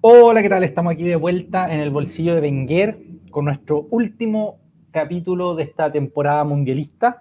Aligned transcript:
Hola, 0.00 0.42
¿qué 0.42 0.48
tal? 0.48 0.62
Estamos 0.62 0.92
aquí 0.92 1.02
de 1.02 1.16
vuelta 1.16 1.74
en 1.74 1.80
el 1.80 1.90
bolsillo 1.90 2.36
de 2.36 2.40
Wenger 2.40 2.98
con 3.32 3.46
nuestro 3.46 3.88
último 3.90 4.60
capítulo 4.92 5.56
de 5.56 5.64
esta 5.64 5.90
temporada 5.90 6.44
mundialista. 6.44 7.18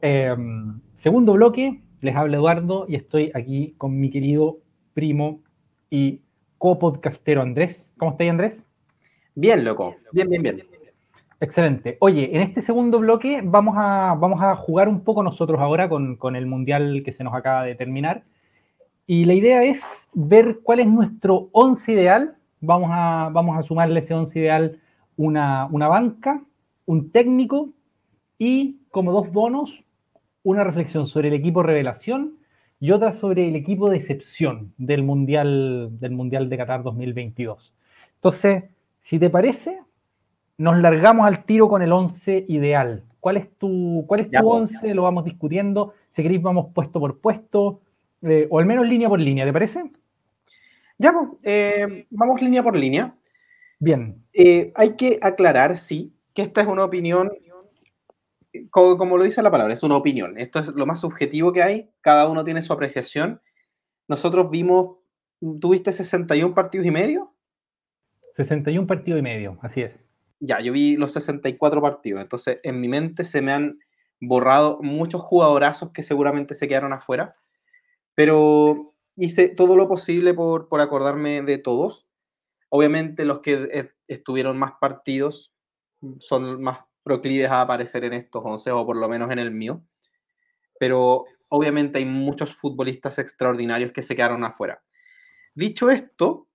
Eh, 0.00 0.34
segundo 0.94 1.34
bloque, 1.34 1.82
les 2.00 2.16
habla 2.16 2.38
Eduardo 2.38 2.86
y 2.88 2.94
estoy 2.94 3.30
aquí 3.34 3.74
con 3.76 4.00
mi 4.00 4.08
querido 4.08 4.60
primo 4.94 5.42
y 5.90 6.22
copodcastero 6.56 7.42
Andrés. 7.42 7.92
¿Cómo 7.98 8.12
estáis, 8.12 8.30
Andrés? 8.30 8.62
Bien, 9.34 9.62
loco. 9.62 9.94
Bien, 10.10 10.30
bien, 10.30 10.42
bien. 10.42 10.62
Excelente. 11.38 11.98
Oye, 12.00 12.34
en 12.34 12.40
este 12.40 12.62
segundo 12.62 12.98
bloque 12.98 13.42
vamos 13.44 13.74
a, 13.76 14.16
vamos 14.18 14.40
a 14.40 14.56
jugar 14.56 14.88
un 14.88 15.04
poco 15.04 15.22
nosotros 15.22 15.60
ahora 15.60 15.90
con, 15.90 16.16
con 16.16 16.34
el 16.34 16.46
mundial 16.46 17.02
que 17.04 17.12
se 17.12 17.24
nos 17.24 17.34
acaba 17.34 17.64
de 17.64 17.74
terminar. 17.74 18.24
Y 19.12 19.24
la 19.24 19.34
idea 19.34 19.64
es 19.64 20.06
ver 20.14 20.60
cuál 20.62 20.78
es 20.78 20.86
nuestro 20.86 21.48
once 21.50 21.90
ideal. 21.90 22.36
Vamos 22.60 22.90
a, 22.92 23.28
vamos 23.32 23.58
a 23.58 23.64
sumarle 23.64 23.98
ese 23.98 24.14
once 24.14 24.38
ideal 24.38 24.78
una, 25.16 25.66
una 25.72 25.88
banca, 25.88 26.44
un 26.86 27.10
técnico 27.10 27.70
y 28.38 28.76
como 28.92 29.10
dos 29.10 29.32
bonos, 29.32 29.82
una 30.44 30.62
reflexión 30.62 31.08
sobre 31.08 31.26
el 31.26 31.34
equipo 31.34 31.64
revelación 31.64 32.36
y 32.78 32.92
otra 32.92 33.12
sobre 33.12 33.48
el 33.48 33.56
equipo 33.56 33.90
de 33.90 33.96
excepción 33.96 34.74
del 34.78 35.02
Mundial, 35.02 35.88
del 35.98 36.12
mundial 36.12 36.48
de 36.48 36.58
Qatar 36.58 36.84
2022. 36.84 37.74
Entonces, 38.14 38.62
si 39.00 39.18
te 39.18 39.28
parece, 39.28 39.80
nos 40.56 40.80
largamos 40.80 41.26
al 41.26 41.42
tiro 41.46 41.68
con 41.68 41.82
el 41.82 41.90
11 41.90 42.44
ideal. 42.46 43.02
¿Cuál 43.18 43.38
es 43.38 43.50
tu, 43.58 44.04
cuál 44.06 44.20
es 44.20 44.30
tu 44.30 44.48
11? 44.48 44.94
Lo 44.94 45.02
vamos 45.02 45.24
discutiendo. 45.24 45.94
Si 46.12 46.22
queréis, 46.22 46.40
vamos 46.40 46.68
puesto 46.72 47.00
por 47.00 47.18
puesto, 47.18 47.80
eh, 48.22 48.46
o 48.50 48.58
al 48.58 48.66
menos 48.66 48.86
línea 48.86 49.08
por 49.08 49.20
línea, 49.20 49.44
¿te 49.44 49.52
parece? 49.52 49.90
Ya, 50.98 51.12
pues, 51.12 51.28
eh, 51.42 52.06
vamos 52.10 52.40
línea 52.42 52.62
por 52.62 52.76
línea. 52.76 53.14
Bien. 53.78 54.22
Eh, 54.32 54.72
hay 54.74 54.96
que 54.96 55.18
aclarar, 55.22 55.76
sí, 55.76 56.12
que 56.34 56.42
esta 56.42 56.60
es 56.60 56.66
una 56.66 56.84
opinión, 56.84 57.32
como, 58.70 58.96
como, 58.96 59.16
lo 59.16 59.24
dice 59.24 59.42
la 59.42 59.50
palabra, 59.50 59.72
es 59.72 59.82
una 59.82 59.96
opinión. 59.96 60.38
Esto 60.38 60.58
es 60.58 60.68
lo 60.68 60.86
más 60.86 61.00
subjetivo 61.00 61.52
que 61.52 61.62
hay, 61.62 61.90
cada 62.00 62.28
uno 62.28 62.44
tiene 62.44 62.62
su 62.62 62.72
apreciación. 62.72 63.40
Nosotros 64.08 64.50
vimos, 64.50 64.98
¿tuviste 65.60 65.92
61 65.92 66.54
partidos 66.54 66.86
y 66.86 66.90
medio? 66.90 67.34
61 68.34 68.86
partidos 68.86 69.20
y 69.20 69.22
medio, 69.22 69.58
así 69.62 69.82
es 69.82 70.10
ya, 70.40 70.60
yo 70.60 70.72
vi 70.72 70.96
los 70.96 71.12
64 71.12 71.82
partidos, 71.82 72.22
entonces 72.22 72.58
en 72.62 72.80
mi 72.80 72.88
mente 72.88 73.24
se 73.24 73.42
me 73.42 73.52
han 73.52 73.78
borrado 74.20 74.80
muchos 74.82 75.20
jugadorazos 75.20 75.90
que 75.90 76.02
seguramente 76.02 76.54
se 76.54 76.66
quedaron 76.66 76.94
afuera, 76.94 77.36
pero 78.14 78.94
hice 79.16 79.48
todo 79.48 79.76
lo 79.76 79.88
posible 79.88 80.34
por, 80.34 80.68
por 80.68 80.80
acordarme 80.80 81.42
de 81.42 81.58
todos. 81.58 82.06
Obviamente 82.68 83.24
los 83.24 83.40
que 83.40 83.92
estuvieron 84.06 84.58
más 84.58 84.72
partidos 84.80 85.52
son 86.18 86.62
más 86.62 86.80
proclives 87.02 87.50
a 87.50 87.62
aparecer 87.62 88.04
en 88.04 88.12
estos 88.12 88.42
11 88.44 88.70
o 88.70 88.86
por 88.86 88.96
lo 88.96 89.08
menos 89.08 89.30
en 89.30 89.38
el 89.38 89.50
mío, 89.50 89.82
pero 90.78 91.24
obviamente 91.48 91.98
hay 91.98 92.04
muchos 92.04 92.54
futbolistas 92.54 93.18
extraordinarios 93.18 93.92
que 93.92 94.02
se 94.02 94.14
quedaron 94.14 94.44
afuera. 94.44 94.82
Dicho 95.54 95.90
esto, 95.90 96.48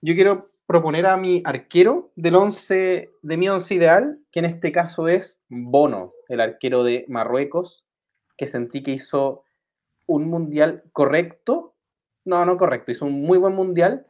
yo 0.00 0.14
quiero 0.14 0.52
proponer 0.66 1.06
a 1.06 1.16
mi 1.16 1.42
arquero 1.44 2.12
del 2.14 2.36
11, 2.36 3.10
de 3.22 3.36
mi 3.36 3.48
11 3.48 3.74
ideal, 3.74 4.20
que 4.30 4.40
en 4.40 4.44
este 4.44 4.70
caso 4.70 5.08
es 5.08 5.42
Bono, 5.48 6.12
el 6.28 6.40
arquero 6.40 6.84
de 6.84 7.04
Marruecos, 7.08 7.84
que 8.36 8.46
sentí 8.46 8.82
que 8.82 8.92
hizo 8.92 9.44
un 10.08 10.28
mundial 10.28 10.82
correcto. 10.92 11.76
No, 12.24 12.44
no 12.44 12.56
correcto, 12.56 12.90
hizo 12.90 13.06
un 13.06 13.22
muy 13.22 13.38
buen 13.38 13.54
mundial, 13.54 14.06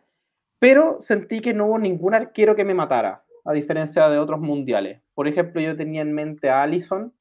pero 0.59 1.01
sentí 1.01 1.41
que 1.41 1.53
no 1.53 1.67
hubo 1.67 1.79
ningún 1.79 2.15
arquero 2.15 2.57
que 2.57 2.65
me 2.65 2.75
matara, 2.75 3.25
a 3.45 3.53
diferencia 3.53 4.09
de 4.09 4.19
otros 4.19 4.41
mundiales. 4.41 5.03
Por 5.15 5.29
ejemplo, 5.29 5.61
yo 5.61 5.77
tenía 5.77 6.03
en 6.03 6.15
mente 6.15 6.49
a 6.49 6.63
Allison 6.63 7.13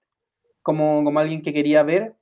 como, 0.64 1.04
como 1.04 1.20
alguien 1.20 1.42
que 1.42 1.54
quería 1.54 1.84
ver 1.84 2.16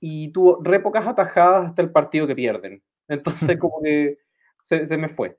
y 0.00 0.32
tuvo 0.32 0.60
re 0.62 0.80
pocas 0.80 1.06
atajadas 1.06 1.68
hasta 1.68 1.82
el 1.82 1.92
partido 1.92 2.26
que 2.26 2.34
pierden. 2.34 2.82
Entonces, 3.08 3.58
como 3.58 3.80
que 3.82 4.18
se, 4.62 4.86
se 4.86 4.96
me 4.96 5.08
fue. 5.08 5.38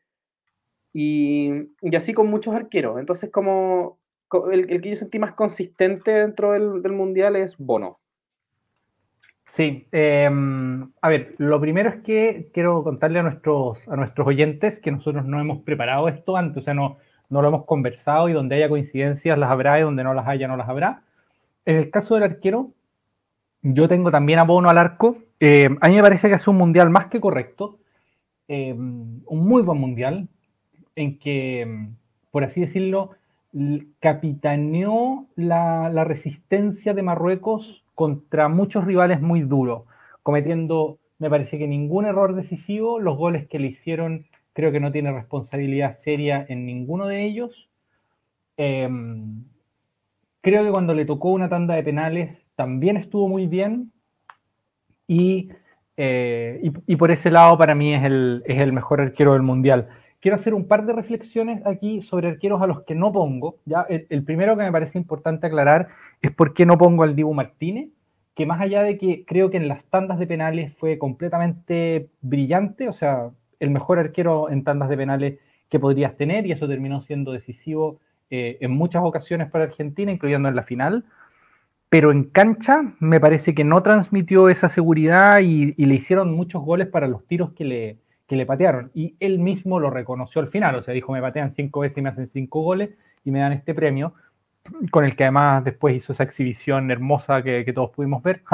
Y, 0.94 1.52
y, 1.81 1.96
así 1.96 2.13
con 2.13 2.28
muchos 2.28 2.53
arqueros. 2.53 3.00
Entonces, 3.00 3.31
como 3.31 4.00
el, 4.52 4.72
el, 4.72 4.81
que 4.81 4.90
yo 4.90 4.96
sentí 4.96 5.19
más 5.19 5.34
consistente 5.34 6.12
dentro 6.12 6.52
del, 6.52 6.81
del 6.81 6.92
Mundial 6.92 7.36
es 7.36 7.58
Bono. 7.58 8.00
Sí, 9.46 9.88
eh, 9.92 10.30
a 11.02 11.09
ver, 11.09 11.36
lo 11.38 11.62
primero 11.62 11.90
es 11.90 11.98
que 11.98 12.50
quiero 12.54 12.84
contarle 12.84 13.20
a 13.20 13.24
nuestros, 13.24 13.88
a 13.88 13.96
nuestros 13.96 14.28
oyentes 14.28 14.80
que 14.80 14.92
nosotros 14.92 15.26
no 15.26 15.40
hemos 15.40 15.62
preparado 15.64 16.08
esto 16.08 16.38
antes, 16.38 16.64
o 16.64 16.66
sea, 16.66 16.74
no, 16.74 16.98
no 17.30 17.42
lo 17.42 17.50
hemos 17.50 17.66
conversado 17.66 18.30
y 18.30 18.34
donde 18.34 18.56
haya 18.56 18.70
coincidencias 18.70 19.38
las 19.38 19.52
habrá 19.52 19.80
y 19.80 19.84
donde 19.84 20.04
no 20.04 20.14
las 20.14 20.28
haya 20.28 20.48
no 20.48 20.58
las 20.58 20.70
habrá. 20.70 21.04
En 21.66 21.78
el 21.78 21.90
caso 21.90 22.16
del 22.16 22.24
arquero, 22.24 22.72
yo 23.62 23.88
tengo 23.88 24.12
también 24.12 24.40
a 24.40 24.44
Bono 24.44 24.70
al 24.70 24.78
arco. 24.78 25.18
Eh, 25.40 25.70
a 25.81 25.90
mí 25.90 25.96
me 25.96 26.02
parece 26.02 26.30
que 26.30 26.36
es 26.36 26.48
un 26.48 26.58
mundial 26.58 26.90
más 26.90 27.08
que 27.08 27.20
correcto, 27.20 27.80
eh, 28.48 28.74
un 28.74 29.24
muy 29.48 29.62
buen 29.62 29.80
mundial, 29.80 30.28
en 30.96 31.18
que, 31.18 31.88
por 32.31 32.44
así 32.44 32.62
decirlo, 32.62 33.12
capitaneó 34.00 35.28
la, 35.36 35.90
la, 35.90 36.04
resistencia 36.04 36.94
de 36.94 37.04
Marruecos 37.04 37.82
contra 37.96 38.48
muchos 38.50 38.86
rivales 38.86 39.22
muy 39.22 39.42
duros, 39.42 39.84
cometiendo, 40.24 41.00
me 41.20 41.30
parece 41.30 41.58
que 41.58 41.68
ningún 41.68 42.06
error 42.06 42.36
decisivo, 42.36 43.00
los 43.00 43.18
goles 43.18 43.48
que 43.48 43.59
le 43.59 43.68
hicieron 43.68 44.26
creo 44.54 44.72
que 44.72 44.80
no 44.80 44.92
tiene 44.92 45.12
responsabilidad 45.12 45.94
seria 45.94 46.46
en 46.48 46.66
ninguno 46.66 47.08
de 47.08 47.24
ellos. 47.24 47.70
Eh, 48.58 48.88
creo 50.42 50.64
que 50.64 50.72
cuando 50.72 50.94
le 50.94 51.06
tocó 51.06 51.30
una 51.31 51.50
tanda 51.50 51.76
de 51.76 51.84
penales 51.84 52.50
también 52.56 52.98
estuvo 52.98 53.28
muy 53.28 53.48
bien. 53.48 53.92
Y, 55.08 55.50
eh, 55.98 56.60
y, 56.64 56.94
y 56.94 56.96
por 56.96 57.12
ese 57.12 57.31
lado 57.31 57.58
para 57.58 57.75
mí 57.75 57.94
es 57.94 58.04
el, 58.04 58.44
es 58.46 58.60
el 58.60 58.74
mejor 58.74 59.02
arquero 59.02 59.34
del 59.34 59.42
mundial 59.42 59.90
quiero 60.23 60.35
hacer 60.35 60.53
un 60.53 60.69
par 60.69 60.85
de 60.85 60.94
reflexiones 60.94 61.61
aquí 61.66 62.01
sobre 62.01 62.29
arqueros 62.29 62.61
a 62.61 62.66
los 62.66 62.84
que 62.84 62.95
no 62.95 63.11
pongo. 63.11 63.57
¿ya? 63.66 63.81
El, 63.81 64.23
primero 64.23 64.56
que 64.56 64.63
me 64.63 64.72
parece 64.72 64.97
importante 64.97 65.47
aclarar 65.47 65.89
es 66.22 66.31
por 66.31 66.53
qué 66.53 66.66
no 66.66 66.78
pongo 66.78 67.03
al 67.03 67.13
Dibu 67.13 67.34
Martínez, 67.34 67.89
que 68.33 68.45
más 68.45 68.62
allá 68.62 68.83
de 68.83 68.97
que 68.97 69.25
creo 69.25 69.50
que 69.50 69.57
en 69.57 69.67
las 69.67 69.83
tandas 69.83 70.17
de 70.19 70.25
penales 70.25 70.73
fue 70.78 70.97
completamente 70.97 72.07
brillante, 72.22 72.88
o 72.88 72.94
sea, 72.94 73.31
el 73.59 73.69
mejor 73.69 74.00
arquero 74.00 74.50
en 74.50 74.63
tandas 74.63 74.88
de 74.88 74.95
penales 74.95 75.39
que 75.67 75.78
podrías 75.78 76.16
tener, 76.16 76.47
y 76.47 76.53
eso 76.53 76.69
terminó 76.69 77.01
siendo 77.01 77.33
decisivo 77.33 78.00
eh, 78.29 78.59
en 78.62 78.72
muchas 78.72 79.03
ocasiones 79.03 79.51
para 79.51 79.66
Argentina, 79.66 80.09
incluyendo 80.09 80.47
en 80.47 80.56
la 80.56 80.63
final. 80.63 81.03
Pero 81.89 82.13
en 82.13 82.23
cancha 82.23 82.94
me 83.01 83.19
parece 83.19 83.53
que 83.53 83.66
no 83.66 83.83
transmitió 83.83 84.47
esa 84.47 84.69
seguridad 84.69 85.41
y 85.41 85.73
le 85.75 85.95
hicieron 85.95 86.33
muchos 86.33 86.63
goles 86.63 86.88
para 86.88 87.09
los 87.09 87.28
tiros 87.28 87.51
que 87.51 87.66
le, 87.66 87.97
que 88.28 88.35
le 88.35 88.45
patearon. 88.45 88.91
Y 88.94 89.16
él 89.19 89.39
mismo 89.39 89.79
lo 89.79 89.89
reconoció 89.89 90.41
al 90.41 90.47
final, 90.47 90.75
o 90.75 90.81
sea, 90.81 90.94
dijo, 90.94 91.11
me 91.11 91.22
patean 91.22 91.50
cinco 91.50 91.81
veces 91.81 91.97
y 91.97 92.01
me 92.01 92.09
hacen 92.09 92.28
cinco 92.28 92.61
goles 92.61 92.91
y 93.23 93.31
me 93.31 93.39
dan 93.39 93.53
este 93.53 93.73
premio, 93.73 94.13
con 94.91 95.06
el 95.06 95.16
que 95.16 95.23
además 95.23 95.63
después 95.63 95.95
hizo 95.95 96.13
esa 96.13 96.23
exhibición 96.23 96.91
hermosa 96.91 97.41
que, 97.41 97.72
todos 97.73 97.91
pudimos 97.91 98.22
ver. 98.23 98.41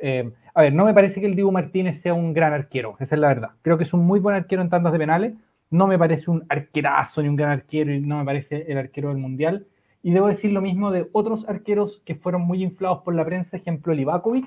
Eh, 0.00 0.28
a 0.54 0.62
ver, 0.62 0.74
no 0.74 0.84
me 0.84 0.92
parece 0.92 1.20
que 1.20 1.26
el 1.26 1.36
Dibu 1.36 1.52
Martínez 1.52 2.00
sea 2.00 2.12
un 2.14 2.34
gran 2.34 2.52
arquero, 2.52 2.96
esa 2.98 3.14
es 3.14 3.20
la 3.20 3.28
verdad. 3.28 3.50
Creo 3.62 3.78
que 3.78 3.84
es 3.84 3.94
un 3.94 4.04
muy 4.04 4.20
buen 4.20 4.34
arquero 4.34 4.60
en 4.60 4.68
tandas 4.68 4.92
de 4.92 4.98
penales, 4.98 5.34
no 5.70 5.86
me 5.86 5.98
parece 5.98 6.30
un 6.30 6.44
arquerazo 6.48 7.22
ni 7.22 7.28
un 7.28 7.36
gran 7.36 7.50
arquero 7.50 7.92
y 7.92 8.00
no 8.00 8.18
me 8.18 8.24
parece 8.24 8.70
el 8.70 8.76
arquero 8.76 9.08
del 9.08 9.18
Mundial. 9.18 9.66
Y 10.02 10.12
debo 10.12 10.28
decir 10.28 10.52
lo 10.52 10.60
mismo 10.60 10.90
de 10.90 11.08
otros 11.12 11.48
arqueros 11.48 12.02
que 12.04 12.14
fueron 12.14 12.42
muy 12.42 12.62
inflados 12.62 13.02
por 13.02 13.14
la 13.14 13.24
prensa, 13.24 13.56
ejemplo 13.56 13.94
Livakovic, 13.94 14.46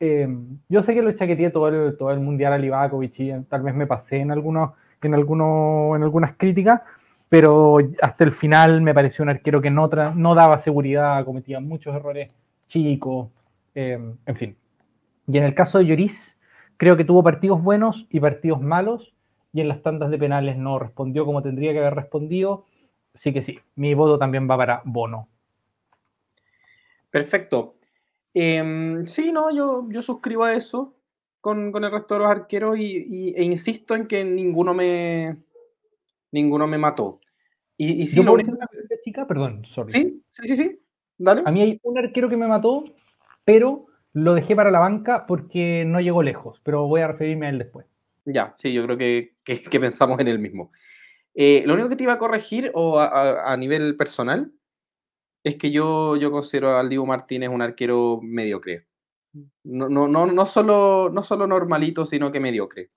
eh, 0.00 0.26
yo 0.68 0.82
sé 0.82 0.94
que 0.94 1.02
lo 1.02 1.12
chaqueteé 1.12 1.50
todo 1.50 1.68
el, 1.68 1.96
todo 1.98 2.10
el 2.10 2.20
mundial 2.20 2.54
a 2.54 2.58
Livakovic 2.58 3.20
y 3.20 3.32
tal 3.48 3.62
vez 3.62 3.74
me 3.74 3.86
pasé 3.86 4.16
en, 4.16 4.22
en, 4.22 4.32
algunos, 4.32 4.72
en 5.02 5.14
algunas 6.02 6.36
críticas, 6.36 6.80
pero 7.28 7.78
hasta 8.00 8.24
el 8.24 8.32
final 8.32 8.80
me 8.80 8.94
pareció 8.94 9.22
un 9.22 9.28
arquero 9.28 9.60
que 9.60 9.70
no, 9.70 9.88
no 10.14 10.34
daba 10.34 10.58
seguridad, 10.58 11.24
cometía 11.24 11.60
muchos 11.60 11.94
errores 11.94 12.32
chicos, 12.66 13.28
eh, 13.74 13.98
en 14.24 14.36
fin. 14.36 14.56
Y 15.26 15.36
en 15.36 15.44
el 15.44 15.54
caso 15.54 15.78
de 15.78 15.84
Lloris, 15.84 16.36
creo 16.76 16.96
que 16.96 17.04
tuvo 17.04 17.22
partidos 17.22 17.62
buenos 17.62 18.06
y 18.10 18.20
partidos 18.20 18.60
malos, 18.60 19.14
y 19.52 19.60
en 19.60 19.68
las 19.68 19.82
tandas 19.82 20.10
de 20.10 20.18
penales 20.18 20.56
no 20.56 20.78
respondió 20.78 21.26
como 21.26 21.42
tendría 21.42 21.72
que 21.72 21.80
haber 21.80 21.94
respondido. 21.94 22.64
Así 23.14 23.32
que 23.32 23.42
sí, 23.42 23.58
mi 23.74 23.94
voto 23.94 24.18
también 24.18 24.48
va 24.48 24.56
para 24.56 24.82
Bono. 24.84 25.28
Perfecto. 27.10 27.74
Eh, 28.34 29.02
sí, 29.06 29.32
no, 29.32 29.54
yo, 29.54 29.88
yo 29.90 30.02
suscribo 30.02 30.44
a 30.44 30.54
eso 30.54 30.94
con, 31.40 31.72
con 31.72 31.84
el 31.84 31.90
resto 31.90 32.14
de 32.14 32.20
los 32.20 32.30
arqueros 32.30 32.78
y, 32.78 33.06
y, 33.08 33.34
e 33.34 33.42
insisto 33.42 33.94
en 33.94 34.06
que 34.06 34.24
ninguno 34.24 34.74
me, 34.74 35.36
ninguno 36.30 36.66
me 36.66 36.78
mató. 36.78 37.20
Y, 37.76 38.02
y 38.02 38.06
sí, 38.06 38.16
yo 38.16 38.22
lo 38.22 38.34
único... 38.34 38.52
una 38.52 38.68
chica, 39.02 39.26
perdón, 39.26 39.64
sorry. 39.64 39.90
Sí, 39.90 40.22
sí, 40.28 40.46
sí, 40.46 40.56
sí. 40.56 40.80
Dale. 41.18 41.42
A 41.44 41.50
mí 41.50 41.62
hay 41.62 41.80
un 41.82 41.98
arquero 41.98 42.28
que 42.28 42.36
me 42.36 42.46
mató, 42.46 42.84
pero 43.44 43.86
lo 44.12 44.34
dejé 44.34 44.54
para 44.56 44.70
la 44.70 44.78
banca 44.78 45.26
porque 45.26 45.84
no 45.86 46.00
llegó 46.00 46.22
lejos, 46.22 46.60
pero 46.62 46.86
voy 46.86 47.00
a 47.00 47.08
referirme 47.08 47.46
a 47.46 47.50
él 47.50 47.58
después. 47.58 47.86
Ya, 48.24 48.54
sí, 48.56 48.72
yo 48.72 48.84
creo 48.84 48.96
que, 48.96 49.34
que, 49.44 49.62
que 49.62 49.80
pensamos 49.80 50.20
en 50.20 50.28
el 50.28 50.38
mismo. 50.38 50.70
Eh, 51.34 51.62
lo 51.64 51.74
único 51.74 51.88
que 51.88 51.96
te 51.96 52.02
iba 52.02 52.14
a 52.14 52.18
corregir 52.18 52.70
o 52.74 52.98
a, 52.98 53.56
nivel 53.56 53.96
personal 53.96 54.52
es 55.42 55.56
que 55.56 55.70
yo, 55.70 56.16
yo 56.16 56.30
considero 56.30 56.76
al 56.76 56.88
Dibu 56.88 57.06
Martínez 57.06 57.48
un 57.48 57.62
arquero 57.62 58.20
mediocre. 58.22 58.86
No, 59.64 59.88
no, 59.88 60.08
no, 60.08 60.26
no, 60.26 60.46
solo, 60.46 61.10
no 61.10 61.22
solo 61.22 61.46
normalito, 61.46 62.04
sino 62.04 62.30
que 62.32 62.40
mediocre. 62.40 62.90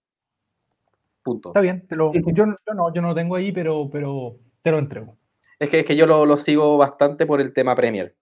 Punto. 1.21 1.49
Está 1.49 1.61
bien, 1.61 1.87
yo, 1.91 2.11
yo, 2.13 2.45
no, 2.45 2.93
yo 2.93 3.01
no 3.01 3.09
lo 3.09 3.15
tengo 3.15 3.35
ahí, 3.35 3.51
pero, 3.51 3.89
pero 3.91 4.37
te 4.61 4.71
lo 4.71 4.79
entrego. 4.79 5.17
Es 5.59 5.69
que, 5.69 5.79
es 5.79 5.85
que 5.85 5.95
yo 5.95 6.05
lo, 6.05 6.25
lo 6.25 6.35
sigo 6.37 6.77
bastante 6.77 7.25
por 7.25 7.39
el 7.39 7.53
tema 7.53 7.75
Premier. 7.75 8.15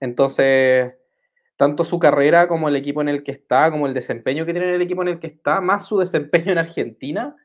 Entonces, 0.00 0.94
tanto 1.56 1.84
su 1.84 1.98
carrera 1.98 2.48
como 2.48 2.68
el 2.68 2.76
equipo 2.76 3.00
en 3.02 3.08
el 3.08 3.24
que 3.24 3.32
está, 3.32 3.70
como 3.70 3.86
el 3.86 3.92
desempeño 3.92 4.46
que 4.46 4.52
tiene 4.52 4.68
en 4.68 4.74
el 4.76 4.82
equipo 4.82 5.02
en 5.02 5.08
el 5.08 5.18
que 5.18 5.26
está, 5.26 5.60
más 5.60 5.86
su 5.86 5.98
desempeño 5.98 6.52
en 6.52 6.58
Argentina, 6.58 7.36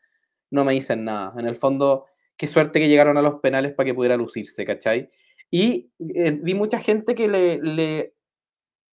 no 0.52 0.64
me 0.64 0.74
dicen 0.74 1.04
nada. 1.04 1.34
En 1.38 1.48
el 1.48 1.56
fondo, 1.56 2.06
qué 2.38 2.48
suerte 2.48 2.80
que 2.80 2.88
llegaron 2.88 3.18
a 3.18 3.22
los 3.22 3.42
penales 3.42 3.74
para 3.74 3.88
que 3.88 3.94
pudiera 3.94 4.16
lucirse, 4.16 4.64
¿cachai? 4.66 5.10
Y 5.56 5.92
eh, 6.00 6.32
vi 6.32 6.56
mucha 6.56 6.80
gente 6.80 7.14
que 7.14 7.28
le, 7.28 7.60
le, 7.60 8.16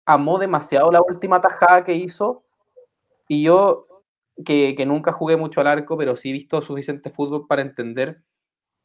amó 0.05 0.39
demasiado 0.39 0.93
la 0.93 1.01
última 1.01 1.41
tajada 1.41 1.85
que 1.85 1.95
hizo. 1.95 2.45
Y 3.29 3.45
yo, 3.45 3.87
que, 4.45 4.75
que, 4.77 4.85
nunca 4.85 5.11
jugué 5.11 5.39
mucho 5.39 5.63
al 5.63 5.69
arco, 5.69 5.97
pero 5.97 6.17
sí 6.17 6.29
he 6.29 6.33
visto 6.35 6.61
suficiente 6.61 7.09
fútbol 7.09 7.47
para 7.47 7.63
entender 7.63 8.21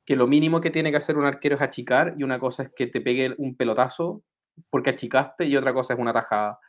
que 0.06 0.16
lo 0.16 0.26
mínimo 0.26 0.62
que 0.62 0.72
tiene 0.72 0.90
que 0.90 0.98
hacer 0.98 1.18
un 1.18 1.26
arquero 1.26 1.58
es 1.58 1.62
achicar, 1.62 2.16
y 2.18 2.24
una 2.24 2.40
cosa 2.40 2.64
es 2.64 2.70
que 2.74 2.88
te 2.88 3.02
pegue 3.02 3.36
un 3.38 3.58
pelotazo 3.58 4.24
porque 4.70 4.92
achicaste, 4.92 5.44
y 5.44 5.58
otra 5.58 5.74
cosa 5.74 5.96
es 5.96 6.00
una 6.00 6.14
tajada. 6.14 6.60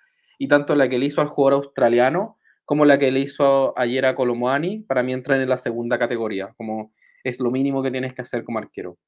Y 0.40 0.48
tanto 0.48 0.74
la 0.74 0.88
que 0.88 0.98
le 0.98 1.06
hizo 1.06 1.20
al 1.20 1.28
jugador 1.28 1.62
australiano 1.62 2.36
como 2.64 2.84
la 2.84 2.98
que 2.98 3.12
le 3.12 3.20
hizo 3.20 3.78
ayer 3.78 4.06
a 4.06 4.16
Colomuani, 4.16 4.80
para 4.80 5.04
mí 5.04 5.12
entran 5.12 5.40
en 5.40 5.48
la 5.48 5.56
segunda 5.56 6.00
categoría, 6.00 6.52
como 6.56 6.92
es 7.22 7.38
lo 7.38 7.52
mínimo 7.52 7.80
que 7.80 7.92
tienes 7.92 8.12
que 8.12 8.22
hacer 8.22 8.42
como 8.42 8.58
arquero. 8.58 8.98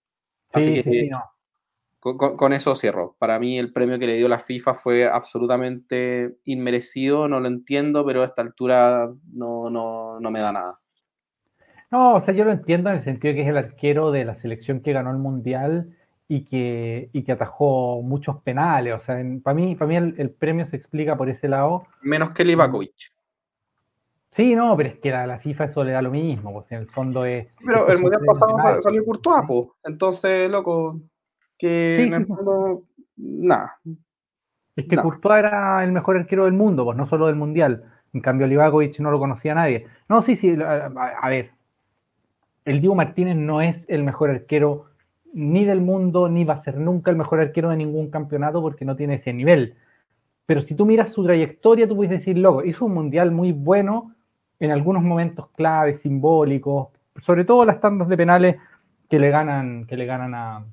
Sí, 0.54 0.80
sí, 0.80 0.82
sí, 0.84 1.08
no. 1.08 1.24
Con, 2.00 2.52
eso 2.52 2.76
cierro. 2.76 3.16
Para 3.18 3.40
mí 3.40 3.58
el 3.58 3.72
premio 3.72 3.98
que 3.98 4.06
le 4.06 4.16
dio 4.16 4.28
la 4.28 4.38
FIFA 4.38 4.74
fue 4.74 5.08
absolutamente 5.08 6.36
inmerecido, 6.44 7.26
no 7.26 7.40
lo 7.40 7.48
entiendo, 7.48 8.06
pero 8.06 8.22
a 8.22 8.26
esta 8.26 8.42
altura 8.42 9.10
no, 9.32 9.68
no, 9.68 10.20
no 10.20 10.30
me 10.30 10.40
da 10.40 10.52
nada. 10.52 10.78
No, 11.90 12.14
o 12.14 12.20
sea, 12.20 12.34
yo 12.34 12.44
lo 12.44 12.52
entiendo 12.52 12.90
en 12.90 12.96
el 12.96 13.02
sentido 13.02 13.32
de 13.32 13.36
que 13.36 13.42
es 13.42 13.48
el 13.48 13.56
arquero 13.56 14.12
de 14.12 14.24
la 14.24 14.34
selección 14.34 14.80
que 14.80 14.92
ganó 14.92 15.10
el 15.10 15.16
Mundial 15.16 15.96
y 16.28 16.44
que, 16.44 17.08
y 17.12 17.24
que 17.24 17.32
atajó 17.32 18.02
muchos 18.02 18.42
penales. 18.42 18.94
O 18.94 19.00
sea, 19.00 19.20
para 19.42 19.54
mí, 19.54 19.74
para 19.74 19.88
mí 19.88 19.96
el, 19.96 20.30
premio 20.30 20.66
se 20.66 20.76
explica 20.76 21.16
por 21.16 21.28
ese 21.28 21.48
lado. 21.48 21.86
Menos 22.02 22.30
que 22.34 22.44
Livakovic. 22.44 23.12
Sí, 24.30 24.54
no, 24.54 24.76
pero 24.76 24.90
es 24.90 24.98
que 25.00 25.10
la, 25.10 25.26
la 25.26 25.38
FIFA 25.38 25.64
eso 25.64 25.82
le 25.82 25.92
da 25.92 26.02
lo 26.02 26.10
mismo, 26.10 26.52
pues 26.52 26.70
en 26.70 26.78
el 26.78 26.88
fondo 26.88 27.24
es... 27.24 27.48
Pero 27.64 27.88
el 27.88 27.98
Mundial 27.98 28.22
pasado 28.24 28.80
salió 28.82 29.04
Courtois, 29.04 29.68
entonces, 29.82 30.50
loco, 30.50 31.00
que 31.58 32.02
en 32.02 32.14
el 32.14 32.26
fondo, 32.26 32.84
nada. 33.16 33.78
Es 34.76 34.86
que 34.86 34.96
Courtois 34.96 35.40
era 35.40 35.82
el 35.82 35.90
mejor 35.90 36.16
arquero 36.16 36.44
del 36.44 36.54
mundo, 36.54 36.84
pues 36.84 36.96
no 36.96 37.06
solo 37.06 37.26
del 37.26 37.34
Mundial. 37.34 37.84
En 38.12 38.20
cambio, 38.20 38.46
Livakovic 38.46 39.00
no 39.00 39.10
lo 39.10 39.18
conocía 39.18 39.54
nadie. 39.54 39.86
No, 40.08 40.22
sí, 40.22 40.36
sí, 40.36 40.56
a, 40.64 41.28
ver. 41.28 41.50
El 42.64 42.80
Diego 42.80 42.94
Martínez 42.94 43.36
no 43.36 43.60
es 43.60 43.86
el 43.88 44.04
mejor 44.04 44.30
arquero 44.30 44.86
ni 45.34 45.64
del 45.64 45.80
mundo, 45.80 46.28
ni 46.28 46.44
va 46.44 46.54
a 46.54 46.58
ser 46.58 46.78
nunca 46.78 47.10
el 47.10 47.16
mejor 47.16 47.40
arquero 47.40 47.70
de 47.70 47.76
ningún 47.76 48.10
campeonato 48.10 48.62
porque 48.62 48.84
no 48.84 48.96
tiene 48.96 49.14
ese 49.14 49.32
nivel. 49.32 49.74
Pero 50.46 50.62
si 50.62 50.74
tú 50.74 50.86
miras 50.86 51.12
su 51.12 51.24
trayectoria, 51.24 51.88
tú 51.88 51.96
puedes 51.96 52.10
decir, 52.10 52.38
loco, 52.38 52.64
hizo 52.64 52.86
un 52.86 52.94
mundial 52.94 53.30
muy 53.30 53.52
bueno 53.52 54.14
en 54.60 54.70
algunos 54.70 55.02
momentos 55.02 55.48
claves, 55.50 56.00
simbólicos, 56.00 56.88
sobre 57.16 57.44
todo 57.44 57.64
las 57.64 57.80
tandas 57.80 58.08
de 58.08 58.16
penales 58.16 58.56
que 59.10 59.18
le 59.18 59.30
ganan, 59.30 59.86
que 59.86 59.96
le 59.96 60.06
ganan 60.06 60.34
a, 60.34 60.64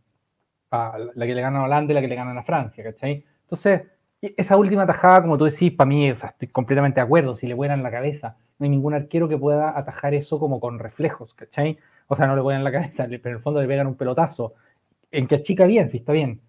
la 1.15 1.25
que 1.25 1.35
le 1.35 1.41
ganan 1.41 1.61
a 1.61 1.65
Holanda 1.65 1.91
y 1.91 1.95
la 1.95 2.01
que 2.01 2.07
le 2.07 2.15
ganan 2.15 2.37
a 2.37 2.43
Francia, 2.43 2.83
¿cachai? 2.83 3.23
Entonces, 3.43 3.83
esa 4.21 4.57
última 4.57 4.85
tajada, 4.85 5.21
como 5.21 5.37
tú 5.37 5.45
decís, 5.45 5.73
para 5.73 5.87
mí, 5.87 6.09
o 6.11 6.15
sea, 6.15 6.29
estoy 6.29 6.47
completamente 6.47 6.99
de 6.99 7.05
acuerdo, 7.05 7.35
si 7.35 7.47
le 7.47 7.53
vuelan 7.53 7.83
la 7.83 7.91
cabeza, 7.91 8.37
no 8.57 8.63
hay 8.63 8.69
ningún 8.69 8.93
arquero 8.93 9.27
que 9.27 9.37
pueda 9.37 9.77
atajar 9.77 10.13
eso 10.13 10.39
como 10.39 10.59
con 10.59 10.79
reflejos, 10.79 11.33
¿cachai? 11.33 11.77
O 12.07 12.15
sea, 12.15 12.27
no 12.27 12.35
le 12.35 12.41
vuelan 12.41 12.63
la 12.63 12.71
cabeza, 12.71 13.05
pero 13.07 13.29
en 13.29 13.35
el 13.35 13.41
fondo 13.41 13.61
le 13.61 13.67
pegan 13.67 13.87
un 13.87 13.95
pelotazo, 13.95 14.53
en 15.11 15.27
que 15.27 15.35
achica 15.35 15.65
bien, 15.65 15.89
sí 15.89 15.97
está 15.97 16.13
bien. 16.13 16.41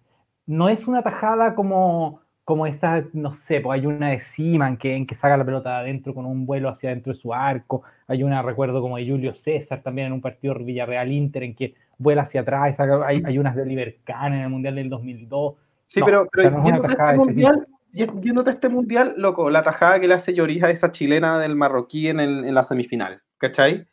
No 0.45 0.69
es 0.69 0.87
una 0.87 1.03
tajada 1.03 1.55
como, 1.55 2.21
como 2.43 2.65
esta, 2.65 3.03
no 3.13 3.33
sé, 3.33 3.61
pues 3.61 3.79
hay 3.79 3.85
una 3.85 4.09
de 4.09 4.19
Siman 4.19 4.77
que, 4.77 4.95
en 4.95 5.05
que 5.05 5.15
saca 5.15 5.37
la 5.37 5.45
pelota 5.45 5.79
adentro 5.79 6.13
con 6.13 6.25
un 6.25 6.45
vuelo 6.45 6.69
hacia 6.69 6.89
adentro 6.89 7.13
de 7.13 7.19
su 7.19 7.33
arco. 7.33 7.83
Hay 8.07 8.23
una, 8.23 8.41
recuerdo, 8.41 8.81
como 8.81 8.97
de 8.97 9.07
Julio 9.07 9.35
César 9.35 9.81
también 9.81 10.07
en 10.07 10.13
un 10.13 10.21
partido 10.21 10.55
Villarreal-Inter 10.55 11.43
en 11.43 11.55
que 11.55 11.75
vuela 11.97 12.23
hacia 12.23 12.41
atrás. 12.41 12.79
Hay, 13.05 13.21
hay 13.25 13.37
unas 13.37 13.55
de 13.55 13.61
Oliver 13.61 13.97
Kahn 14.03 14.33
en 14.33 14.41
el 14.41 14.49
Mundial 14.49 14.75
del 14.75 14.89
2002. 14.89 15.55
Sí, 15.85 16.01
pero, 16.03 16.27
pero 16.31 16.61
este 16.61 17.15
mundial, 17.15 17.67
yéndote 17.93 18.49
a 18.49 18.53
este 18.53 18.69
mundial, 18.69 19.13
loco, 19.17 19.49
la 19.49 19.63
tajada 19.63 19.99
que 19.99 20.07
le 20.07 20.13
hace 20.13 20.33
Lloris 20.33 20.63
a 20.63 20.69
esa 20.69 20.91
chilena 20.91 21.39
del 21.39 21.55
marroquí 21.55 22.09
en, 22.09 22.19
el, 22.19 22.45
en 22.45 22.53
la 22.53 22.63
semifinal, 22.63 23.21
¿cachai? 23.37 23.87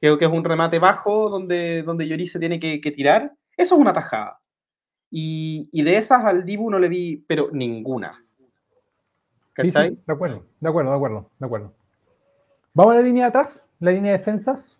Creo 0.00 0.16
que 0.16 0.24
es 0.24 0.30
un 0.30 0.42
remate 0.42 0.78
bajo 0.78 1.28
donde, 1.28 1.82
donde 1.82 2.08
Lloris 2.08 2.32
se 2.32 2.38
tiene 2.38 2.58
que, 2.58 2.80
que 2.80 2.90
tirar. 2.90 3.34
Eso 3.54 3.74
es 3.74 3.80
una 3.80 3.92
tajada. 3.92 4.40
Y, 5.10 5.82
de 5.82 5.96
esas 5.96 6.24
al 6.24 6.46
Dibu 6.46 6.70
no 6.70 6.78
le 6.78 6.88
vi, 6.88 7.22
pero 7.26 7.50
ninguna. 7.52 8.24
¿Cachai? 9.52 9.90
de 9.90 10.12
acuerdo, 10.12 10.46
de 10.58 10.68
acuerdo, 10.68 10.90
de 10.90 10.96
acuerdo, 10.96 11.30
de 11.38 11.46
acuerdo. 11.46 11.74
¿Vamos 12.72 12.94
a 12.94 12.96
la 12.96 13.02
línea 13.02 13.24
de 13.24 13.28
atrás? 13.28 13.66
¿La 13.80 13.90
línea 13.90 14.12
de 14.12 14.18
defensas? 14.18 14.79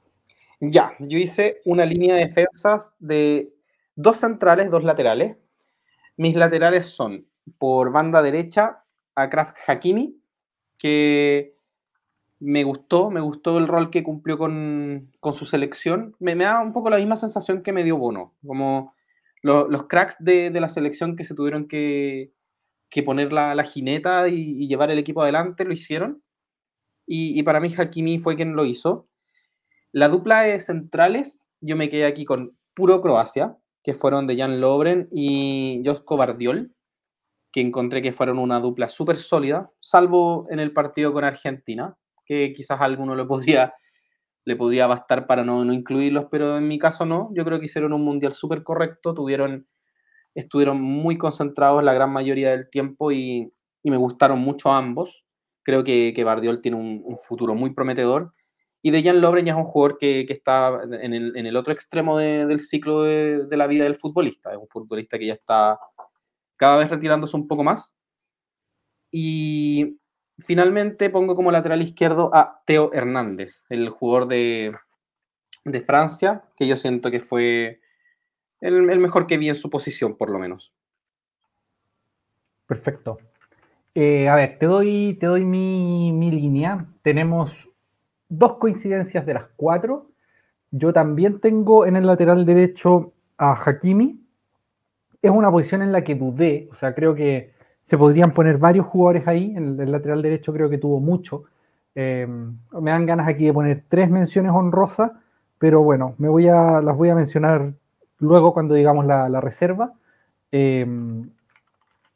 Ya, 0.61 0.95
yo 0.99 1.19
hice 1.19 1.61
una 1.65 1.87
línea 1.87 2.15
de 2.15 2.27
defensas 2.27 2.95
de 2.99 3.53
dos 3.97 4.19
centrales, 4.19 4.71
dos 4.71 4.85
laterales. 4.85 5.37
Mis 6.17 6.37
laterales 6.37 6.87
son 6.87 7.27
por 7.59 7.93
banda 7.93 8.21
derecha 8.23 8.85
a 9.15 9.31
Kraft 9.31 9.57
Hakimi, 9.67 10.21
que 10.79 11.55
me 12.41 12.65
gustó, 12.65 13.11
me 13.11 13.21
gustó 13.21 13.59
el 13.59 13.69
rol 13.69 13.91
que 13.91 14.03
cumplió 14.03 14.39
con, 14.39 15.11
su 15.33 15.45
selección. 15.45 16.17
Me, 16.19 16.35
me, 16.35 16.45
da 16.45 16.61
un 16.61 16.73
poco 16.73 16.91
la 16.91 16.97
misma 16.97 17.17
sensación 17.17 17.63
que 17.63 17.73
me 17.73 17.85
dio 17.85 17.99
Bono, 17.99 18.35
como 18.47 18.95
los, 19.43 19.85
cracks 19.85 20.17
de, 20.21 20.51
la 20.51 20.69
selección 20.69 21.17
que 21.17 21.25
se 21.25 21.35
tuvieron 21.35 21.69
que, 21.69 22.33
poner 23.05 23.33
la, 23.33 23.63
jineta 23.65 24.29
y, 24.29 24.67
llevar 24.69 24.91
el 24.91 24.99
equipo 24.99 25.23
adelante, 25.23 25.65
lo 25.65 25.73
hicieron. 25.73 26.23
Y, 27.07 27.43
para 27.43 27.61
mí 27.61 27.73
Hakimi 27.77 28.19
fue 28.19 28.37
quien 28.37 28.57
lo 28.57 28.65
hizo. 28.65 29.10
La 29.93 30.09
dupla 30.09 30.43
de 30.43 30.61
centrales, 30.61 31.49
yo 31.61 31.77
me 31.77 31.89
quedé 31.89 32.07
aquí 32.07 32.25
con 32.25 32.57
puro 32.75 33.01
Croacia, 33.01 33.57
que 33.83 33.95
fueron 33.95 34.27
de 34.27 34.37
Jan 34.37 34.61
Lobren 34.61 35.09
y 35.11 35.83
Josko 35.85 36.17
Bardiol, 36.17 36.75
que 37.53 37.61
encontré 37.61 38.03
que 38.03 38.13
fueron 38.13 38.39
una 38.39 38.61
dupla 38.61 38.89
súper 38.89 39.17
sólida, 39.17 39.71
salvo 39.81 40.47
en 40.51 40.61
el 40.61 40.73
partido 40.73 41.13
con 41.13 41.25
Argentina, 41.25 41.97
que 42.25 42.53
quizás 42.53 42.81
alguno 42.81 43.15
le 43.17 43.25
podría 43.25 43.75
le 44.45 44.57
podría 44.57 44.87
bastar 44.87 45.27
para 45.27 45.45
no, 45.45 45.65
no, 45.65 45.73
incluirlos, 45.73 46.27
pero 46.31 46.59
en 46.59 46.67
mi 46.67 46.79
caso 46.79 47.05
no. 47.05 47.31
Yo 47.35 47.45
creo 47.45 47.59
que 47.59 47.67
hicieron 47.67 47.93
un 47.93 48.05
mundial 48.05 48.33
súper 48.33 48.63
correcto, 48.63 49.15
tuvieron, 49.15 49.67
estuvieron 50.35 50.81
muy 50.81 51.19
concentrados 51.19 51.85
la 51.85 51.93
gran 51.93 52.11
mayoría 52.11 52.51
del 52.51 52.71
tiempo 52.71 53.13
y, 53.13 53.53
y 53.83 53.91
me 53.91 53.97
gustaron 53.97 54.39
mucho 54.39 54.73
ambos. 54.73 55.25
Creo 55.63 55.85
que, 55.85 56.13
que 56.15 56.25
Bardiol 56.25 56.63
tiene 56.63 56.79
un, 56.79 57.17
futuro 57.17 57.55
muy 57.55 57.75
prometedor. 57.75 58.33
Y 58.83 58.91
Dejan 58.91 59.21
Lovren 59.21 59.45
ya 59.45 59.53
es 59.53 59.59
un 59.59 59.65
jugador 59.65 59.99
que, 59.99 60.25
que 60.27 60.33
está 60.33 60.81
en 60.83 61.13
el, 61.13 61.37
en 61.37 61.47
el, 61.47 61.57
otro 61.57 61.73
extremo 61.73 62.17
de, 62.19 62.47
del 62.47 62.61
ciclo 62.61 63.03
de, 63.03 63.45
de 63.47 63.57
la 63.57 63.67
vida 63.67 63.85
del 63.85 63.97
futbolista. 63.97 64.53
Es 64.53 64.59
un 64.59 64.69
futbolista 64.69 65.19
que 65.19 65.27
ya 65.27 65.35
está 65.35 65.79
cada 66.57 66.79
vez 66.79 66.91
retirándose 66.91 67.37
un 67.37 67.47
poco 67.49 67.65
más. 67.65 67.95
Y 69.11 69.99
finalmente 70.39 71.11
pongo 71.11 71.35
como 71.35 71.51
lateral 71.51 71.83
izquierdo 71.83 72.35
a 72.35 72.63
Teo 72.67 72.93
Hernández, 72.93 73.65
el 73.69 73.89
jugador 73.89 74.29
de, 74.29 74.75
Francia, 75.87 76.45
que 76.57 76.67
yo 76.67 76.77
siento 76.77 77.11
que 77.11 77.21
fue 77.21 77.81
el, 78.61 78.83
mejor 78.83 79.27
que 79.27 79.39
vi 79.39 79.49
en 79.49 79.55
su 79.55 79.71
posición, 79.71 80.17
por 80.17 80.31
lo 80.31 80.39
menos. 80.39 80.75
Perfecto. 82.67 83.19
Eh, 83.95 84.29
a 84.29 84.35
ver, 84.37 84.59
te 84.59 84.67
doy, 84.67 85.17
te 85.19 85.27
doy 85.27 85.45
mi, 85.45 86.13
mi, 86.13 86.31
línea. 86.31 86.87
Tenemos 87.03 87.70
dos 88.31 88.55
coincidencias 88.55 89.27
de 89.27 89.35
las 89.35 89.45
cuatro. 89.57 90.07
Yo 90.71 90.95
también 90.95 91.41
tengo 91.41 91.85
en 91.85 91.97
el 91.97 92.07
lateral 92.07 92.47
derecho 92.47 93.13
a 93.37 93.53
Hakimi. 93.53 94.19
Es 95.21 95.31
una 95.31 95.51
posición 95.51 95.83
en 95.83 95.93
la 95.93 96.03
que 96.03 96.15
dudé, 96.15 96.69
o 96.73 96.75
sea, 96.77 96.95
creo 96.95 97.15
que 97.15 97.53
se 97.83 97.99
podrían 97.99 98.33
poner 98.33 98.57
varios 98.57 98.87
jugadores 98.87 99.29
ahí. 99.29 99.55
En 99.55 99.79
el 99.79 99.93
lateral 99.93 100.23
derecho 100.23 100.53
creo 100.53 100.71
que 100.71 100.79
tuvo 100.79 101.01
mucho. 101.01 101.45
Eh, 101.95 102.27
me 102.27 102.91
dan 102.91 103.05
ganas 103.05 103.29
aquí 103.29 103.45
de 103.45 103.53
poner 103.53 103.85
tres 103.89 104.09
menciones 104.09 104.53
honrosas, 104.53 105.11
pero 105.59 105.83
bueno, 105.83 106.15
me 106.19 106.29
voy 106.29 106.49
a, 106.49 106.81
las 106.81 106.97
voy 106.97 107.11
a 107.11 107.15
mencionar 107.15 107.73
luego 108.21 108.55
cuando 108.55 108.75
digamos 108.75 109.05
la, 109.05 109.41
reserva. 109.41 109.93
Eh, 110.53 110.87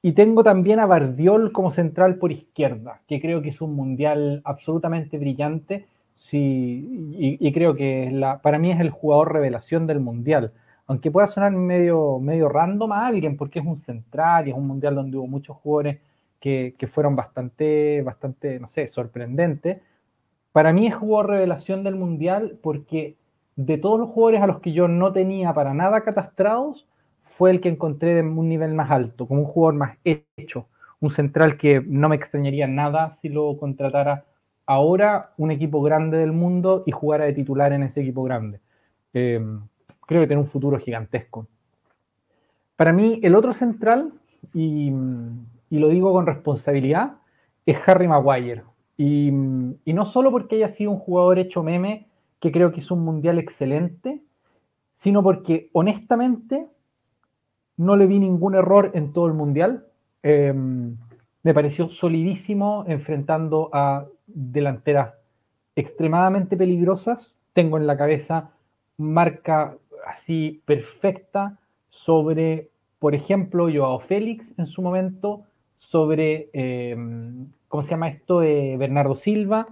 y 0.01 0.13
tengo 0.13 0.45
también 0.45 0.81
a 0.81 0.87
Bardiol 0.87 1.51
como 1.51 1.71
central 1.71 2.17
por 2.17 2.31
izquierda, 2.31 3.01
que 3.09 3.23
creo 3.23 3.41
que 3.41 3.49
es 3.49 3.63
un 3.63 3.75
mundial 3.75 4.43
absolutamente 4.45 5.19
brillante. 5.19 5.87
Sí, 6.15 7.17
y, 7.41 7.53
creo 7.53 7.75
que 7.75 8.11
la, 8.11 8.41
para 8.41 8.59
mí 8.59 8.71
es 8.73 8.81
el 8.81 8.91
jugador 8.91 9.33
revelación 9.33 9.87
del 9.87 10.01
Mundial. 10.01 10.53
Aunque 10.87 11.11
pueda 11.11 11.27
sonar 11.29 11.53
medio, 11.53 12.19
medio 12.19 12.49
random 12.49 12.93
a 12.93 13.07
alguien, 13.07 13.37
porque 13.37 13.59
es 13.59 13.67
un 13.67 13.77
central 13.77 14.47
y 14.47 14.51
es 14.51 14.57
un 14.57 14.67
Mundial 14.67 14.95
donde 14.95 15.17
hubo 15.17 15.27
muchos 15.27 15.57
jugadores 15.57 16.01
que, 16.41 16.75
que 16.79 16.87
fueron 16.87 17.17
bastante, 17.17 18.03
bastante, 18.03 18.59
no 18.61 18.69
sé, 18.69 18.89
sorprendentes. 18.89 19.81
Para 20.53 20.73
mí 20.73 20.87
es 20.87 20.95
jugador 20.95 21.31
revelación 21.31 21.85
del 21.85 21.97
Mundial 21.97 22.59
porque 22.63 23.17
de 23.57 23.79
todos 23.79 23.99
los 23.99 24.11
jugadores 24.11 24.43
a 24.43 24.47
los 24.47 24.61
que 24.61 24.73
yo 24.73 24.89
no 24.89 25.13
tenía 25.13 25.53
para 25.55 25.75
nada 25.75 26.03
catastrados, 26.03 26.87
fue 27.23 27.51
el 27.51 27.61
que 27.61 27.69
encontré 27.69 28.15
de 28.15 28.23
un 28.23 28.49
nivel 28.49 28.75
más 28.75 28.91
alto, 28.91 29.27
como 29.27 29.41
un 29.41 29.47
jugador 29.47 29.75
más 29.75 29.99
hecho, 30.37 30.69
un 31.01 31.11
central 31.11 31.57
que 31.57 31.83
no 31.85 32.09
me 32.09 32.17
extrañaría 32.17 32.67
nada 32.67 33.11
si 33.11 33.29
lo 33.29 33.57
contratara 33.57 34.25
ahora 34.67 35.33
un 35.37 35.51
equipo 35.51 35.83
grande 35.83 36.19
del 36.19 36.33
mundo 36.33 36.83
y 36.87 36.93
jugara 36.93 37.25
de 37.25 37.33
titular 37.33 37.73
en 37.73 37.83
ese 37.83 38.01
equipo 38.01 38.23
grande. 38.23 38.61
Eh, 39.13 39.41
creo 40.07 40.23
que 40.23 40.27
tiene 40.27 40.43
un 40.43 40.49
futuro 40.49 40.79
gigantesco. 40.79 41.47
Para 42.77 42.93
mí, 42.93 43.21
el 43.23 43.35
otro 43.35 43.53
central, 43.53 44.13
y, 44.53 44.93
lo 45.71 45.89
digo 45.89 46.13
con 46.13 46.27
responsabilidad, 46.27 47.17
es 47.67 47.79
Harry 47.87 48.09
Maguire. 48.09 48.65
Y, 48.97 49.29
y, 49.85 49.93
no 49.93 50.07
solo 50.07 50.31
porque 50.31 50.57
haya 50.57 50.69
sido 50.69 50.91
un 50.91 50.99
jugador 50.99 51.39
hecho 51.39 51.63
meme, 51.63 52.09
que 52.41 52.53
creo 52.53 52.73
que 52.73 52.81
es 52.81 52.91
un 52.91 53.05
mundial 53.05 53.39
excelente, 53.39 54.23
sino 54.93 55.23
porque 55.23 55.71
honestamente 55.73 56.69
no 57.77 57.97
le 57.97 58.07
vi 58.07 58.19
ningún 58.19 58.55
error 58.55 58.91
en 58.95 59.13
todo 59.13 59.27
el 59.27 59.35
mundial. 59.35 59.87
Em, 60.23 60.97
me 61.45 61.55
pareció 61.55 61.89
solidísimo 61.89 62.85
enfrentando 62.89 63.71
a 63.73 64.07
delanteras 64.27 65.15
extremadamente 65.77 66.57
peligrosas. 66.57 67.35
Tengo 67.53 67.77
en 67.77 67.87
la 67.87 67.97
cabeza 67.97 68.51
marca 68.97 69.77
así 70.07 70.63
perfecta 70.65 71.59
sobre, 71.91 72.71
por 72.99 73.15
ejemplo, 73.15 73.69
Joao 73.73 74.01
Félix 74.01 74.59
en 74.59 74.67
su 74.67 74.81
momento, 74.81 75.43
sobre, 75.77 76.49
em, 76.55 77.49
¿cómo 77.69 77.83
se 77.83 77.91
llama 77.91 78.09
esto? 78.09 78.43
Eh, 78.43 78.77
Bernardo 78.79 79.15
Silva, 79.15 79.67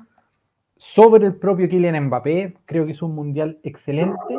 sobre 0.76 1.26
el 1.26 1.36
propio 1.36 1.70
Kylian 1.70 2.06
Mbappé. 2.06 2.54
Creo 2.66 2.84
que 2.84 2.92
es 2.92 3.00
un 3.00 3.14
mundial 3.14 3.58
excelente 3.62 4.38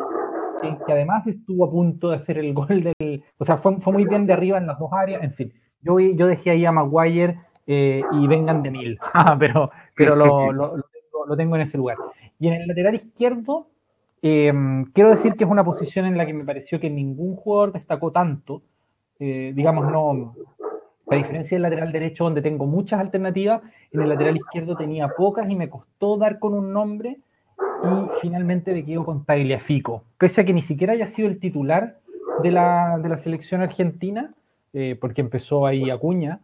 que, 0.86 0.94
además 0.94 1.26
estuvo 1.26 1.66
a 1.66 1.72
punto 1.72 2.10
de 2.10 2.18
hacer 2.18 2.38
el 2.38 2.54
gol 2.54 2.84
del. 2.84 3.24
O 3.40 3.44
sea, 3.44 3.58
fue, 3.58 3.82
fue 3.82 3.92
muy 3.92 4.06
bien 4.06 4.28
de 4.28 4.34
arriba 4.34 4.60
en 4.60 4.68
las 4.68 4.78
dos 4.78 4.94
áreas. 4.94 5.24
En 5.24 5.34
fin, 5.34 5.54
yo, 5.84 6.00
yo 6.00 6.28
dejé 6.28 6.52
ahí 6.52 6.66
a 6.66 6.72
Maguire 6.72 7.40
eh, 7.68 8.02
y 8.12 8.28
vengan 8.28 8.64
de 8.64 8.72
mil, 8.72 9.00
ah, 9.14 9.36
pero, 9.40 9.70
pero 9.96 10.16
lo, 10.16 10.52
lo, 10.54 10.78
lo, 11.28 11.38
tengo, 11.38 11.56
en 11.56 11.62
ese 11.62 11.78
lugar. 11.78 11.98
Y 12.40 12.48
en 12.48 12.56
el 12.56 12.68
lateral 12.68 12.96
izquierdo, 12.96 13.68
em, 14.22 14.86
quiero 14.92 15.10
decir 15.10 15.34
que 15.36 15.44
es 15.44 15.50
una 15.50 15.64
posición 15.64 16.06
en 16.06 16.18
la 16.18 16.26
que 16.26 16.34
me 16.34 16.44
pareció 16.44 16.80
que 16.80 16.90
ningún 16.90 17.36
jugador 17.36 17.72
destacó 17.72 18.12
tanto. 18.12 18.62
Eh, 19.20 19.54
digamos, 19.56 19.90
no. 19.92 20.36
A 21.10 21.16
diferencia 21.16 21.56
del 21.56 21.62
lateral 21.64 21.92
derecho, 21.92 22.24
donde 22.24 22.42
tengo 22.42 22.66
muchas 22.66 23.00
alternativas, 23.00 23.62
en 23.92 24.02
el 24.02 24.10
lateral 24.10 24.38
izquierdo 24.38 24.76
tenía 24.76 25.10
pocas 25.10 25.50
y 25.50 25.56
me 25.56 25.70
costó 25.70 26.18
dar 26.18 26.40
con 26.40 26.54
un 26.54 26.74
nombre 26.74 27.20
y 27.84 28.20
finalmente 28.22 28.74
me 28.74 28.86
quedo 28.86 29.04
con 29.04 29.26
Tagliafico, 29.26 30.04
pese 30.18 30.42
a 30.42 30.46
que 30.46 30.54
ni 30.54 30.62
siquiera 30.62 30.94
haya 30.94 31.08
sido 31.08 31.28
el 31.28 31.40
titular 31.40 31.98
de 32.42 32.52
la, 32.52 32.98
de 32.98 33.10
la 33.10 33.18
selección 33.18 33.62
argentina, 33.62 34.34
eh, 34.74 34.98
porque 35.00 35.22
empezó 35.22 35.66
ahí 35.66 35.90
Acuña. 35.90 36.42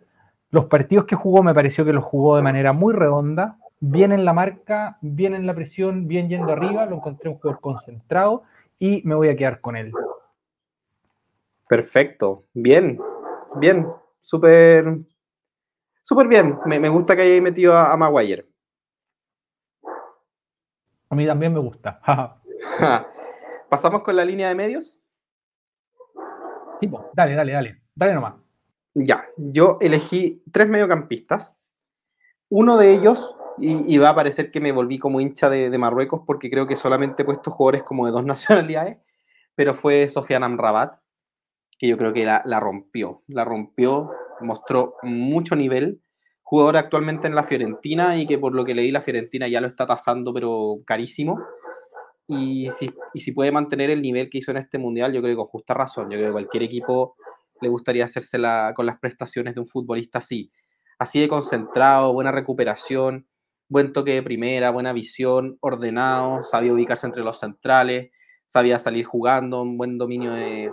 Los 0.52 0.66
partidos 0.66 1.06
que 1.06 1.16
jugó 1.16 1.44
me 1.44 1.54
pareció 1.54 1.86
que 1.86 1.94
los 1.94 2.04
jugó 2.04 2.36
de 2.36 2.42
manera 2.42 2.74
muy 2.74 2.94
redonda, 2.94 3.58
bien 3.80 4.12
en 4.12 4.26
la 4.26 4.34
marca, 4.34 4.98
bien 5.02 5.36
en 5.36 5.46
la 5.46 5.54
presión, 5.54 6.08
bien 6.08 6.30
yendo 6.30 6.52
arriba, 6.52 6.86
lo 6.86 6.96
encontré 6.96 7.30
un 7.30 7.36
jugador 7.38 7.62
concentrado 7.62 8.44
y 8.80 9.02
me 9.06 9.16
voy 9.16 9.30
a 9.30 9.36
quedar 9.36 9.62
con 9.62 9.76
él. 9.76 9.92
Perfecto, 11.68 12.46
bien, 12.54 13.00
bien, 13.58 13.88
súper, 14.22 15.00
súper 16.02 16.28
bien. 16.28 16.58
Me, 16.66 16.80
me, 16.80 16.90
gusta 16.90 17.16
que 17.16 17.22
haya 17.22 17.42
metido 17.42 17.78
a, 17.78 17.92
a 17.92 17.98
Maguire. 17.98 18.48
A 21.12 21.16
mí 21.16 21.26
también 21.28 21.54
me 21.54 21.60
gusta. 21.60 22.02
¿Pasamos 23.70 24.02
con 24.04 24.16
la 24.16 24.26
línea 24.26 24.50
de 24.50 24.56
medios? 24.56 25.02
Sí, 26.80 26.90
dale, 27.14 27.36
dale, 27.36 27.52
dale. 27.52 27.79
Dale 28.00 28.14
nomás. 28.14 28.36
Ya, 28.94 29.26
yo 29.36 29.78
elegí 29.82 30.42
tres 30.54 30.70
mediocampistas. 30.70 31.58
Uno 32.48 32.78
de 32.78 32.94
ellos, 32.94 33.36
y, 33.58 33.98
va 33.98 34.12
a 34.12 34.16
parecer 34.16 34.52
que 34.52 34.62
me 34.62 34.72
volví 34.72 34.98
como 34.98 35.20
hincha 35.20 35.50
de, 35.50 35.78
Marruecos 35.78 36.22
porque 36.26 36.50
creo 36.50 36.66
que 36.66 36.78
solamente 36.78 37.24
he 37.24 37.26
puesto 37.26 37.52
jugadores 37.52 37.84
como 37.84 38.06
de 38.06 38.14
dos 38.14 38.24
nacionalidades, 38.26 39.00
pero 39.54 39.74
fue 39.74 40.08
Sofiane 40.08 40.46
Amrabat, 40.46 40.98
que 41.78 41.90
yo 41.90 41.98
creo 41.98 42.14
que 42.14 42.24
la, 42.24 42.42
la 42.46 42.62
rompió. 42.62 43.24
La 43.28 43.44
rompió, 43.44 44.12
mostró 44.40 44.96
mucho 45.04 45.58
nivel 45.58 46.02
jugador 46.42 46.78
actualmente 46.78 47.28
en 47.28 47.36
la 47.36 47.44
Fiorentina 47.44 48.18
y 48.18 48.26
que 48.26 48.40
por 48.40 48.56
lo 48.56 48.64
que 48.64 48.76
leí 48.76 48.92
la 48.92 49.02
Fiorentina 49.02 49.50
ya 49.50 49.60
lo 49.60 49.68
está 49.68 49.86
tasando 49.86 50.34
pero 50.34 50.78
carísimo. 50.86 51.38
Y 52.28 52.70
si, 52.70 52.90
y 53.14 53.20
si 53.20 53.34
puede 53.34 53.52
mantener 53.52 53.90
el 53.90 54.02
nivel 54.02 54.30
que 54.30 54.38
hizo 54.38 54.52
en 54.52 54.58
este 54.58 54.78
mundial, 54.78 55.12
yo 55.12 55.22
creo 55.22 55.34
que 55.34 55.38
con 55.38 55.48
justa 55.48 55.74
razón. 55.74 56.10
Yo 56.10 56.18
creo 56.18 56.28
que 56.28 56.32
cualquier 56.32 56.64
equipo 56.64 57.18
le 57.62 57.70
gustaría 57.70 58.06
hacerse 58.06 58.38
con 58.76 58.86
las 58.86 59.00
prestaciones 59.00 59.56
de 59.56 59.62
un 59.62 59.68
futbolista 59.68 60.20
así. 60.20 60.52
Así 60.98 61.20
de 61.20 61.28
concentrado, 61.28 62.14
buena 62.14 62.32
recuperación, 62.32 63.28
buen 63.70 63.94
toque 63.94 64.14
de 64.14 64.24
primera, 64.24 64.72
buena 64.72 64.94
visión, 64.94 65.58
ordenado, 65.62 66.44
sabía 66.44 66.74
ubicarse 66.74 67.08
entre 67.08 67.24
los 67.24 67.40
centrales, 67.40 68.12
sabía 68.46 68.80
salir 68.80 69.06
jugando, 69.06 69.62
un 69.62 69.78
buen 69.78 69.98
dominio 69.98 70.32
de, 70.34 70.72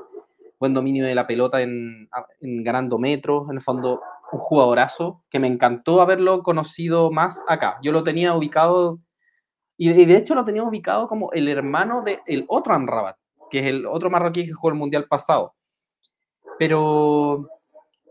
buen 0.58 0.74
dominio 0.74 1.04
de 1.04 1.14
la 1.14 1.26
pelota 1.26 1.60
en, 1.60 2.08
ganando 2.40 2.98
metros. 2.98 3.48
En 3.50 3.56
el 3.56 3.62
fondo, 3.62 4.00
un 4.32 4.38
jugadorazo 4.40 5.24
que 5.30 5.38
me 5.38 5.46
encantó 5.46 6.00
haberlo 6.00 6.42
conocido 6.42 7.10
más 7.10 7.42
acá. 7.48 7.78
Yo 7.82 7.92
lo 7.92 8.02
tenía 8.02 8.34
ubicado, 8.34 9.00
y 9.76 9.92
de, 9.92 10.16
hecho 10.16 10.34
lo 10.34 10.44
tenía 10.44 10.62
ubicado 10.62 11.06
como 11.08 11.32
el 11.32 11.48
hermano 11.48 12.02
del 12.02 12.20
el 12.26 12.44
otro 12.48 12.74
Amrabat, 12.74 13.16
que 13.50 13.60
es 13.60 13.66
el 13.66 13.86
otro 13.86 14.10
marroquí 14.10 14.44
que 14.44 14.52
jugó 14.52 14.70
el 14.70 14.78
mundial 14.78 15.06
pasado. 15.06 15.54
Pero, 16.58 17.48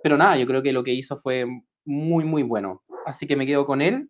pero 0.04 0.18
nada, 0.18 0.38
yo 0.38 0.46
creo 0.46 0.62
que 0.62 0.74
lo 0.74 0.84
que 0.84 0.94
hizo 0.94 1.18
fue 1.18 1.46
muy, 1.86 2.24
muy 2.24 2.44
bueno. 2.44 2.84
Así 3.06 3.28
que 3.28 3.36
me 3.36 3.46
quedo 3.46 3.66
con 3.66 3.82
él. 3.82 4.10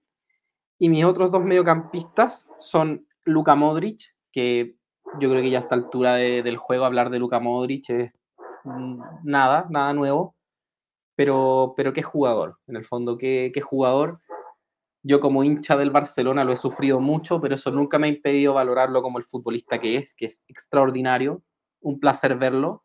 Y 0.78 0.90
mis 0.90 1.06
otros 1.06 1.32
dos 1.32 1.44
mediocampistas 1.44 2.54
son 2.60 3.08
Luka 3.24 3.56
Modric, 3.56 4.02
que 4.32 4.76
yo 5.20 5.30
creo 5.30 5.42
que 5.42 5.50
ya 5.50 5.60
a 5.60 5.62
esta 5.62 5.76
altura 5.76 6.16
del 6.16 6.58
juego 6.58 6.86
hablar 6.86 7.10
de 7.10 7.20
Luka 7.20 7.40
Modric 7.40 7.90
es 7.90 8.12
mm, 8.66 9.02
nada, 9.24 9.68
nada 9.70 9.94
nuevo 9.94 10.36
pero, 11.16 11.74
pero 11.76 11.94
qué 11.94 12.04
jugador, 12.04 12.60
en 12.68 12.76
el 12.76 12.86
fondo, 12.86 13.18
qué, 13.18 13.52
qué 13.54 13.62
jugador. 13.62 14.20
Yo 15.04 15.20
como 15.20 15.44
hincha 15.44 15.78
del 15.78 15.92
Barcelona 15.92 16.44
lo 16.44 16.52
he 16.52 16.58
sufrido 16.58 17.00
mucho, 17.00 17.40
pero 17.40 17.56
eso 17.56 17.72
nunca 17.72 18.00
me 18.00 18.08
ha 18.08 18.10
impedido 18.10 18.54
valorarlo 18.54 19.02
como 19.02 19.18
el 19.18 19.24
futbolista 19.24 19.80
que 19.80 19.98
es, 19.98 20.16
que 20.16 20.26
es 20.26 20.44
extraordinario, 20.48 21.44
un 21.82 22.00
placer 22.00 22.36
verlo 22.38 22.84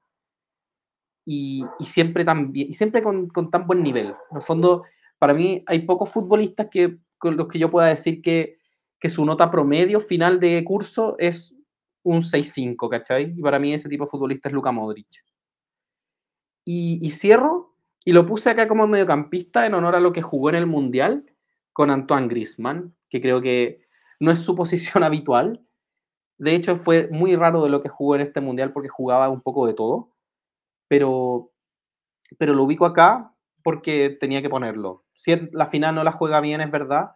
y, 1.32 1.84
siempre, 1.84 2.24
tan 2.24 2.50
y 2.52 2.72
siempre 2.72 3.02
con, 3.02 3.30
tan 3.50 3.64
buen 3.64 3.84
nivel. 3.84 4.06
En 4.30 4.36
el 4.36 4.42
fondo, 4.42 4.82
para 5.16 5.32
mí 5.32 5.62
hay 5.66 5.80
pocos 5.80 6.10
futbolistas 6.10 6.66
que, 6.68 6.98
con 7.18 7.36
los 7.36 7.46
que 7.46 7.60
yo 7.60 7.70
pueda 7.70 7.86
decir 7.86 8.20
que, 8.20 8.58
que 8.98 9.08
su 9.08 9.24
nota 9.24 9.48
promedio 9.48 10.00
final 10.00 10.40
de 10.40 10.64
curso 10.64 11.14
es 11.18 11.54
un 12.02 12.22
6-5, 12.22 12.88
¿cachai? 12.88 13.32
Y 13.36 13.42
para 13.42 13.60
mí 13.60 13.72
ese 13.72 13.88
tipo 13.88 14.04
de 14.04 14.10
futbolista 14.10 14.48
es 14.48 14.52
Luka 14.52 14.72
Modric. 14.72 15.24
Y, 16.64 16.98
y 17.00 17.10
cierro 17.10 17.76
y 18.04 18.12
lo 18.12 18.26
puse 18.26 18.50
acá 18.50 18.66
como 18.66 18.88
mediocampista 18.88 19.66
en 19.66 19.74
honor 19.74 19.94
a 19.94 20.00
lo 20.00 20.12
que 20.12 20.22
jugó 20.22 20.48
en 20.48 20.56
el 20.56 20.66
Mundial 20.66 21.26
con 21.72 21.90
Antoine 21.90 22.26
Grisman, 22.26 22.92
que 23.08 23.20
creo 23.20 23.40
que 23.40 23.82
no 24.18 24.32
es 24.32 24.40
su 24.40 24.54
posición 24.56 25.04
habitual. 25.04 25.64
De 26.38 26.56
hecho, 26.56 26.74
fue 26.74 27.08
muy 27.12 27.36
raro 27.36 27.62
de 27.62 27.70
lo 27.70 27.80
que 27.80 27.88
jugó 27.88 28.16
en 28.16 28.22
este 28.22 28.40
Mundial 28.40 28.72
porque 28.72 28.88
jugaba 28.88 29.28
un 29.28 29.42
poco 29.42 29.68
de 29.68 29.74
todo. 29.74 30.10
Pero, 30.90 31.52
pero 32.36 32.52
lo 32.52 32.64
ubico 32.64 32.84
acá 32.84 33.32
porque 33.62 34.10
tenía 34.10 34.42
que 34.42 34.50
ponerlo. 34.50 35.04
Si 35.14 35.32
la 35.52 35.68
final 35.68 35.94
no 35.94 36.02
la 36.02 36.10
juega 36.10 36.40
bien, 36.40 36.60
es 36.60 36.70
verdad, 36.70 37.12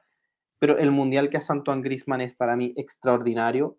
pero 0.61 0.79
el 0.79 0.93
Mundial 0.93 1.29
que 1.29 1.39
hace 1.39 1.53
Antoine 1.53 1.83
Grisman 1.83 2.21
es 2.21 2.37
para 2.37 2.55
mí 2.55 2.73
extraordinario. 2.77 3.77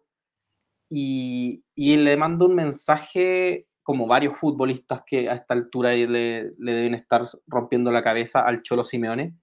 Y, 0.89 1.63
y 1.73 1.95
le 1.95 2.17
mando 2.17 2.45
un 2.45 2.55
mensaje 2.55 3.67
como 3.83 4.05
varios 4.05 4.37
futbolistas 4.37 5.03
que 5.05 5.29
a 5.29 5.33
esta 5.33 5.53
altura 5.53 5.91
le, 5.91 6.51
le, 6.57 6.73
deben 6.73 6.93
estar 6.93 7.25
rompiendo 7.47 7.89
la 7.89 8.03
cabeza 8.03 8.41
al 8.41 8.63
Cholo 8.63 8.83
Simeone, 8.83 9.33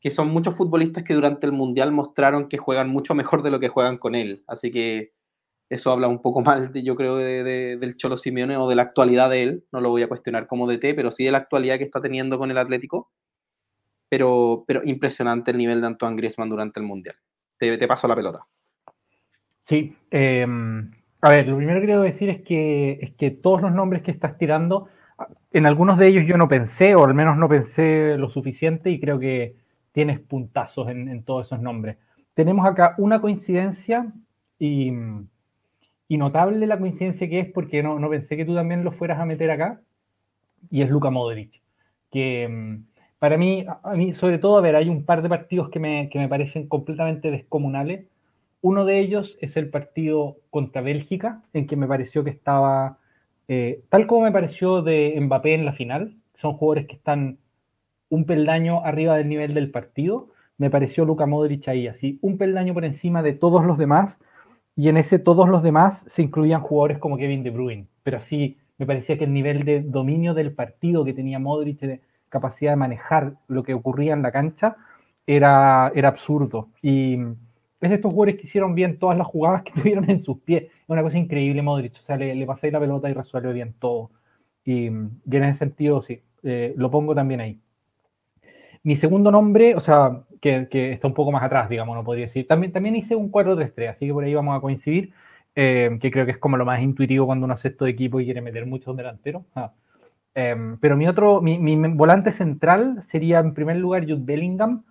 que 0.00 0.10
son 0.10 0.28
muchos 0.28 0.54
futbolistas 0.54 1.02
que 1.02 1.14
durante 1.14 1.46
el 1.46 1.52
Mundial 1.52 1.92
mostraron 1.92 2.50
que 2.50 2.58
juegan 2.58 2.90
mucho 2.90 3.14
mejor 3.14 3.42
de 3.42 3.50
lo 3.50 3.58
que 3.58 3.68
juegan 3.68 3.96
con 3.96 4.14
él. 4.14 4.44
Así 4.46 4.70
que 4.70 5.14
eso 5.72 5.90
habla 5.90 6.06
un 6.06 6.20
poco 6.20 6.40
mal, 6.42 6.72
de, 6.72 6.82
yo 6.82 6.94
creo, 6.94 7.16
de, 7.16 7.76
del 7.78 7.96
Cholo 7.96 8.16
Simeone 8.16 8.56
o 8.56 8.68
de 8.68 8.76
la 8.76 8.82
actualidad 8.82 9.30
de 9.30 9.42
él. 9.42 9.64
No 9.72 9.80
lo 9.80 9.88
voy 9.88 10.02
a 10.02 10.08
cuestionar 10.08 10.46
como 10.46 10.70
DT, 10.70 10.94
pero 10.94 11.10
sí 11.10 11.24
de 11.24 11.32
la 11.32 11.38
actualidad 11.38 11.78
que 11.78 11.84
está 11.84 12.00
teniendo 12.00 12.38
con 12.38 12.50
el 12.50 12.58
Atlético. 12.58 13.10
Pero, 14.08 14.64
pero 14.66 14.82
impresionante 14.84 15.50
el 15.50 15.56
nivel 15.56 15.80
de 15.80 15.86
Antoine 15.86 16.16
Griezmann 16.16 16.50
durante 16.50 16.78
el 16.78 16.86
Mundial. 16.86 17.16
te, 17.58 17.88
paso 17.88 18.06
la 18.06 18.14
pelota. 18.14 18.46
Sí, 19.64 19.96
em, 20.10 20.90
a 21.22 21.30
ver, 21.30 21.48
lo 21.48 21.56
primero 21.56 21.80
que 21.80 21.86
quiero 21.86 22.02
decir 22.02 22.28
es 22.28 22.42
que, 22.42 22.98
es 23.00 23.14
que 23.14 23.30
todos 23.30 23.62
los 23.62 23.72
nombres 23.72 24.02
que 24.02 24.10
estás 24.10 24.36
tirando, 24.36 24.88
en 25.52 25.64
algunos 25.64 25.98
de 25.98 26.08
ellos 26.08 26.24
yo 26.26 26.36
no 26.36 26.48
pensé, 26.48 26.94
o 26.94 27.04
al 27.06 27.14
menos 27.14 27.38
no 27.38 27.48
pensé 27.48 28.18
lo 28.18 28.28
suficiente, 28.28 28.90
y 28.90 29.00
creo 29.00 29.18
que 29.18 29.56
tienes 29.92 30.20
puntazos 30.20 30.88
en, 30.88 31.22
todos 31.24 31.46
esos 31.46 31.60
nombres. 31.60 31.96
Tenemos 32.34 32.66
acá 32.66 32.94
una 32.98 33.20
coincidencia 33.22 34.12
y, 34.58 34.92
notable 36.18 36.66
la 36.66 36.78
coincidencia 36.78 37.28
que 37.28 37.40
es 37.40 37.52
porque 37.52 37.82
no, 37.82 37.98
no, 37.98 38.10
pensé 38.10 38.36
que 38.36 38.44
tú 38.44 38.54
también 38.54 38.84
lo 38.84 38.92
fueras 38.92 39.20
a 39.20 39.24
meter 39.24 39.50
acá, 39.50 39.80
y 40.70 40.82
es 40.82 40.90
Luka 40.90 41.10
Modric, 41.10 41.62
que 42.10 42.44
em, 42.44 42.84
para 43.22 43.36
mí, 43.36 43.64
sobre 44.14 44.38
todo, 44.38 44.58
a 44.58 44.60
ver, 44.60 44.74
hay 44.74 44.88
un 44.88 45.04
par 45.04 45.22
de 45.22 45.28
partidos 45.28 45.68
que 45.70 45.78
me, 45.78 46.08
que 46.10 46.18
me 46.18 46.28
parecen 46.28 46.66
completamente 46.66 47.30
descomunales. 47.30 48.08
Uno 48.62 48.84
de 48.84 48.98
ellos 48.98 49.38
es 49.40 49.56
el 49.56 49.70
partido 49.70 50.38
contra 50.50 50.82
Bélgica, 50.82 51.40
en 51.52 51.68
que 51.68 51.76
me 51.76 51.86
pareció 51.86 52.24
que 52.24 52.30
estaba, 52.30 52.98
eh, 53.46 53.84
tal 53.90 54.08
como 54.08 54.22
me 54.22 54.32
pareció 54.32 54.82
de 54.82 55.16
Mbappé 55.20 55.54
en 55.54 55.64
la 55.64 55.72
final, 55.72 56.16
son 56.34 56.54
jugadores 56.54 56.88
que 56.88 56.96
están 56.96 57.38
un 58.08 58.24
peldaño 58.26 58.84
arriba 58.84 59.16
del 59.16 59.28
nivel 59.28 59.54
del 59.54 59.70
partido, 59.70 60.30
me 60.58 60.68
pareció 60.68 61.04
Luka 61.04 61.26
Modric 61.26 61.68
ahí, 61.68 61.86
así, 61.86 62.18
un 62.22 62.38
peldaño 62.38 62.74
por 62.74 62.84
encima 62.84 63.22
de 63.22 63.34
todos 63.34 63.64
los 63.64 63.78
demás, 63.78 64.20
y 64.76 64.88
en 64.88 64.96
ese 64.96 65.18
todos 65.18 65.48
los 65.48 65.62
demás 65.62 66.04
se 66.08 66.22
incluían 66.22 66.62
jugadores 66.62 66.98
como 66.98 67.16
Kevin 67.16 67.42
De 67.42 67.50
Bruyne, 67.50 67.86
pero 68.02 68.18
así 68.18 68.58
me 68.78 68.86
parecía 68.86 69.18
que 69.18 69.24
el 69.24 69.32
nivel 69.32 69.64
de 69.64 69.82
dominio 69.82 70.34
del 70.34 70.52
partido 70.52 71.04
que 71.04 71.12
tenía 71.12 71.38
Modric, 71.38 72.00
capacidad 72.28 72.72
de 72.72 72.76
manejar 72.76 73.34
lo 73.46 73.62
que 73.62 73.74
ocurría 73.74 74.14
en 74.14 74.22
la 74.22 74.32
cancha 74.32 74.76
era, 75.26 75.92
era 75.94 76.08
absurdo. 76.08 76.70
Y 76.80 77.16
es 77.80 77.88
de 77.90 77.94
estos 77.96 78.12
jugadores 78.12 78.36
que 78.36 78.46
hicieron 78.46 78.74
bien 78.74 78.98
todas 78.98 79.18
las 79.18 79.26
jugadas 79.26 79.62
que 79.62 79.72
tuvieron 79.80 80.08
en 80.10 80.22
sus 80.22 80.38
pies. 80.38 80.64
Es 80.64 80.88
una 80.88 81.02
cosa 81.02 81.18
increíble, 81.18 81.62
Modric. 81.62 81.94
O 81.98 82.00
sea, 82.00 82.16
le, 82.16 82.34
le 82.34 82.46
pasáis 82.46 82.72
la 82.72 82.80
pelota 82.80 83.10
y 83.10 83.12
resuelve 83.12 83.52
bien 83.52 83.74
todo. 83.78 84.10
Y, 84.64 84.86
en 84.86 85.20
ese 85.30 85.58
sentido, 85.58 86.02
sí, 86.02 86.22
eh, 86.42 86.74
lo 86.76 86.90
pongo 86.90 87.14
también 87.14 87.40
ahí. 87.40 87.60
Mi 88.84 88.96
segundo 88.96 89.30
nombre, 89.30 89.74
o 89.74 89.80
sea, 89.80 90.22
que, 90.42 90.68
que, 90.70 90.92
está 90.92 91.08
un 91.08 91.14
poco 91.14 91.32
más 91.32 91.42
atrás, 91.42 91.70
digamos, 91.70 91.96
no 91.96 92.04
podría 92.04 92.26
decir. 92.26 92.46
También, 92.46 92.72
también 92.72 92.96
hice 92.96 93.16
un 93.16 93.32
4-3-3, 93.32 93.88
así 93.90 94.06
que 94.06 94.12
por 94.12 94.24
ahí 94.24 94.34
vamos 94.34 94.56
a 94.58 94.60
coincidir, 94.60 95.14
eh, 95.54 95.98
que 96.00 96.10
creo 96.10 96.26
que 96.26 96.32
es 96.32 96.38
como 96.38 96.58
lo 96.58 96.66
más 96.66 96.82
intuitivo 96.82 97.26
cuando 97.26 97.46
uno 97.46 97.54
hace 97.54 97.68
esto 97.68 97.86
de 97.86 97.92
equipo 97.92 98.20
y 98.20 98.26
quiere 98.26 98.42
meter 98.42 98.66
muchos 98.66 98.96
delanteros. 98.96 99.44
Ah, 99.54 99.72
Em, 100.34 100.78
pero 100.78 100.96
mi 100.96 101.06
otro, 101.08 101.40
mi, 101.42 101.76
volante 101.94 102.32
central 102.32 103.02
sería 103.02 103.40
en 103.40 103.54
primer 103.54 103.76
lugar 103.76 104.04
Jude 104.04 104.22
Bellingham. 104.24 104.84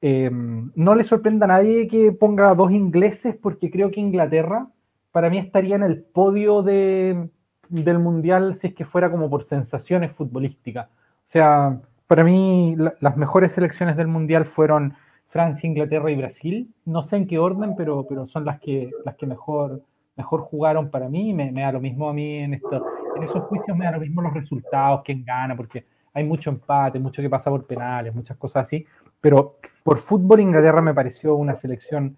Em, 0.00 0.70
no 0.76 0.94
le 0.94 1.04
sorprenda 1.04 1.46
a 1.46 1.48
nadie 1.48 1.88
que 1.88 2.12
ponga 2.12 2.54
dos 2.54 2.70
ingleses 2.72 3.36
porque 3.36 3.70
creo 3.70 3.90
que 3.90 4.00
Inglaterra 4.00 4.68
para 5.10 5.30
mí 5.30 5.38
estaría 5.38 5.76
en 5.76 5.82
el 5.82 6.02
podio 6.02 6.62
de, 6.62 7.28
del 7.68 7.98
Mundial 7.98 8.54
si 8.54 8.68
es 8.68 8.74
que 8.74 8.84
fuera 8.84 9.10
como 9.10 9.30
por 9.30 9.44
sensaciones 9.44 10.12
futbolísticas. 10.12 10.88
O 10.88 11.30
sea, 11.30 11.80
para 12.08 12.24
mí 12.24 12.74
las 13.00 13.16
mejores 13.16 13.52
selecciones 13.52 13.96
del 13.96 14.08
Mundial 14.08 14.46
fueron 14.46 14.94
Francia, 15.28 15.68
Inglaterra 15.68 16.10
y 16.10 16.16
Brasil. 16.16 16.74
No 16.84 17.04
sé 17.04 17.16
en 17.16 17.28
qué 17.28 17.38
orden, 17.38 17.76
pero, 17.76 18.06
pero 18.08 18.26
son 18.26 18.44
las 18.44 18.58
que, 18.58 18.90
las 19.04 19.14
que 19.14 19.26
mejor, 19.26 19.82
mejor 20.16 20.40
jugaron 20.40 20.90
para 20.90 21.08
mí. 21.08 21.32
Me, 21.32 21.52
me 21.52 21.62
da 21.62 21.72
lo 21.72 21.80
mismo 21.80 22.08
a 22.08 22.12
mí 22.12 22.38
en 22.38 22.54
esto 22.54 22.84
esos 23.24 23.42
juicios 23.44 23.76
me 23.76 23.84
da 23.84 23.92
lo 23.92 24.00
mismo 24.00 24.22
los 24.22 24.34
resultados, 24.34 25.02
quién 25.04 25.24
gana, 25.24 25.56
porque 25.56 25.84
hay 26.12 26.24
mucho 26.24 26.50
empate, 26.50 26.98
mucho 26.98 27.22
que 27.22 27.30
pasa 27.30 27.50
por 27.50 27.66
penales, 27.66 28.14
muchas 28.14 28.36
cosas 28.36 28.66
así. 28.66 28.84
Pero 29.20 29.56
por 29.82 29.98
fútbol, 29.98 30.40
Inglaterra 30.40 30.82
me 30.82 30.94
pareció 30.94 31.34
una 31.34 31.56
selección 31.56 32.16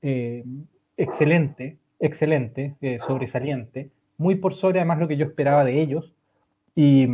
eh, 0.00 0.44
excelente, 0.96 1.78
excelente, 1.98 2.76
eh, 2.80 2.98
sobresaliente, 3.00 3.90
muy 4.18 4.36
por 4.36 4.54
sobre 4.54 4.80
además 4.80 4.98
lo 4.98 5.08
que 5.08 5.16
yo 5.16 5.26
esperaba 5.26 5.64
de 5.64 5.80
ellos. 5.80 6.12
Y, 6.74 7.08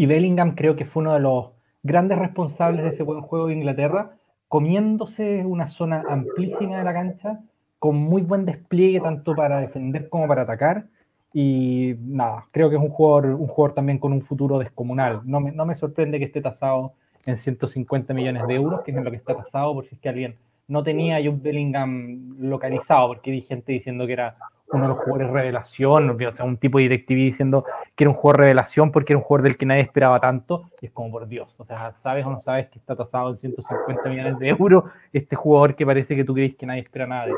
y 0.00 0.06
Bellingham 0.06 0.54
creo 0.54 0.76
que 0.76 0.86
fue 0.86 1.02
uno 1.02 1.12
de 1.12 1.20
los 1.20 1.50
grandes 1.82 2.18
responsables 2.18 2.84
de 2.84 2.88
ese 2.88 3.02
buen 3.02 3.20
juego 3.20 3.48
de 3.48 3.52
Inglaterra, 3.52 4.12
comiéndose 4.48 5.44
una 5.44 5.68
zona 5.68 6.02
amplísima 6.08 6.78
de 6.78 6.84
la 6.84 6.94
cancha, 6.94 7.40
con 7.78 7.96
muy 7.96 8.22
buen 8.22 8.46
despliegue 8.46 8.98
tanto 9.02 9.34
para 9.34 9.60
defender 9.60 10.08
como 10.08 10.26
para 10.26 10.44
atacar 10.44 10.86
y 11.34 11.96
nada, 12.00 12.46
creo 12.50 12.70
que 12.70 12.76
es 12.76 12.82
un 12.82 12.88
jugador, 12.88 13.26
un 13.26 13.46
jugador 13.46 13.74
también 13.74 13.98
con 13.98 14.14
un 14.14 14.22
futuro 14.22 14.58
descomunal. 14.58 15.20
No 15.24 15.38
me, 15.38 15.52
no 15.52 15.66
me 15.66 15.74
sorprende 15.74 16.18
que 16.18 16.24
esté 16.24 16.40
tasado 16.40 16.94
en 17.26 17.36
150 17.36 18.14
millones 18.14 18.46
de 18.46 18.54
euros, 18.54 18.80
que 18.80 18.92
es 18.92 18.96
en 18.96 19.04
lo 19.04 19.10
que 19.10 19.18
está 19.18 19.36
tasado, 19.36 19.74
por 19.74 19.84
si 19.84 19.96
es 19.96 20.00
que 20.00 20.08
alguien 20.08 20.36
no 20.66 20.82
tenía 20.82 21.18
Jude 21.18 21.42
Bellingham 21.42 22.36
localizado, 22.38 23.08
porque 23.08 23.32
vi 23.32 23.42
gente 23.42 23.72
diciendo 23.72 24.06
que 24.06 24.14
era 24.14 24.36
uno 24.72 24.82
de 24.84 24.88
los 24.88 24.98
jugadores 24.98 25.30
revelación, 25.30 26.10
o 26.10 26.32
sea, 26.32 26.44
un 26.44 26.56
tipo 26.56 26.78
de 26.78 26.82
directivo 26.82 27.20
diciendo 27.20 27.64
que 27.96 28.04
era 28.04 28.10
un 28.10 28.16
jugador 28.16 28.40
revelación 28.40 28.92
porque 28.92 29.12
era 29.12 29.18
un 29.18 29.24
jugador 29.24 29.44
del 29.44 29.56
que 29.56 29.66
nadie 29.66 29.82
esperaba 29.82 30.20
tanto, 30.20 30.70
y 30.80 30.86
es 30.86 30.92
como 30.92 31.10
por 31.10 31.26
Dios, 31.26 31.54
o 31.58 31.64
sea, 31.64 31.92
sabes 31.98 32.24
o 32.24 32.30
no 32.30 32.40
sabes 32.40 32.68
que 32.68 32.78
está 32.78 32.94
tasado 32.94 33.30
en 33.30 33.38
150 33.38 34.08
millones 34.08 34.38
de 34.38 34.48
euros 34.48 34.84
este 35.12 35.36
jugador 35.36 35.74
que 35.74 35.84
parece 35.84 36.14
que 36.14 36.24
tú 36.24 36.34
crees 36.34 36.54
que 36.56 36.66
nadie 36.66 36.82
espera 36.82 37.06
nada 37.06 37.26
de 37.26 37.32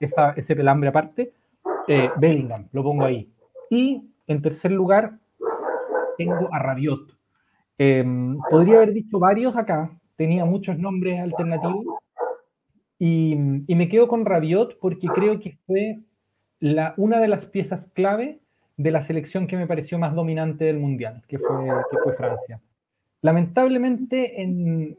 esa, 0.00 0.30
ese 0.32 0.56
pelambre 0.56 0.88
aparte, 0.88 1.32
eh, 1.86 2.10
Bellingham, 2.16 2.68
lo 2.72 2.82
pongo 2.82 3.04
ahí. 3.04 3.28
Y 3.70 4.10
en 4.26 4.42
tercer 4.42 4.72
lugar, 4.72 5.18
tengo 6.16 6.48
a 6.52 6.58
Rabiot. 6.58 7.16
Em, 7.78 8.38
podría 8.50 8.76
haber 8.76 8.92
dicho 8.92 9.18
varios 9.18 9.56
acá, 9.56 9.90
tenía 10.16 10.44
muchos 10.44 10.78
nombres 10.78 11.20
alternativos. 11.20 11.84
Y, 12.98 13.34
me 13.34 13.88
quedo 13.88 14.06
con 14.06 14.24
Rabiot 14.24 14.78
porque 14.78 15.08
creo 15.08 15.40
que 15.40 15.58
fue 15.66 15.98
la, 16.62 16.94
una 16.96 17.18
de 17.18 17.26
las 17.26 17.44
piezas 17.44 17.88
clave 17.88 18.38
de 18.76 18.90
la 18.92 19.02
selección 19.02 19.48
que 19.48 19.56
me 19.56 19.66
pareció 19.66 19.98
más 19.98 20.14
dominante 20.14 20.64
del 20.64 20.78
Mundial, 20.78 21.20
que 21.26 21.36
fue, 21.36 21.66
que 21.90 21.98
fue 22.04 22.14
Francia. 22.14 22.60
Lamentablemente, 23.20 24.40
en, 24.40 24.96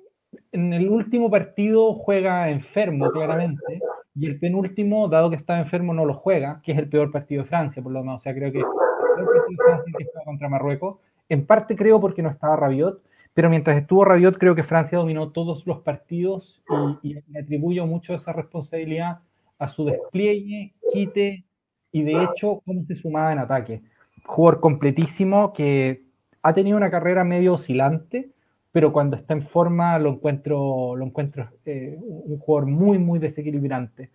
en 0.52 0.74
el 0.74 0.90
último 0.90 1.32
partido 1.32 1.94
juega 1.94 2.50
enfermo, 2.50 3.10
claramente, 3.12 3.82
y 4.14 4.28
el 4.28 4.40
penúltimo, 4.40 5.08
dado 5.08 5.30
que 5.30 5.38
está 5.38 5.58
enfermo, 5.58 5.94
no 5.94 6.06
lo 6.06 6.16
juega, 6.16 6.62
que 6.66 6.74
es 6.74 6.78
el 6.78 6.90
peor 6.90 7.12
partido 7.12 7.44
de 7.44 7.48
Francia, 7.48 7.82
por 7.82 7.94
lo 7.94 8.02
menos. 8.02 8.20
O 8.20 8.24
sea, 8.24 8.34
creo 8.34 8.52
que 8.52 8.60
el 8.60 8.66
peor 8.66 9.26
partido 9.26 9.48
de 9.48 9.64
Francia 9.64 9.94
que 9.98 10.06
fue 10.06 10.24
contra 10.26 10.50
Marruecos. 10.50 10.98
En 11.30 11.46
parte 11.46 11.78
creo 11.78 12.02
porque 12.02 12.22
no 12.22 12.30
estaba 12.30 12.58
Rabiot, 12.58 13.02
pero 13.34 13.50
mientras 13.50 13.78
estuvo 13.78 14.04
Rabiot, 14.04 14.38
creo 14.38 14.54
que 14.54 14.64
Francia 14.64 14.98
dominó 14.98 15.32
todos 15.32 15.66
los 15.66 15.80
partidos 15.80 16.62
y, 17.02 17.12
y 17.12 17.14
le 17.30 17.40
atribuyo 17.40 17.88
mucho 17.88 18.14
esa 18.14 18.34
responsabilidad 18.34 19.20
a 19.60 19.70
su 19.70 19.86
despliegue, 19.86 20.74
quite 20.92 21.46
y 21.94 22.04
de 22.04 22.24
hecho 22.24 22.62
cómo 22.66 22.84
se 22.84 22.96
sumaba 22.96 23.32
en 23.32 23.40
ataque. 23.40 23.82
Jugador 24.26 24.60
completísimo 24.60 25.54
que 25.54 26.04
ha 26.42 26.54
tenido 26.54 26.76
una 26.76 26.92
carrera 26.92 27.24
medio 27.24 27.54
oscilante, 27.54 28.32
pero 28.72 28.92
cuando 28.92 29.16
está 29.16 29.34
en 29.34 29.44
forma 29.44 29.98
lo 30.00 30.10
encuentro, 30.10 30.96
lo 30.96 31.06
encuentro 31.06 31.48
eh, 31.66 31.98
un 32.02 32.40
jugador 32.40 32.68
muy, 32.68 32.98
muy 32.98 33.20
desequilibrante. 33.20 34.10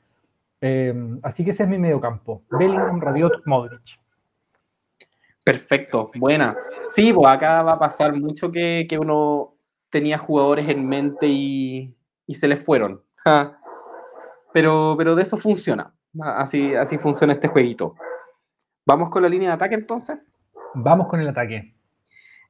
Eh, 0.61 0.93
así 1.23 1.45
que 1.45 1.53
ese 1.53 1.63
es 1.63 1.69
mi 1.69 1.79
medio 1.79 2.01
campo. 2.01 2.43
Bellingham, 2.51 3.01
Rabiot, 3.01 3.47
Modric. 3.47 4.01
Perfecto, 5.45 6.11
buena. 6.17 6.57
Sí, 6.89 7.13
pues 7.13 7.27
acá 7.29 7.63
va 7.63 7.75
a 7.75 7.79
pasar 7.79 8.13
mucho 8.15 8.51
que, 8.51 8.87
que 8.89 8.99
uno 8.99 9.55
tenía 9.89 10.19
jugadores 10.19 10.69
en 10.69 10.87
mente 10.87 11.27
y, 11.29 11.95
y 12.27 12.35
se 12.35 12.49
les 12.49 12.63
fueron. 12.63 13.01
Pero, 14.51 14.95
pero 14.97 15.15
de 15.15 15.23
eso 15.23 15.37
funciona. 15.37 15.93
Así, 16.21 16.75
así 16.75 16.99
funciona 16.99 17.33
este 17.33 17.49
jueguito. 17.49 17.95
¿Vamos 18.87 19.11
con 19.11 19.23
la 19.23 19.29
línea 19.29 19.51
de 19.51 19.55
ataque 19.55 19.75
entonces? 19.75 20.19
Vamos 20.75 21.09
con 21.09 21.21
el 21.21 21.29
ataque. 21.29 21.75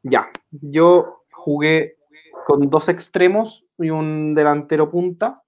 Ya, 0.02 0.30
yo 0.50 1.24
jugué 1.32 1.96
con 2.46 2.70
dos 2.70 2.88
extremos 2.88 3.66
y 3.78 3.90
un 3.90 4.34
delantero 4.34 4.90
punta. 4.90 5.42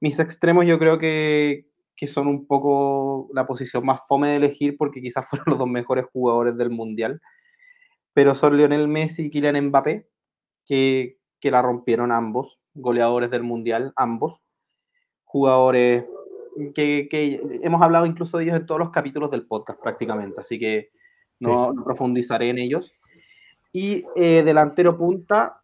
Mis 0.00 0.18
extremos 0.18 0.66
yo 0.66 0.78
creo 0.78 0.98
que, 0.98 1.66
que 1.94 2.06
son 2.06 2.26
un 2.26 2.46
poco 2.46 3.28
la 3.34 3.46
posición 3.46 3.84
más 3.84 4.00
fome 4.08 4.30
de 4.30 4.36
elegir 4.36 4.76
porque 4.78 5.02
quizás 5.02 5.26
fueron 5.28 5.44
los 5.48 5.58
dos 5.58 5.68
mejores 5.68 6.06
jugadores 6.12 6.56
del 6.56 6.70
Mundial. 6.70 7.20
Pero 8.14 8.34
son 8.34 8.56
Lionel 8.56 8.88
Messi 8.88 9.26
y 9.26 9.30
Kylian 9.30 9.66
Mbappé, 9.66 10.08
que, 10.64 11.18
que 11.38 11.50
la 11.50 11.62
rompieron 11.62 12.10
ambos, 12.10 12.58
goleadores 12.74 13.30
del 13.30 13.42
Mundial, 13.42 13.92
ambos. 13.94 14.40
Jugadores 15.24 16.06
que, 16.74 17.08
que, 17.10 17.40
hemos 17.62 17.82
hablado 17.82 18.06
incluso 18.06 18.38
de 18.38 18.44
ellos 18.44 18.56
en 18.56 18.66
todos 18.66 18.78
los 18.78 18.90
capítulos 18.90 19.30
del 19.30 19.46
podcast 19.46 19.80
prácticamente, 19.80 20.40
así 20.40 20.58
que 20.58 20.90
no, 21.38 21.72
profundizaré 21.84 22.50
en 22.50 22.58
ellos. 22.58 22.92
Y 23.72 24.04
eh, 24.16 24.42
delantero 24.44 24.96
punta, 24.96 25.62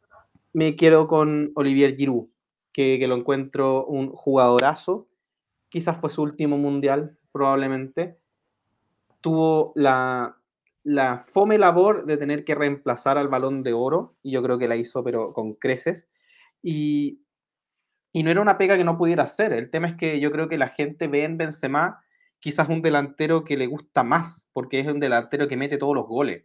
me 0.52 0.76
quiero 0.76 1.06
con 1.08 1.52
Olivier 1.54 1.96
Giroud, 1.96 2.28
que, 2.72 2.98
que, 2.98 3.08
lo 3.08 3.16
encuentro 3.16 3.84
un 3.84 4.10
jugadorazo. 4.10 5.08
Quizás 5.68 6.00
fue 6.00 6.10
su 6.10 6.22
último 6.22 6.56
mundial, 6.56 7.18
probablemente. 7.32 8.18
Tuvo 9.20 9.72
la, 9.74 10.36
la 10.84 11.24
fome 11.32 11.58
labor 11.58 12.06
de 12.06 12.16
tener 12.16 12.44
que 12.44 12.54
reemplazar 12.54 13.18
al 13.18 13.28
balón 13.28 13.62
de 13.62 13.72
oro, 13.72 14.14
y 14.22 14.30
yo 14.30 14.42
creo 14.42 14.56
que 14.56 14.68
la 14.68 14.76
hizo, 14.76 15.02
pero 15.02 15.32
con 15.32 15.54
creces. 15.54 16.08
Y, 16.62 17.20
y 18.16 18.22
no 18.22 18.30
era 18.30 18.40
una 18.40 18.56
pega 18.56 18.78
que 18.78 18.84
no 18.84 18.96
pudiera 18.96 19.24
hacer. 19.24 19.52
El 19.52 19.68
tema 19.68 19.88
es 19.88 19.94
que 19.94 20.18
yo 20.20 20.32
creo 20.32 20.48
que 20.48 20.56
la 20.56 20.68
gente 20.68 21.06
ve 21.06 21.24
en 21.24 21.36
Benzema 21.36 22.02
quizás 22.40 22.66
un 22.70 22.80
delantero 22.80 23.44
que 23.44 23.58
le 23.58 23.66
gusta 23.66 24.04
más, 24.04 24.48
porque 24.54 24.80
es 24.80 24.86
un 24.86 25.00
delantero 25.00 25.46
que 25.48 25.58
mete 25.58 25.76
todos 25.76 25.94
los 25.94 26.06
goles. 26.06 26.44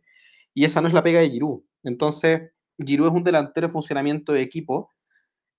Y 0.54 0.66
esa 0.66 0.82
no 0.82 0.90
es 0.90 0.94
la 0.94 1.02
pega 1.02 1.22
de 1.22 1.30
Giroud. 1.30 1.62
Entonces, 1.84 2.52
Giroud 2.78 3.08
es 3.08 3.14
un 3.14 3.24
delantero 3.24 3.68
de 3.68 3.72
funcionamiento 3.72 4.34
de 4.34 4.42
equipo. 4.42 4.90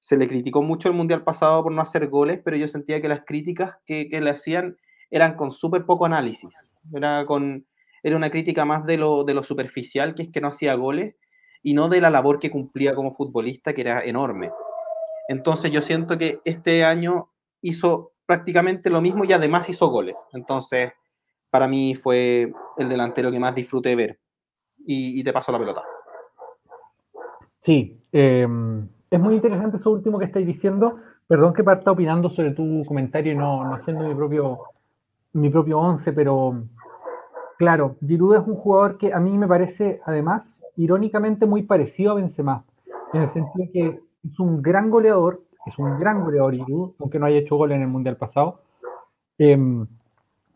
Se 0.00 0.18
le 0.18 0.26
criticó 0.26 0.60
mucho 0.60 0.90
el 0.90 0.94
Mundial 0.94 1.24
pasado 1.24 1.62
por 1.62 1.72
no 1.72 1.80
hacer 1.80 2.06
goles, 2.08 2.42
pero 2.44 2.58
yo 2.58 2.68
sentía 2.68 3.00
que 3.00 3.08
las 3.08 3.22
críticas 3.24 3.76
que, 3.86 4.06
le 4.10 4.28
hacían 4.28 4.76
eran 5.10 5.34
con 5.34 5.50
súper 5.50 5.86
poco 5.86 6.04
análisis. 6.04 6.68
Era, 6.94 7.24
con, 7.24 7.66
era 8.02 8.18
una 8.18 8.28
crítica 8.28 8.66
más 8.66 8.84
de 8.84 8.98
lo, 8.98 9.24
de 9.24 9.32
lo 9.32 9.42
superficial, 9.42 10.14
que 10.14 10.24
es 10.24 10.28
que 10.28 10.42
no 10.42 10.48
hacía 10.48 10.74
goles, 10.74 11.14
y 11.62 11.72
no 11.72 11.88
de 11.88 12.02
la 12.02 12.10
labor 12.10 12.38
que 12.38 12.50
cumplía 12.50 12.94
como 12.94 13.12
futbolista, 13.12 13.72
que 13.72 13.80
era 13.80 14.04
enorme. 14.04 14.50
Entonces 15.32 15.70
yo 15.70 15.80
siento 15.80 16.18
que 16.18 16.40
este 16.44 16.84
año 16.84 17.30
hizo 17.62 18.12
prácticamente 18.26 18.90
lo 18.90 19.00
mismo 19.00 19.24
y 19.24 19.32
además 19.32 19.68
hizo 19.70 19.88
goles. 19.88 20.18
Entonces, 20.32 20.92
para 21.50 21.66
mí 21.66 21.94
fue 21.94 22.52
el 22.76 22.88
delantero 22.88 23.30
que 23.30 23.40
más 23.40 23.54
disfruté 23.54 23.96
ver. 23.96 24.18
Y, 24.84 25.22
te 25.24 25.32
paso 25.32 25.50
la 25.50 25.58
pelota. 25.58 25.82
Sí, 27.60 28.00
em, 28.10 28.86
es 29.10 29.20
muy 29.20 29.36
interesante 29.36 29.78
eso 29.78 29.90
último 29.90 30.18
que 30.18 30.26
estáis 30.26 30.46
diciendo. 30.46 30.96
Perdón 31.26 31.54
que 31.54 31.64
parta 31.64 31.92
opinando 31.92 32.28
sobre 32.28 32.50
tu 32.50 32.82
comentario 32.84 33.32
y 33.32 33.36
no, 33.36 33.64
no 33.64 33.74
haciendo 33.76 34.06
mi 34.06 34.14
propio, 34.14 34.58
mi 35.32 35.48
propio 35.48 35.78
once, 35.78 36.12
pero 36.12 36.64
claro, 37.56 37.96
Giroud 38.06 38.36
es 38.36 38.46
un 38.46 38.56
jugador 38.56 38.98
que 38.98 39.14
a 39.14 39.20
mí 39.20 39.38
me 39.38 39.48
parece, 39.48 40.00
además, 40.04 40.58
irónicamente 40.76 41.46
muy 41.46 41.62
parecido 41.62 42.12
a 42.12 42.14
Benzema, 42.16 42.64
en 43.14 43.22
el 43.22 43.28
sentido 43.28 43.70
que 43.72 44.00
es 44.24 44.38
un 44.38 44.62
gran 44.62 44.90
goleador, 44.90 45.42
es 45.66 45.78
un 45.78 45.98
gran 45.98 46.24
goleador 46.24 46.54
aunque 46.98 47.18
no 47.18 47.26
haya 47.26 47.38
hecho 47.38 47.56
gol 47.56 47.72
en 47.72 47.82
el 47.82 47.88
Mundial 47.88 48.16
pasado, 48.16 48.60
em, 49.38 49.86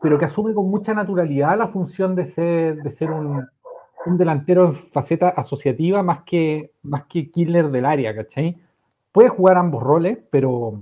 pero 0.01 0.17
que 0.17 0.25
asume 0.25 0.53
con 0.53 0.69
mucha 0.69 0.93
naturalidad 0.93 1.57
la 1.57 1.67
función 1.67 2.15
de 2.15 2.25
ser, 2.25 2.81
de 2.81 2.91
ser 2.91 3.11
un, 3.11 3.47
un, 4.05 4.17
delantero 4.17 4.65
en 4.67 4.75
faceta 4.75 5.29
asociativa 5.29 6.03
más 6.03 6.23
que, 6.23 6.71
más 6.83 7.05
que 7.05 7.31
killer 7.31 7.69
del 7.69 7.85
área, 7.85 8.15
¿cachai? 8.15 8.57
Puede 9.11 9.29
jugar 9.29 9.57
ambos 9.57 9.81
roles, 9.81 10.19
pero, 10.29 10.81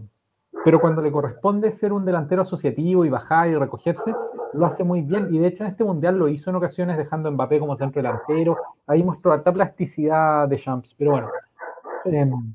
pero 0.64 0.82
cuando 0.82 1.02
le 1.02 1.12
corresponde 1.12 1.72
ser 1.72 1.94
un 1.94 2.06
delantero 2.06 2.42
asociativo 2.42 3.06
y 3.06 3.10
bajar 3.10 3.50
y 3.50 3.56
recogerse, 3.56 4.14
lo 4.56 4.66
hace 4.66 4.84
muy 4.84 5.02
bien. 5.02 5.34
Y 5.34 5.40
de 5.40 5.48
hecho 5.48 5.64
en 5.64 5.70
este 5.70 5.84
Mundial 5.84 6.18
lo 6.18 6.28
hizo 6.28 6.50
en 6.50 6.56
ocasiones 6.58 6.98
dejando 6.98 7.30
a 7.30 7.32
Mbappé 7.32 7.60
como 7.60 7.78
centro 7.78 8.02
delantero. 8.02 8.58
Ahí 8.88 9.04
mostró 9.04 9.32
alta 9.32 9.54
plasticidad 9.54 10.48
de 10.48 10.58
Champs. 10.58 10.96
Pero 10.98 11.12
bueno, 11.12 11.30
em, 12.06 12.54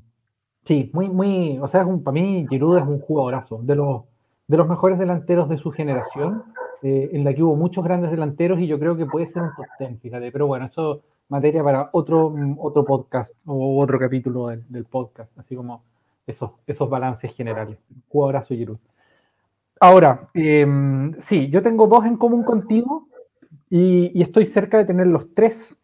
Sí, 0.63 0.91
muy, 0.93 1.09
muy, 1.09 1.57
o 1.59 1.67
sea, 1.67 1.85
para 1.85 2.13
mí 2.13 2.45
Giroud 2.47 2.77
es 2.77 2.83
un 2.83 2.99
jugadorazo, 2.99 3.59
de 3.63 3.75
los, 3.75 4.03
de 4.47 4.57
los 4.57 4.67
mejores 4.67 4.99
delanteros 4.99 5.49
de 5.49 5.57
su 5.57 5.71
generación, 5.71 6.43
eh, 6.83 7.09
en 7.13 7.23
la 7.23 7.33
que 7.33 7.41
hubo 7.41 7.55
muchos 7.55 7.83
grandes 7.83 8.11
delanteros 8.11 8.59
y 8.59 8.67
yo 8.67 8.79
creo 8.79 8.95
que 8.95 9.05
puede 9.05 9.27
ser 9.27 9.43
un 9.43 9.49
top 9.55 9.65
ten, 9.79 9.99
fíjate, 9.99 10.31
pero 10.31 10.45
bueno, 10.47 10.65
eso 10.65 11.01
materia 11.29 11.63
para 11.63 11.89
otro, 11.93 12.35
otro 12.57 12.85
podcast 12.85 13.33
o 13.45 13.79
otro 13.79 13.97
capítulo 13.97 14.47
del, 14.47 14.85
podcast, 14.85 15.37
así 15.39 15.55
como 15.55 15.83
esos, 16.27 16.51
esos 16.67 16.89
balances 16.89 17.33
generales. 17.33 17.77
Jugadorazo 18.09 18.53
Giroud. 18.53 18.77
Ahora, 19.79 20.29
em, 20.33 21.13
sí, 21.21 21.49
yo 21.49 21.63
tengo 21.63 21.87
dos 21.87 22.05
en 22.05 22.17
común 22.17 22.43
contigo 22.43 23.07
y 23.69 24.21
estoy 24.21 24.45
cerca 24.45 24.77
de 24.77 24.85
tener 24.85 25.07
los 25.07 25.33
tres 25.33 25.75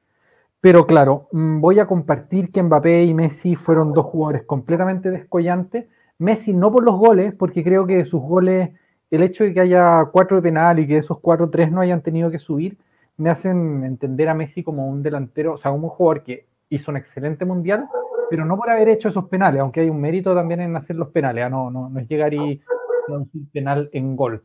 pero 0.62 0.88
claro, 0.88 1.28
mm, 1.32 1.62
voy 1.62 1.80
a 1.80 1.88
compartir 1.88 2.52
que 2.52 2.64
Mbappé 2.64 3.04
y 3.04 3.14
Messi 3.14 3.56
fueron 3.56 3.94
dos 3.94 4.06
jugadores 4.08 4.44
completamente 4.46 5.12
descollantes. 5.12 5.88
Messi 6.20 6.54
no 6.54 6.72
por 6.72 6.84
los 6.84 6.98
goles, 6.98 7.36
porque 7.38 7.64
creo 7.64 7.86
que 7.86 8.06
sus 8.06 8.22
goles, 8.22 8.72
el 9.12 9.24
hecho 9.24 9.44
de 9.44 9.54
que 9.54 9.62
haya 9.62 10.06
cuatro 10.12 10.38
de 10.38 10.44
penal 10.44 10.80
y 10.80 10.88
que 10.88 10.98
esos 10.98 11.20
cuatro 11.20 11.50
tres 11.50 11.72
no 11.72 11.82
hayan 11.82 12.02
tenido 12.02 12.32
que 12.32 12.40
subir, 12.40 12.78
me 13.18 13.30
hacen 13.30 13.84
entender 13.84 14.30
a 14.30 14.34
Messi 14.34 14.64
como 14.64 14.88
un 14.88 15.04
delantero, 15.04 15.54
o 15.54 15.58
sea, 15.58 15.72
como 15.72 15.86
un 15.88 15.90
jugador 15.92 16.24
que 16.24 16.48
hizo 16.70 16.92
un 16.92 16.98
excelente 16.98 17.46
mundial, 17.46 17.88
pero 18.30 18.46
no 18.46 18.58
por 18.58 18.70
haber 18.70 18.90
hecho 18.90 19.10
esos 19.10 19.26
penales, 19.26 19.62
aunque 19.62 19.82
hay 19.82 19.90
un 19.90 20.02
mérito 20.02 20.36
también 20.36 20.62
en 20.62 20.76
hacer 20.76 20.96
los 20.96 21.10
penales, 21.10 21.46
¿ah? 21.46 21.50
no, 21.50 21.72
no, 21.72 21.90
no 21.90 22.00
es 22.00 22.08
llegar 22.08 22.34
y 22.34 22.62
un 23.08 23.30
penal 23.54 23.90
en 23.94 24.16
gol, 24.16 24.44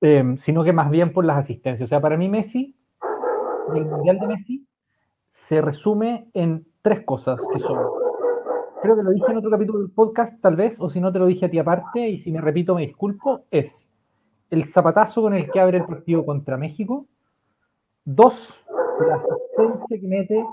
eh, 0.00 0.34
sino 0.36 0.64
que 0.64 0.72
más 0.72 0.90
bien 0.90 1.12
por 1.12 1.24
las 1.24 1.38
asistencias. 1.38 1.86
O 1.86 1.88
sea, 1.88 2.00
para 2.00 2.16
mí 2.16 2.28
Messi, 2.28 2.76
el 3.74 3.84
mundial 3.84 4.18
de 4.18 4.26
Messi, 4.26 4.65
se 5.36 5.60
resume 5.60 6.28
en 6.34 6.66
tres 6.82 7.04
cosas 7.04 7.38
que 7.52 7.58
son, 7.58 7.78
creo 8.82 8.96
que 8.96 9.02
lo 9.02 9.10
dije 9.10 9.30
en 9.30 9.36
otro 9.36 9.50
capítulo 9.50 9.78
del 9.80 9.90
podcast 9.90 10.40
tal 10.40 10.56
vez, 10.56 10.80
o 10.80 10.88
si 10.88 10.98
no 10.98 11.12
te 11.12 11.18
lo 11.18 11.26
dije 11.26 11.46
a 11.46 11.50
ti 11.50 11.58
aparte, 11.58 12.08
y 12.08 12.18
si 12.18 12.32
me 12.32 12.40
repito 12.40 12.74
me 12.74 12.86
disculpo, 12.86 13.44
es 13.50 13.86
el 14.50 14.64
zapatazo 14.64 15.22
con 15.22 15.34
el 15.34 15.50
que 15.50 15.60
abre 15.60 15.78
el 15.78 15.84
partido 15.84 16.24
contra 16.24 16.56
México, 16.56 17.06
dos, 18.04 18.64
la 19.06 19.16
asistencia 19.16 20.00
que 20.00 20.08
mete 20.08 20.44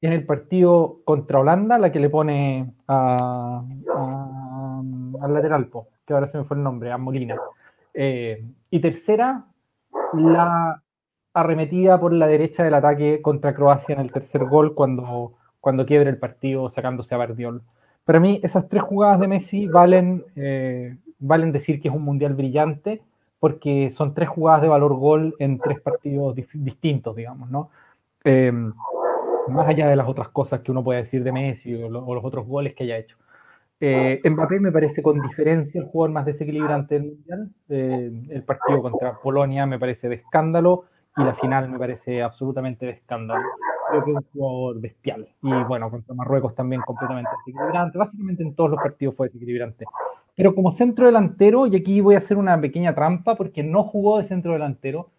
en 0.00 0.12
el 0.12 0.24
partido 0.24 1.00
contra 1.04 1.38
Holanda, 1.38 1.78
la 1.78 1.92
que 1.92 2.00
le 2.00 2.08
pone 2.08 2.72
a, 2.88 3.62
al 5.20 5.34
lateral, 5.34 5.70
que 6.04 6.14
ahora 6.14 6.26
se 6.26 6.38
me 6.38 6.44
fue 6.44 6.56
el 6.56 6.62
nombre, 6.62 6.90
a 6.90 6.98
Molina. 6.98 7.36
Eh, 7.92 8.42
y 8.70 8.80
tercera, 8.80 9.44
la 10.14 10.82
arremetida 11.32 11.98
por 12.00 12.12
la 12.12 12.26
derecha 12.26 12.64
del 12.64 12.74
ataque 12.74 13.22
contra 13.22 13.54
Croacia 13.54 13.94
en 13.94 14.00
el 14.00 14.12
tercer 14.12 14.44
gol 14.44 14.74
cuando, 14.74 15.34
cuando 15.60 15.86
quiebre 15.86 16.10
el 16.10 16.18
partido 16.18 16.70
sacándose 16.70 17.14
a 17.14 17.18
Bardiol. 17.18 17.62
Para 18.04 18.20
mí, 18.20 18.40
esas 18.42 18.68
tres 18.68 18.82
jugadas 18.82 19.20
de 19.20 19.28
Messi 19.28 19.66
valen, 19.66 20.24
eh, 20.36 20.96
valen 21.18 21.52
decir 21.52 21.80
que 21.80 21.88
es 21.88 21.94
un 21.94 22.02
mundial 22.02 22.34
brillante 22.34 23.02
porque 23.38 23.90
son 23.90 24.14
tres 24.14 24.28
jugadas 24.28 24.62
de 24.62 24.68
valor 24.68 24.94
gol 24.94 25.34
en 25.38 25.58
tres 25.58 25.80
partidos 25.80 26.34
distintos, 26.34 27.16
digamos, 27.16 27.50
¿no? 27.50 27.70
Em, 28.22 28.72
más 29.48 29.68
allá 29.68 29.88
de 29.88 29.96
las 29.96 30.08
otras 30.08 30.28
cosas 30.28 30.60
que 30.60 30.70
uno 30.70 30.84
puede 30.84 31.00
decir 31.00 31.24
de 31.24 31.32
Messi 31.32 31.74
o, 31.74 31.88
los 31.88 32.24
otros 32.24 32.46
goles 32.46 32.74
que 32.74 32.84
haya 32.84 32.98
hecho. 32.98 33.16
Eh, 33.80 34.20
Mbappé 34.22 34.60
me 34.60 34.70
parece 34.70 35.02
con 35.02 35.22
diferencia 35.22 35.80
el 35.80 35.86
jugador 35.86 36.12
más 36.12 36.26
desequilibrante 36.26 36.96
del 36.96 37.04
mundial. 37.04 37.50
Eh, 37.70 38.12
el 38.28 38.42
partido 38.42 38.82
contra 38.82 39.18
Polonia 39.18 39.64
me 39.64 39.78
parece 39.78 40.10
de 40.10 40.16
escándalo 40.16 40.84
y 41.16 41.24
la 41.24 41.34
final 41.34 41.68
me 41.68 41.78
parece 41.78 42.22
absolutamente 42.22 42.86
de 42.86 42.92
escándalo. 42.92 43.42
Creo 43.90 44.04
que 44.04 44.10
es 44.12 44.16
un 44.16 44.26
jugador 44.32 44.80
bestial. 44.80 45.28
Y 45.42 45.52
bueno, 45.64 45.90
contra 45.90 46.14
Marruecos 46.14 46.54
también 46.54 46.80
completamente 46.82 47.30
desequilibrante. 47.38 47.98
Básicamente 47.98 48.42
en 48.42 48.54
todos 48.54 48.70
los 48.70 48.80
partidos 48.80 49.16
fue 49.16 49.26
desequilibrante. 49.26 49.84
Pero 50.36 50.54
como 50.54 50.72
centro 50.72 51.06
delantero, 51.06 51.66
y 51.66 51.76
aquí 51.76 52.00
voy 52.00 52.14
a 52.14 52.18
hacer 52.18 52.38
una 52.38 52.60
pequeña 52.60 52.94
trampa 52.94 53.34
porque 53.34 53.62
no 53.62 53.82
jugó 53.82 54.18
de 54.18 54.24
centro 54.24 54.52
delantero, 54.52 55.10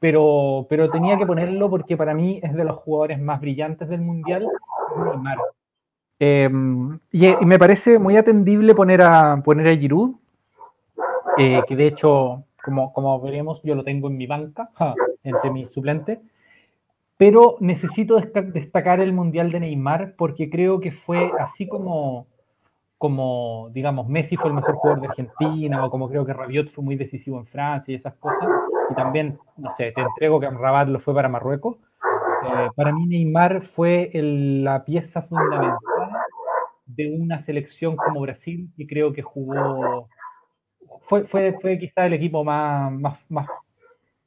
pero, 0.00 0.66
pero 0.68 0.90
tenía 0.90 1.16
que 1.16 1.26
ponerlo 1.26 1.70
porque 1.70 1.96
para 1.96 2.14
mí 2.14 2.40
es 2.42 2.52
de 2.54 2.64
los 2.64 2.76
jugadores 2.78 3.20
más 3.20 3.40
brillantes 3.40 3.88
del 3.88 4.00
Mundial, 4.00 4.46
Neymar. 4.96 5.38
Em, 6.18 6.98
y, 7.10 7.36
me 7.44 7.58
parece 7.58 7.98
muy 7.98 8.16
atendible 8.16 8.74
poner 8.74 9.02
a, 9.02 9.40
poner 9.42 9.68
a 9.68 9.76
Giroud, 9.76 10.14
eh, 11.38 11.62
que 11.66 11.76
de 11.76 11.86
hecho 11.86 12.44
como, 12.64 13.20
veremos, 13.20 13.60
yo 13.62 13.74
lo 13.74 13.84
tengo 13.84 14.08
en 14.08 14.16
mi 14.16 14.26
banca, 14.26 14.70
entre 15.22 15.50
mis 15.50 15.70
suplentes. 15.70 16.18
Pero 17.16 17.56
necesito 17.60 18.18
destacar 18.18 19.00
el 19.00 19.12
Mundial 19.12 19.52
de 19.52 19.60
Neymar 19.60 20.14
porque 20.16 20.50
creo 20.50 20.80
que 20.80 20.90
fue 20.90 21.30
así 21.38 21.68
como, 21.68 22.26
como, 22.98 23.70
digamos, 23.72 24.08
Messi 24.08 24.36
fue 24.36 24.48
el 24.48 24.54
mejor 24.54 24.74
jugador 24.74 25.00
de 25.00 25.08
Argentina 25.08 25.84
o 25.84 25.90
como 25.90 26.08
creo 26.08 26.26
que 26.26 26.32
Rabiot 26.32 26.70
fue 26.70 26.82
muy 26.82 26.96
decisivo 26.96 27.38
en 27.38 27.46
Francia 27.46 27.92
y 27.92 27.96
esas 27.96 28.14
cosas. 28.14 28.48
Y 28.90 28.94
también, 28.94 29.38
no 29.56 29.70
sé, 29.70 29.92
te 29.92 30.00
entrego 30.00 30.40
que 30.40 30.50
Rabat 30.50 30.88
lo 30.88 30.98
fue 30.98 31.14
para 31.14 31.28
Marruecos. 31.28 31.76
Eh, 32.46 32.68
para 32.74 32.92
mí 32.92 33.06
Neymar 33.06 33.62
fue 33.62 34.10
la 34.12 34.84
pieza 34.84 35.22
fundamental 35.22 35.78
de 36.86 37.16
una 37.16 37.40
selección 37.42 37.96
como 37.96 38.20
Brasil 38.20 38.70
que 38.76 38.86
creo 38.86 39.12
que 39.12 39.22
jugó 39.22 40.08
fue, 41.04 41.24
fue, 41.24 41.56
fue 41.60 41.78
quizá 41.78 42.06
el 42.06 42.14
equipo 42.14 42.44
más, 42.44 42.92
más, 42.92 43.18
más, 43.28 43.46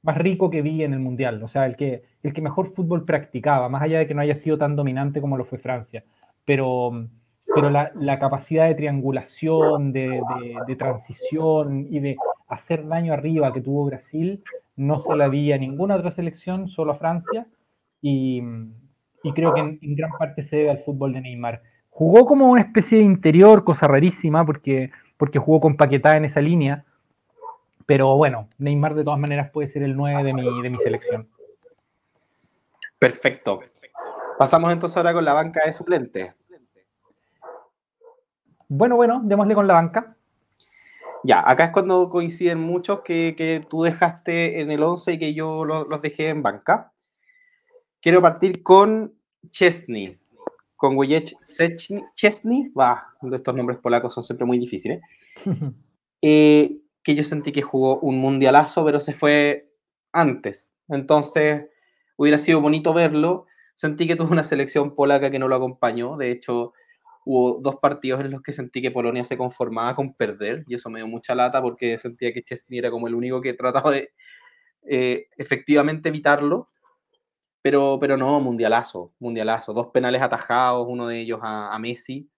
más, 0.03 0.17
rico 0.17 0.49
que 0.49 0.61
vi 0.61 0.83
en 0.83 0.93
el 0.93 0.99
Mundial, 0.99 1.41
o 1.43 1.47
sea, 1.47 1.65
el 1.65 1.75
que, 1.75 2.03
el 2.23 2.33
que 2.33 2.41
mejor 2.41 2.67
fútbol 2.67 3.05
practicaba, 3.05 3.69
más 3.69 3.81
allá 3.81 3.99
de 3.99 4.07
que 4.07 4.13
no 4.13 4.21
haya 4.21 4.35
sido 4.35 4.57
tan 4.57 4.75
dominante 4.75 5.21
como 5.21 5.37
lo 5.37 5.45
fue 5.45 5.57
Francia, 5.57 6.03
pero, 6.45 7.07
pero 7.53 7.69
la, 7.69 7.91
la 7.95 8.19
capacidad 8.19 8.67
de 8.67 8.75
triangulación, 8.75 9.91
de, 9.91 10.21
de, 10.67 10.75
transición 10.75 11.87
y 11.89 11.99
de 11.99 12.15
hacer 12.47 12.87
daño 12.87 13.13
arriba 13.13 13.53
que 13.53 13.61
tuvo 13.61 13.85
Brasil, 13.85 14.43
no 14.75 14.99
se 14.99 15.15
la 15.15 15.27
vi 15.27 15.51
a 15.51 15.57
ninguna 15.57 15.95
otra 15.95 16.11
selección, 16.11 16.67
solo 16.67 16.91
a 16.91 16.95
Francia, 16.95 17.47
y, 18.01 18.41
y 19.23 19.33
creo 19.33 19.53
que 19.53 19.61
en, 19.61 19.79
en 19.81 19.95
gran 19.95 20.11
parte 20.11 20.43
se 20.43 20.57
debe 20.57 20.69
al 20.69 20.83
fútbol 20.83 21.13
de 21.13 21.21
Neymar. 21.21 21.61
Jugó 21.89 22.27
como 22.27 22.51
una 22.51 22.61
especie 22.61 22.99
de 22.99 23.03
interior, 23.03 23.63
cosa 23.63 23.87
rarísima, 23.87 24.45
porque 24.45 24.91
porque 25.17 25.39
jugó 25.39 25.59
con 25.59 25.77
Paquetá 25.77 26.15
en 26.15 26.25
esa 26.25 26.41
línea. 26.41 26.85
Pero 27.85 28.15
bueno, 28.17 28.47
Neymar 28.57 28.95
de 28.95 29.03
todas 29.03 29.19
maneras 29.19 29.49
puede 29.51 29.69
ser 29.69 29.83
el 29.83 29.95
9 29.95 30.23
de 30.23 30.33
mi, 30.33 30.61
de 30.61 30.69
mi 30.69 30.77
selección. 30.77 31.29
Perfecto. 32.99 33.59
Pasamos 34.37 34.71
entonces 34.71 34.97
ahora 34.97 35.13
con 35.13 35.25
la 35.25 35.33
banca 35.33 35.65
de 35.65 35.73
suplentes. 35.73 36.33
Bueno, 38.67 38.95
bueno, 38.95 39.21
démosle 39.23 39.55
con 39.55 39.67
la 39.67 39.75
banca. 39.75 40.15
Ya, 41.23 41.43
acá 41.45 41.65
es 41.65 41.71
cuando 41.71 42.09
coinciden 42.09 42.59
muchos 42.59 43.01
que, 43.01 43.61
tú 43.69 43.83
dejaste 43.83 44.61
en 44.61 44.71
el 44.71 44.83
11 44.83 45.13
y 45.13 45.19
que 45.19 45.33
yo 45.33 45.65
los 45.65 46.01
dejé 46.01 46.29
en 46.29 46.43
banca. 46.43 46.91
Quiero 48.01 48.21
partir 48.21 48.61
con 48.63 49.13
Chesney, 49.49 50.15
con 50.77 50.95
Wojciech 50.95 51.35
Chesney, 52.15 52.69
va, 52.69 53.03
estos 53.33 53.55
nombres 53.55 53.79
polacos 53.79 54.13
son 54.13 54.23
siempre 54.23 54.45
muy 54.45 54.59
difíciles, 54.59 55.01
eh, 56.21 56.77
que 57.03 57.15
yo 57.15 57.23
sentí 57.23 57.51
que 57.51 57.61
jugó 57.63 57.99
un 57.99 58.19
mundialazo, 58.19 58.85
pero 58.85 59.01
se 59.01 59.13
fue 59.13 59.73
antes. 60.13 60.69
Entonces, 60.87 61.65
hubiera 62.15 62.37
sido 62.37 62.61
bonito 62.61 62.93
verlo. 62.93 63.45
Sentí 63.75 64.07
que 64.07 64.15
tuvo 64.15 64.31
una 64.31 64.43
selección 64.43 64.95
polaca 64.95 65.31
que 65.31 65.39
no 65.39 65.47
lo 65.47 65.55
acompañó. 65.55 66.17
De 66.17 66.31
hecho, 66.31 66.73
hubo 67.25 67.59
dos 67.59 67.77
partidos 67.77 68.21
en 68.21 68.31
los 68.31 68.41
que 68.41 68.53
sentí 68.53 68.81
que 68.81 68.91
Polonia 68.91 69.23
se 69.23 69.37
conformaba 69.37 69.95
con 69.95 70.13
perder, 70.13 70.63
y 70.67 70.75
eso 70.75 70.89
me 70.89 70.99
dio 70.99 71.07
mucha 71.07 71.35
lata 71.35 71.61
porque 71.61 71.97
sentía 71.97 72.33
que 72.33 72.43
Chesney 72.43 72.79
era 72.79 72.91
como 72.91 73.07
el 73.07 73.15
único 73.15 73.41
que 73.41 73.53
trataba 73.53 73.91
de 73.91 74.11
eh, 74.83 75.27
efectivamente 75.37 76.09
evitarlo. 76.09 76.69
Pero, 77.67 77.97
pero 77.99 78.15
no, 78.15 78.39
mundialazo, 78.39 79.11
mundialazo. 79.19 79.73
Dos 79.73 79.87
penales 79.87 80.21
atajados, 80.21 80.87
uno 80.87 81.05
de 81.05 81.19
ellos 81.19 81.41
a, 81.43 81.77
Messi. 81.79 82.29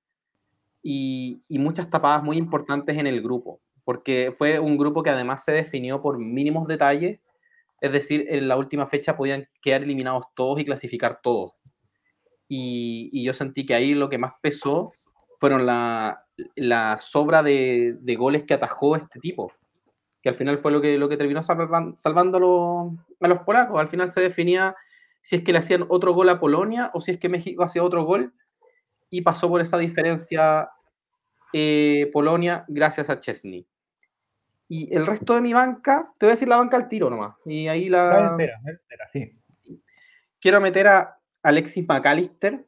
Y, 0.82 1.44
y, 1.48 1.60
muchas 1.60 1.88
tapadas 1.88 2.24
muy 2.24 2.36
importantes 2.36 2.98
en 2.98 3.06
el 3.06 3.22
grupo, 3.22 3.62
porque 3.84 4.34
fue 4.36 4.58
un 4.58 4.76
grupo 4.76 5.04
que 5.04 5.12
además 5.12 5.44
se 5.44 5.52
definió 5.52 6.02
por 6.02 6.18
mínimos 6.18 6.68
detalles, 6.68 7.20
es 7.80 7.92
decir, 7.92 8.26
en 8.28 8.48
la 8.48 8.58
última 8.58 8.88
fecha 8.88 9.15
podían 9.15 9.48
quedar 9.62 9.84
eliminados 9.84 10.26
todos 10.34 10.60
y 10.60 10.65
clasificar 10.65 11.20
todos. 11.22 11.52
Y, 12.48 13.12
y 13.13 13.24
yo 13.24 13.36
sentí 13.36 13.68
que 13.68 13.76
ahí 13.76 13.94
lo 13.94 14.10
que 14.10 14.18
más 14.18 14.34
pesó 14.42 14.94
fueron 15.39 15.68
la, 15.68 16.26
la 16.56 16.98
sobra 16.98 17.44
de, 17.44 17.98
de, 18.00 18.15
goles 18.15 18.46
que 18.46 18.56
atajó 18.56 18.96
este 18.96 19.20
tipo, 19.20 19.52
que 20.24 20.30
al 20.30 20.36
final 20.36 20.58
fue 20.58 20.72
lo 20.72 20.82
que, 20.82 20.98
lo 20.98 21.08
que 21.08 21.18
terminó 21.18 21.44
salvando, 21.44 22.00
salvando 22.00 22.38
a, 22.38 22.39
los, 22.39 22.94
a 23.20 23.28
los 23.28 23.39
polacos. 23.46 23.80
Al 23.80 23.89
final 23.89 24.08
se 24.08 24.22
definía 24.22 24.76
si 25.30 25.36
es 25.36 25.44
que 25.44 25.54
le 25.54 25.60
hacían 25.60 25.86
otro 25.89 26.12
gol 26.15 26.28
a 26.30 26.39
Polonia 26.39 26.89
o 26.96 27.02
si 27.02 27.12
es 27.12 27.20
que 27.20 27.30
México 27.30 27.63
hacía 27.63 27.84
otro 27.84 28.04
gol 28.04 28.34
y 29.12 29.22
pasó 29.22 29.48
por 29.48 29.62
esa 29.62 29.78
diferencia 29.78 30.72
eh, 31.54 32.10
Polonia 32.12 32.65
gracias 32.68 33.12
a 33.12 33.20
Chesney. 33.20 33.68
Y 34.68 34.92
el 34.92 35.06
resto 35.06 35.36
de 35.36 35.42
mi 35.42 35.54
banca, 35.54 36.12
te 36.18 36.26
voy 36.26 36.32
a 36.32 36.34
decir 36.34 36.48
la 36.48 36.58
banca 36.58 36.78
al 36.78 36.88
tiro 36.88 37.12
nomás. 37.12 37.36
Y 37.46 37.68
ahí 37.68 37.89
la. 37.89 38.36
sí. 39.13 39.38
Quiero 40.42 40.60
meter 40.62 40.88
a 40.88 41.20
Alexis 41.44 41.88
McAllister, 41.88 42.65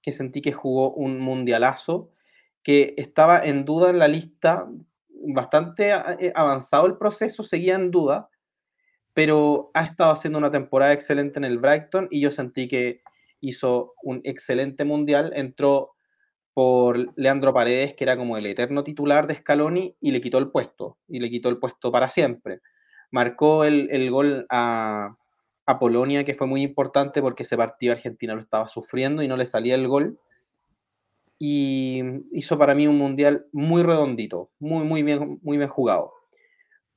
que 0.00 0.12
sentí 0.12 0.40
que 0.40 0.52
jugó 0.52 0.92
un 0.92 1.18
mundialazo, 1.18 2.12
que 2.62 2.94
estaba 2.98 3.44
en 3.44 3.64
duda 3.64 3.90
en 3.90 3.98
la 3.98 4.06
lista, 4.06 4.68
bastante 5.08 5.90
eh, 5.90 6.32
avanzado 6.36 6.86
el 6.86 6.98
proceso, 6.98 7.42
seguía 7.42 7.74
en 7.74 7.90
duda, 7.90 8.28
pero 9.16 9.70
ha 9.72 9.82
estado 9.82 10.12
haciendo 10.12 10.38
una 10.38 10.50
temporada 10.50 10.92
excelente 10.92 11.38
en 11.38 11.46
el 11.46 11.56
Brighton 11.56 12.06
y 12.10 12.20
yo 12.20 12.30
sentí 12.30 12.68
que 12.68 13.00
hizo 13.40 13.94
un 14.02 14.20
excelente 14.24 14.84
mundial. 14.84 15.32
Entró 15.34 15.94
por 16.52 17.14
Leandro 17.16 17.54
Paredes, 17.54 17.94
que 17.94 18.04
era 18.04 18.18
como 18.18 18.36
el 18.36 18.44
eterno 18.44 18.84
titular 18.84 19.26
de 19.26 19.36
Scaloni, 19.36 19.96
y 20.02 20.10
le 20.10 20.20
quitó 20.20 20.36
el 20.36 20.50
puesto, 20.50 20.98
y 21.08 21.20
le 21.20 21.30
quitó 21.30 21.48
el 21.48 21.56
puesto 21.56 21.90
para 21.90 22.10
siempre. 22.10 22.60
Marcó 23.10 23.64
el, 23.64 23.88
el 23.90 24.10
gol 24.10 24.44
a, 24.50 25.16
a, 25.64 25.78
Polonia, 25.78 26.24
que 26.24 26.34
fue 26.34 26.46
muy 26.46 26.60
importante 26.60 27.22
porque 27.22 27.44
ese 27.44 27.56
partido 27.56 27.94
Argentina 27.94 28.34
lo 28.34 28.42
estaba 28.42 28.68
sufriendo 28.68 29.22
y 29.22 29.28
no 29.28 29.38
le 29.38 29.46
salía 29.46 29.76
el 29.76 29.88
gol. 29.88 30.20
Y 31.38 32.02
hizo 32.32 32.58
para 32.58 32.74
mí 32.74 32.86
un 32.86 32.98
mundial 32.98 33.46
muy 33.50 33.82
redondito, 33.82 34.50
muy, 34.58 34.84
muy 34.84 35.02
bien, 35.02 35.38
muy 35.40 35.56
bien 35.56 35.70
jugado. 35.70 36.12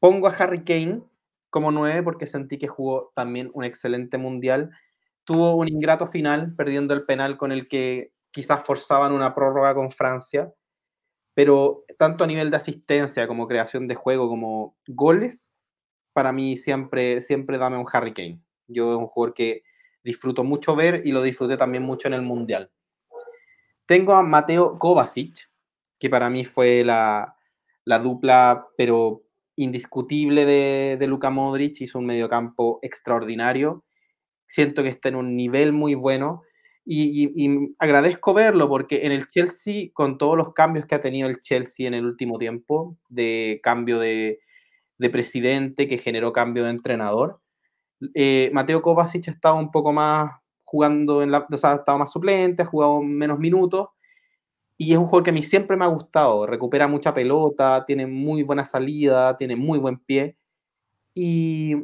Pongo 0.02 0.28
a 0.28 0.32
Harry 0.32 0.66
Kane, 0.66 1.04
como 1.50 1.72
nueve 1.72 2.04
porque 2.04 2.26
sentí 2.26 2.58
que 2.58 2.68
jugó 2.68 3.12
también 3.16 3.50
un 3.54 3.64
excelente 3.64 4.18
mundial. 4.18 4.72
Tuvo 5.24 5.56
un 5.56 5.68
ingrato 5.68 6.08
final, 6.08 6.56
perdiendo 6.56 6.94
el 6.94 7.06
penal 7.06 7.38
con 7.38 7.52
el 7.52 7.68
que 7.68 8.12
quizás 8.32 8.64
forzaban 8.64 9.12
una 9.12 9.34
prórroga 9.34 9.74
con 9.74 9.92
Francia, 9.92 10.52
pero 11.34 11.86
tanto 11.98 12.24
a 12.24 12.28
nivel 12.28 12.52
de 12.52 12.58
asistencia 12.58 13.28
como 13.28 13.48
creación 13.48 13.88
de 13.88 13.96
juego 13.96 14.28
como 14.28 14.76
goles, 14.88 15.54
para 16.14 16.32
mí 16.32 16.56
siempre, 16.56 17.22
siempre 17.22 17.58
dame 17.58 17.78
un 17.78 17.86
Harry 17.92 18.14
Kane. 18.14 18.42
Yo 18.68 18.92
es 18.92 18.98
un 18.98 19.08
jugador 19.08 19.34
que 19.34 19.64
disfruto 20.04 20.44
mucho 20.44 20.76
ver 20.76 21.02
y 21.06 21.12
lo 21.12 21.22
disfruté 21.22 21.58
también 21.58 21.84
mucho 21.84 22.08
en 22.08 22.14
el 22.14 22.22
Mundial. 22.22 22.72
Tengo 23.86 24.14
a 24.14 24.22
Mateo 24.22 24.78
Kovacic, 24.78 25.50
que 25.98 26.10
para 26.10 26.30
mí 26.30 26.46
fue 26.46 26.84
la, 26.84 27.36
la 27.86 28.00
dupla, 28.00 28.68
pero 28.78 29.24
indiscutible 29.64 30.46
de, 30.46 30.98
de 31.00 31.08
Luka 31.08 31.30
Modric, 31.30 31.82
hizo 31.82 32.00
un 32.00 32.06
mediocampo 32.06 32.80
extraordinario. 32.82 33.84
Siento 34.48 34.84
que 34.84 34.90
está 34.90 35.10
en 35.10 35.16
un 35.16 35.36
nivel 35.36 35.74
muy 35.74 35.96
bueno 35.96 36.44
y, 36.86 37.76
agradezco 37.78 38.34
verlo 38.34 38.68
porque 38.68 39.06
en 39.06 39.12
el 39.12 39.28
Chelsea, 39.28 39.90
con 39.94 40.18
todos 40.18 40.36
los 40.36 40.54
cambios 40.54 40.88
que 40.88 40.96
ha 40.96 41.00
tenido 41.00 41.30
el 41.30 41.40
Chelsea 41.40 41.88
en 41.88 41.94
el 41.94 42.06
último 42.06 42.40
tiempo, 42.40 42.98
de 43.10 43.60
cambio 43.62 44.00
de, 44.00 44.40
de 44.98 45.10
presidente 45.12 45.88
que 45.88 46.00
generó 46.00 46.34
cambio 46.34 46.64
de 46.64 46.72
entrenador, 46.72 47.42
eh, 48.16 48.50
Mateo 48.54 48.82
Kovacic 48.82 49.28
ha 49.28 49.32
estado 49.32 49.56
un 49.58 49.72
poco 49.72 49.94
más 49.94 50.32
jugando 50.64 51.22
en 51.22 51.32
la, 51.32 51.46
o 51.52 51.58
sea, 51.58 51.74
ha 51.74 51.76
estado 51.76 51.98
más 51.98 52.12
suplente, 52.12 52.64
ha 52.64 52.66
jugado 52.66 53.02
menos 53.02 53.38
minutos 53.38 53.90
y 54.82 54.94
es 54.94 54.98
un 54.98 55.06
juego 55.06 55.24
que 55.24 55.32
a 55.32 55.34
mí 55.34 55.44
siempre 55.44 55.76
me 55.76 55.84
ha 55.84 55.90
gustado. 55.90 56.46
Recupera 56.48 56.88
mucha 56.88 57.14
pelota, 57.14 57.84
tiene 57.86 58.08
muy 58.08 58.44
buena 58.44 58.64
salida, 58.64 59.36
tiene 59.38 59.58
muy 59.58 59.78
buen 59.78 60.00
pie. 60.00 60.38
Y, 61.14 61.76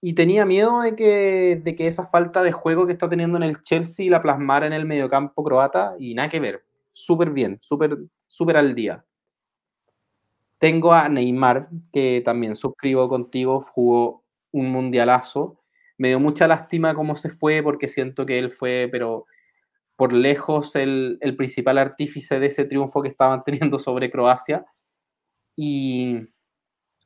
y 0.00 0.14
tenía 0.14 0.44
miedo 0.44 0.80
de 0.80 0.96
que, 0.96 1.62
de 1.62 1.76
que 1.76 1.86
esa 1.86 2.08
falta 2.08 2.42
de 2.42 2.50
juego 2.50 2.86
que 2.86 2.92
está 2.92 3.08
teniendo 3.08 3.36
en 3.36 3.44
el 3.44 3.62
Chelsea 3.62 4.10
la 4.10 4.20
plasmara 4.20 4.66
en 4.66 4.72
el 4.72 4.84
mediocampo 4.84 5.44
croata 5.44 5.94
y 6.00 6.12
nada 6.14 6.28
que 6.28 6.40
ver. 6.40 6.64
Súper 6.90 7.30
bien, 7.30 7.58
súper 7.62 7.96
súper 8.26 8.56
al 8.56 8.74
día. 8.74 9.04
Tengo 10.58 10.92
a 10.92 11.08
Neymar, 11.08 11.68
que 11.92 12.20
también 12.24 12.56
suscribo 12.56 13.08
contigo, 13.08 13.64
jugó 13.72 14.24
un 14.50 14.72
mundialazo. 14.72 15.60
Me 15.98 16.08
dio 16.08 16.18
mucha 16.18 16.48
lástima 16.48 16.94
cómo 16.94 17.14
se 17.14 17.30
fue 17.30 17.62
porque 17.62 17.86
siento 17.86 18.26
que 18.26 18.40
él 18.40 18.50
fue, 18.50 18.88
pero 18.90 19.26
por 20.00 20.14
lejos 20.14 20.76
el, 20.76 21.18
principal 21.36 21.76
artífice 21.76 22.40
de 22.40 22.46
ese 22.46 22.64
triunfo 22.64 23.02
que 23.02 23.10
estaban 23.10 23.42
teniendo 23.44 23.78
sobre 23.78 24.10
Croacia 24.10 24.64
y, 25.54 26.16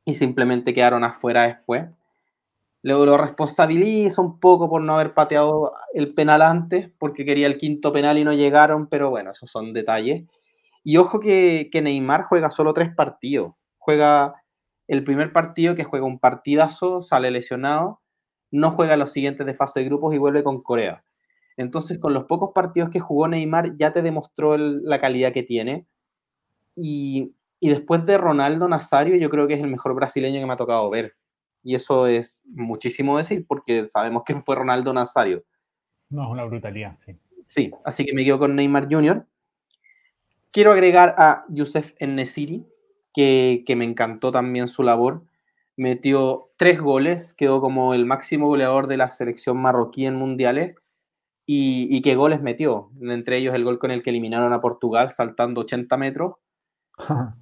simplemente 0.07 0.73
quedaron 0.73 1.03
afuera 1.03 1.43
después. 1.43 1.87
Luego 2.85 3.05
lo 3.05 3.17
responsabilizo 3.17 4.23
un 4.23 4.39
poco 4.39 4.71
por 4.71 4.81
no 4.81 4.95
haber 4.95 5.13
pateado 5.13 5.73
el 5.93 6.15
penal 6.15 6.41
antes, 6.41 6.89
porque 6.97 7.25
quería 7.25 7.49
el 7.49 7.59
quinto 7.59 7.93
penal 7.93 8.17
y 8.17 8.23
no 8.23 8.33
llegaron, 8.33 8.87
pero 8.87 9.11
bueno, 9.11 9.33
esos 9.33 9.51
son 9.51 9.73
detalles. 9.73 10.23
Y 10.85 10.97
ojo 10.97 11.19
que, 11.19 11.71
que 11.73 11.83
Neymar 11.83 12.27
juega 12.29 12.53
solo 12.53 12.75
tres 12.75 12.95
partidos. 12.95 13.55
Juega 13.77 14.37
el 14.87 15.03
primer 15.03 15.33
partido, 15.33 15.75
que 15.75 15.83
juega 15.83 16.07
un 16.07 16.21
partidazo, 16.21 17.03
sale 17.03 17.33
lesionado, 17.33 18.03
no 18.53 18.71
juega 18.71 18.97
los 18.97 19.11
siguientes 19.11 19.45
de 19.45 19.55
fase 19.55 19.81
de 19.81 19.87
grupos 19.87 20.15
y 20.15 20.19
vuelve 20.19 20.45
con 20.45 20.63
Corea. 20.63 21.03
Entonces, 21.57 21.99
con 21.99 22.15
los 22.15 22.25
pocos 22.25 22.51
partidos 22.55 22.91
que 22.91 23.01
jugó 23.01 23.29
Neymar, 23.29 23.77
ya 23.77 23.93
te 23.93 24.03
demostró 24.03 24.57
la 24.57 25.01
calidad 25.01 25.33
que 25.33 25.43
tiene. 25.43 25.87
Y, 26.77 27.35
después 27.61 28.05
de 28.05 28.19
Ronaldo 28.19 28.69
Nazario, 28.69 29.17
yo 29.17 29.31
creo 29.31 29.47
que 29.47 29.55
es 29.55 29.61
el 29.61 29.71
mejor 29.71 29.95
brasileño 29.95 30.41
que 30.41 30.47
me 30.47 30.53
ha 30.53 30.57
tocado 30.57 30.91
ver. 30.91 31.17
Y 31.63 31.75
eso 31.75 32.07
es 32.07 32.43
muchísimo 32.45 33.17
decir, 33.17 33.47
porque 33.47 33.89
sabemos 33.89 34.25
que 34.25 34.35
fue 34.43 34.57
Ronaldo 34.57 34.93
Nazario. 34.93 35.45
No, 36.11 36.25
es 36.25 36.31
una 36.31 36.45
brutalidad, 36.45 36.99
sí. 37.07 37.17
Sí, 37.47 37.71
así 37.85 38.05
que 38.05 38.15
me 38.15 38.25
quedo 38.25 38.39
con 38.39 38.57
Neymar 38.57 38.89
Jr. 38.91 39.27
Quiero 40.51 40.73
agregar 40.73 41.15
a 41.19 41.45
Youssef 41.49 41.95
Nesiri, 42.01 42.67
que, 43.13 43.65
que 43.67 43.77
me 43.77 43.85
encantó 43.85 44.33
también 44.33 44.67
su 44.69 44.83
labor. 44.83 45.25
Metió 45.77 46.51
tres 46.57 46.81
goles, 46.81 47.35
quedó 47.35 47.61
como 47.61 47.95
el 47.95 48.07
máximo 48.07 48.49
goleador 48.49 48.87
de 48.87 48.97
la 48.97 49.11
selección 49.11 49.57
marroquí 49.59 50.07
en 50.07 50.17
mundiales 50.17 50.77
y, 51.47 52.01
qué 52.03 52.15
goles 52.15 52.41
metió. 52.41 52.91
Entre 53.01 53.39
ellos 53.39 53.55
el 53.55 53.65
gol 53.65 53.79
con 53.79 53.91
el 53.91 54.03
que 54.03 54.11
eliminaron 54.11 54.53
a 54.53 54.61
Portugal 54.61 55.11
saltando 55.11 55.63
80 55.63 55.97
metros. 55.97 56.35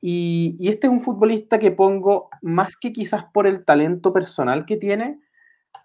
y, 0.00 0.56
este 0.68 0.86
es 0.86 0.92
un 0.92 1.00
futbolista 1.00 1.58
que 1.58 1.70
pongo 1.70 2.28
más 2.42 2.76
que 2.76 2.92
quizás 2.92 3.24
por 3.32 3.46
el 3.46 3.64
talento 3.64 4.12
personal 4.12 4.66
que 4.66 4.76
tiene, 4.76 5.20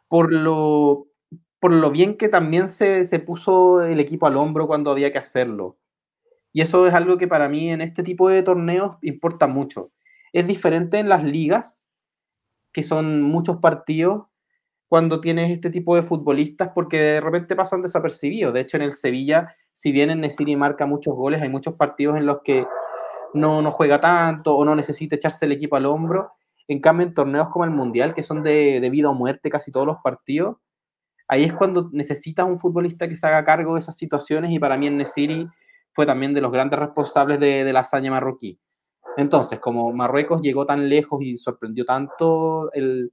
por 0.08 0.34
lo, 0.34 1.08
por 1.60 1.74
lo 1.74 1.92
bien 1.92 2.18
que 2.18 2.30
también 2.30 2.68
se, 2.68 3.06
se 3.06 3.20
puso 3.20 3.82
el 3.82 4.00
equipo 4.00 4.28
al 4.28 4.38
hombro 4.38 4.68
cuando 4.68 4.92
había 4.92 5.12
que 5.12 5.20
hacerlo. 5.20 5.78
Y 6.52 6.62
eso 6.62 6.86
es 6.86 6.94
algo 6.94 7.18
que 7.18 7.28
para 7.28 7.50
mí 7.50 7.72
en 7.72 7.82
este 7.82 8.04
tipo 8.04 8.30
de 8.30 8.44
torneos 8.44 8.98
importa 9.02 9.48
mucho. 9.48 9.92
Es 10.34 10.46
diferente 10.48 11.00
en 11.00 11.10
las 11.10 11.24
ligas, 11.24 11.84
que 12.72 12.84
son 12.84 13.22
muchos 13.22 13.58
partidos, 13.58 14.26
cuando 14.94 15.20
tienes 15.20 15.50
este 15.50 15.72
tipo 15.72 15.96
de 15.96 16.04
futbolistas 16.04 16.70
porque 16.76 17.00
de 17.00 17.20
repente 17.20 17.56
pasan 17.56 17.82
desapercibidos. 17.82 18.54
De 18.54 18.60
hecho, 18.60 18.78
en 18.78 18.84
el 18.84 18.92
Sevilla, 18.92 19.56
si 19.72 19.92
bien 19.92 20.12
en 20.12 20.22
Nesiri 20.22 20.56
marca 20.56 20.86
muchos 20.86 21.16
goles, 21.16 21.42
hay 21.42 21.50
muchos 21.50 21.74
partidos 21.74 22.16
en 22.16 22.28
los 22.28 22.44
que 22.44 22.68
no, 23.34 23.64
no 23.64 23.72
juega 23.72 24.00
tanto 24.00 24.56
o 24.56 24.64
no 24.64 24.76
necesita 24.76 25.16
echarse 25.16 25.48
el 25.48 25.52
equipo 25.54 25.78
al 25.78 25.88
hombro. 25.88 26.34
En 26.68 26.80
cambio, 26.80 27.08
en 27.08 27.16
torneos 27.16 27.50
como 27.50 27.66
el 27.66 27.72
Mundial, 27.72 28.14
que 28.14 28.22
son 28.22 28.44
de, 28.44 28.80
de 28.80 28.90
vida 28.92 29.10
o 29.10 29.16
muerte 29.16 29.50
casi 29.50 29.72
todos 29.72 29.88
los 29.88 29.98
partidos, 30.04 30.58
ahí 31.28 31.44
es 31.44 31.54
cuando 31.54 31.90
necesitas 31.92 32.46
un 32.46 32.60
futbolista 32.60 33.10
que 33.10 33.16
se 33.16 33.26
haga 33.26 33.44
cargo 33.44 33.74
de 33.74 33.80
esas 33.80 33.98
situaciones 33.98 34.52
y 34.52 34.60
para 34.60 34.78
mí 34.78 34.86
en 34.86 34.98
Nesiri 34.98 35.48
fue 35.92 36.06
también 36.06 36.36
de 36.36 36.42
los 36.42 36.52
grandes 36.52 36.78
responsables 36.78 37.40
de, 37.40 37.64
de 37.64 37.74
la 37.74 37.80
hazaña 37.80 38.12
marroquí. 38.12 38.60
Entonces, 39.18 39.60
como 39.60 39.92
Marruecos 39.92 40.44
llegó 40.44 40.68
tan 40.68 40.88
lejos 40.88 41.20
y 41.24 41.36
sorprendió 41.36 41.84
tanto 41.84 42.72
el, 42.74 43.12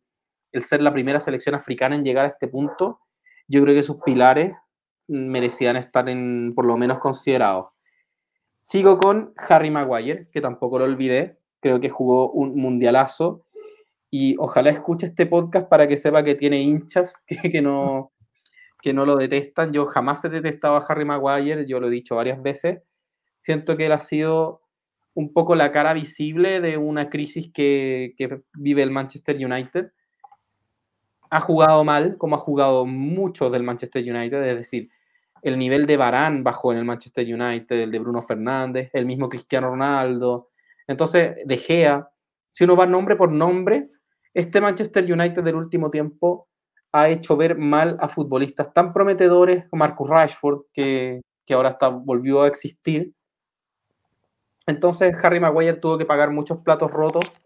el 0.52 0.62
ser 0.62 0.82
la 0.82 0.92
primera 0.92 1.20
selección 1.20 1.54
africana 1.54 1.94
en 1.94 2.04
llegar 2.04 2.24
a 2.24 2.28
este 2.28 2.48
punto, 2.48 3.00
yo 3.48 3.62
creo 3.62 3.74
que 3.74 3.82
sus 3.82 3.96
pilares 4.02 4.54
merecían 5.08 5.76
estar 5.76 6.08
en, 6.08 6.52
por 6.54 6.64
lo 6.64 6.76
menos 6.76 6.98
considerados. 6.98 7.66
Sigo 8.56 8.98
con 8.98 9.32
Harry 9.36 9.70
Maguire, 9.70 10.28
que 10.32 10.40
tampoco 10.40 10.78
lo 10.78 10.84
olvidé, 10.84 11.38
creo 11.60 11.80
que 11.80 11.88
jugó 11.88 12.30
un 12.30 12.56
mundialazo 12.56 13.44
y 14.10 14.36
ojalá 14.38 14.70
escuche 14.70 15.06
este 15.06 15.26
podcast 15.26 15.68
para 15.68 15.86
que 15.88 15.96
sepa 15.96 16.22
que 16.22 16.34
tiene 16.34 16.60
hinchas 16.60 17.22
que, 17.26 17.50
que, 17.50 17.62
no, 17.62 18.12
que 18.82 18.92
no 18.92 19.04
lo 19.06 19.16
detestan. 19.16 19.72
Yo 19.72 19.86
jamás 19.86 20.24
he 20.24 20.28
detestado 20.28 20.76
a 20.76 20.84
Harry 20.88 21.04
Maguire, 21.04 21.66
yo 21.66 21.80
lo 21.80 21.88
he 21.88 21.90
dicho 21.90 22.16
varias 22.16 22.42
veces. 22.42 22.82
Siento 23.38 23.76
que 23.76 23.86
él 23.86 23.92
ha 23.92 24.00
sido 24.00 24.62
un 25.14 25.32
poco 25.32 25.54
la 25.54 25.72
cara 25.72 25.92
visible 25.92 26.60
de 26.60 26.76
una 26.76 27.10
crisis 27.10 27.50
que, 27.52 28.14
que 28.16 28.42
vive 28.54 28.82
el 28.82 28.90
Manchester 28.90 29.36
United 29.36 29.90
ha 31.30 31.40
jugado 31.40 31.84
mal, 31.84 32.16
como 32.18 32.34
ha 32.36 32.38
jugado 32.38 32.84
mucho 32.84 33.50
del 33.50 33.62
Manchester 33.62 34.02
United, 34.02 34.42
es 34.42 34.56
decir, 34.56 34.90
el 35.42 35.58
nivel 35.58 35.86
de 35.86 35.96
Barán 35.96 36.42
bajó 36.42 36.72
en 36.72 36.78
el 36.78 36.84
Manchester 36.84 37.24
United, 37.24 37.80
el 37.80 37.90
de 37.90 37.98
Bruno 37.98 38.20
Fernández, 38.20 38.90
el 38.92 39.06
mismo 39.06 39.28
Cristiano 39.28 39.68
Ronaldo. 39.68 40.50
Entonces, 40.86 41.36
De 41.46 41.56
Gea, 41.56 42.10
si 42.48 42.64
uno 42.64 42.76
va 42.76 42.84
nombre 42.84 43.16
por 43.16 43.30
nombre, 43.30 43.88
este 44.34 44.60
Manchester 44.60 45.10
United 45.10 45.42
del 45.42 45.54
último 45.54 45.90
tiempo 45.90 46.48
ha 46.92 47.08
hecho 47.08 47.36
ver 47.36 47.56
mal 47.56 47.96
a 48.00 48.08
futbolistas 48.08 48.74
tan 48.74 48.92
prometedores 48.92 49.66
como 49.68 49.80
Marcus 49.80 50.10
Rashford, 50.10 50.62
que, 50.74 51.20
que 51.46 51.54
ahora 51.54 51.70
está, 51.70 51.88
volvió 51.88 52.42
a 52.42 52.48
existir. 52.48 53.14
Entonces, 54.66 55.14
Harry 55.22 55.40
Maguire 55.40 55.76
tuvo 55.76 55.96
que 55.96 56.04
pagar 56.04 56.30
muchos 56.30 56.58
platos 56.58 56.90
rotos 56.90 57.40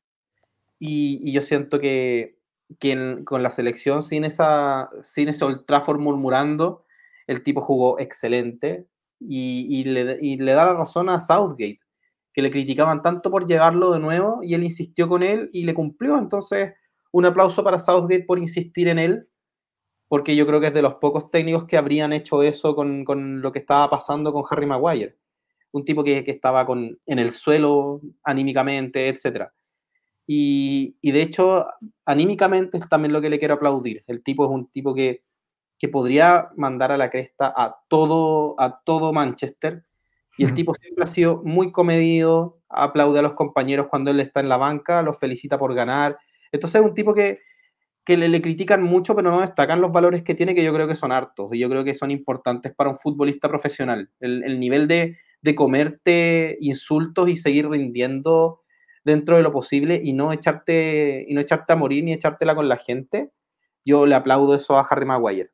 y 0.79 1.33
yo 1.33 1.41
siento 1.41 1.79
que 1.79 2.34
que 2.79 3.25
con 3.25 3.43
la 3.43 3.51
selección 3.51 4.03
sin, 4.03 4.25
esa, 4.25 4.91
sin 5.03 5.29
ese 5.29 5.45
Old 5.45 5.65
Trafford 5.67 6.01
murmurando, 6.01 6.85
el 7.27 7.43
tipo 7.43 7.61
jugó 7.61 7.99
excelente 7.99 8.87
y, 9.21 9.67
y, 9.81 9.85
le, 9.85 10.19
y, 10.21 10.37
le, 10.37 10.53
da 10.53 10.67
la 10.67 10.75
razón 10.75 11.09
a 11.09 11.21
Southgate, 11.21 11.81
que 12.33 12.43
le 12.43 12.51
criticaban 12.51 13.03
tanto 13.03 13.31
por 13.31 13.47
llevarlo 13.47 13.93
de 13.93 14.01
nuevo 14.01 14.41
y 14.43 14.55
él 14.55 14.65
insistió 14.65 15.09
con 15.09 15.23
él 15.23 15.51
y 15.53 15.65
le 15.65 15.75
cumplió. 15.75 16.19
Entonces, 16.19 16.73
un 17.13 17.27
aplauso 17.27 17.63
para 17.63 17.79
Southgate 17.79 18.25
por 18.25 18.39
insistir 18.39 18.89
en 18.89 18.99
él, 18.99 19.29
porque 20.09 20.37
yo 20.37 20.47
creo 20.47 20.61
que 20.61 20.69
es 20.69 20.75
de 20.75 20.83
los 20.83 20.97
pocos 20.97 21.31
técnicos 21.31 21.67
que 21.67 21.77
habrían 21.77 22.13
hecho 22.13 22.43
eso 22.43 22.75
con, 22.75 23.05
con 23.05 23.41
lo 23.41 23.53
que 23.53 23.61
estaba 23.61 23.89
pasando 23.89 24.33
con 24.33 24.45
Harry 24.51 24.67
Maguire. 24.67 25.17
Un 25.73 25.85
tipo 25.85 26.05
que, 26.05 26.25
que 26.25 26.31
estaba 26.31 26.67
con, 26.67 26.99
en 27.07 27.19
el 27.19 27.33
suelo 27.33 28.01
anímicamente, 28.23 29.09
etcétera 29.09 29.53
y, 30.27 30.97
y, 31.01 31.13
de 31.13 31.23
hecho, 31.23 31.67
anímicamente 32.07 32.79
es 32.79 32.89
también 32.89 33.13
lo 33.13 33.21
que 33.21 33.31
le 33.31 33.39
quiero 33.39 33.55
aplaudir. 33.55 34.05
El 34.07 34.23
tipo 34.23 34.45
es 34.45 34.51
un 34.51 34.71
tipo 34.71 34.95
que, 34.95 35.23
que 35.79 35.89
podría 35.89 36.49
mandar 36.57 36.93
a 36.93 36.97
la 36.97 37.11
cresta 37.11 37.53
a 37.55 37.77
todo, 37.89 38.59
a 38.59 38.81
todo 38.85 39.13
Manchester. 39.13 39.85
Y 40.37 40.45
el 40.45 40.55
tipo 40.55 40.75
siempre 40.75 41.05
ha 41.05 41.07
sido 41.07 41.43
muy 41.45 41.71
comedido, 41.71 42.59
aplaude 42.69 43.21
a 43.21 43.23
los 43.23 43.35
compañeros 43.35 43.87
cuando 43.89 44.11
él 44.11 44.19
está 44.19 44.41
en 44.41 44.49
la 44.49 44.57
banca, 44.57 45.03
los 45.03 45.19
felicita 45.19 45.59
por 45.59 45.75
ganar. 45.75 46.19
Entonces 46.51 46.81
es 46.81 46.87
un 46.87 46.95
tipo 46.95 47.15
que, 47.15 47.39
que 48.05 48.17
le, 48.17 48.29
le, 48.29 48.43
critican 48.43 48.83
mucho, 48.83 49.15
pero 49.15 49.31
no 49.31 49.41
destacan 49.41 49.81
los 49.81 49.93
valores 49.93 50.23
que 50.23 50.35
tiene, 50.35 50.55
que 50.55 50.65
yo 50.65 50.75
creo 50.75 50.89
que 50.89 50.97
son 50.97 51.13
hartos 51.13 51.51
y 51.53 51.61
yo 51.61 51.69
creo 51.69 51.85
que 51.85 51.95
son 51.95 52.11
importantes 52.11 52.75
para 52.75 52.91
un 52.91 52.97
futbolista 52.97 53.49
profesional. 53.49 54.11
El, 54.19 54.43
el 54.43 54.59
nivel 54.59 54.89
de, 54.89 55.19
de 55.41 55.55
comerte 55.55 56.57
insultos 56.61 57.29
y 57.29 57.37
seguir 57.37 57.69
rindiendo 57.69 58.64
dentro 59.05 59.37
de 59.37 59.43
lo 59.43 59.53
posible 59.53 60.01
y 60.03 60.13
no 60.13 60.33
echarte, 60.33 61.25
y 61.29 61.35
no 61.35 61.41
echarte 61.41 61.73
a 61.73 61.77
morir 61.77 62.03
ni 62.05 62.13
echártela 62.13 62.55
con 62.55 62.69
la 62.69 62.77
gente, 62.77 63.31
yo 63.85 64.07
le 64.07 64.15
aplaudo 64.15 64.55
eso 64.55 64.79
a 64.79 64.83
Harry 64.83 65.05
Maguire. 65.05 65.51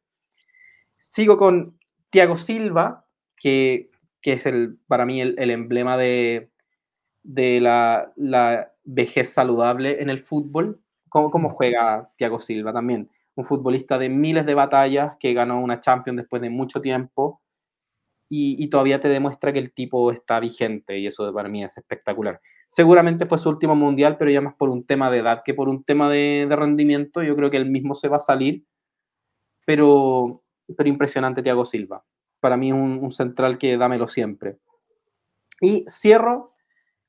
Sigo 0.96 1.36
con 1.36 1.78
Thiago 2.10 2.36
Silva, 2.36 3.06
que, 3.36 3.90
que 4.20 4.34
es 4.34 4.46
el, 4.46 4.78
para 4.86 5.04
mí 5.04 5.20
el, 5.20 5.50
emblema 5.50 5.96
de, 5.96 6.50
de 7.22 7.60
la, 7.60 8.12
la, 8.16 8.72
vejez 8.84 9.30
saludable 9.30 10.02
en 10.02 10.10
el 10.10 10.20
fútbol. 10.20 10.80
¿Cómo, 11.08 11.30
¿Cómo, 11.30 11.50
juega 11.50 12.10
Thiago 12.16 12.38
Silva 12.38 12.72
también? 12.72 13.10
Un 13.34 13.44
futbolista 13.44 13.98
de 13.98 14.08
miles 14.08 14.46
de 14.46 14.54
batallas 14.54 15.14
que 15.18 15.32
ganó 15.32 15.60
una 15.60 15.80
Champions 15.80 16.18
después 16.18 16.42
de 16.42 16.50
mucho 16.50 16.80
tiempo 16.80 17.40
y, 18.28 18.62
y 18.62 18.68
todavía 18.68 19.00
te 19.00 19.08
demuestra 19.08 19.52
que 19.52 19.58
el 19.58 19.72
tipo 19.72 20.10
está 20.12 20.40
vigente 20.40 20.98
y 20.98 21.06
eso 21.06 21.32
para 21.32 21.48
mí 21.48 21.62
es 21.64 21.76
espectacular. 21.76 22.40
Seguramente 22.70 23.26
fue 23.26 23.36
su 23.38 23.48
último 23.48 23.74
mundial, 23.74 24.16
pero 24.16 24.30
ya 24.30 24.40
más 24.40 24.54
por 24.54 24.70
un 24.70 24.86
tema 24.86 25.10
de 25.10 25.18
edad 25.18 25.42
que 25.44 25.54
por 25.54 25.68
un 25.68 25.82
tema 25.82 26.08
de, 26.08 26.46
rendimiento. 26.48 27.20
Yo 27.20 27.34
creo 27.34 27.50
que 27.50 27.56
él 27.56 27.68
mismo 27.68 27.96
se 27.96 28.06
va 28.06 28.18
a 28.18 28.20
salir. 28.20 28.64
Pero, 29.66 30.44
pero 30.76 30.88
impresionante 30.88 31.42
Thiago 31.42 31.64
Silva. 31.64 32.04
Para 32.38 32.56
mí 32.56 32.70
un, 32.70 33.00
un 33.02 33.10
central 33.10 33.58
que 33.58 33.76
dámelo 33.76 34.06
siempre. 34.06 34.58
Y 35.60 35.84
cierro 35.88 36.54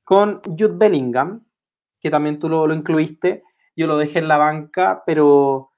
con 0.04 0.42
Jude 0.44 0.76
Bellingham, 0.76 1.46
que 2.02 2.10
también 2.10 2.40
tú 2.40 2.50
lo, 2.50 2.66
lo 2.66 2.74
incluiste. 2.74 3.44
Yo 3.76 3.86
lo 3.86 3.98
dejé 3.98 4.18
en 4.18 4.28
la 4.28 4.38
banca, 4.38 5.04
pero 5.06 5.74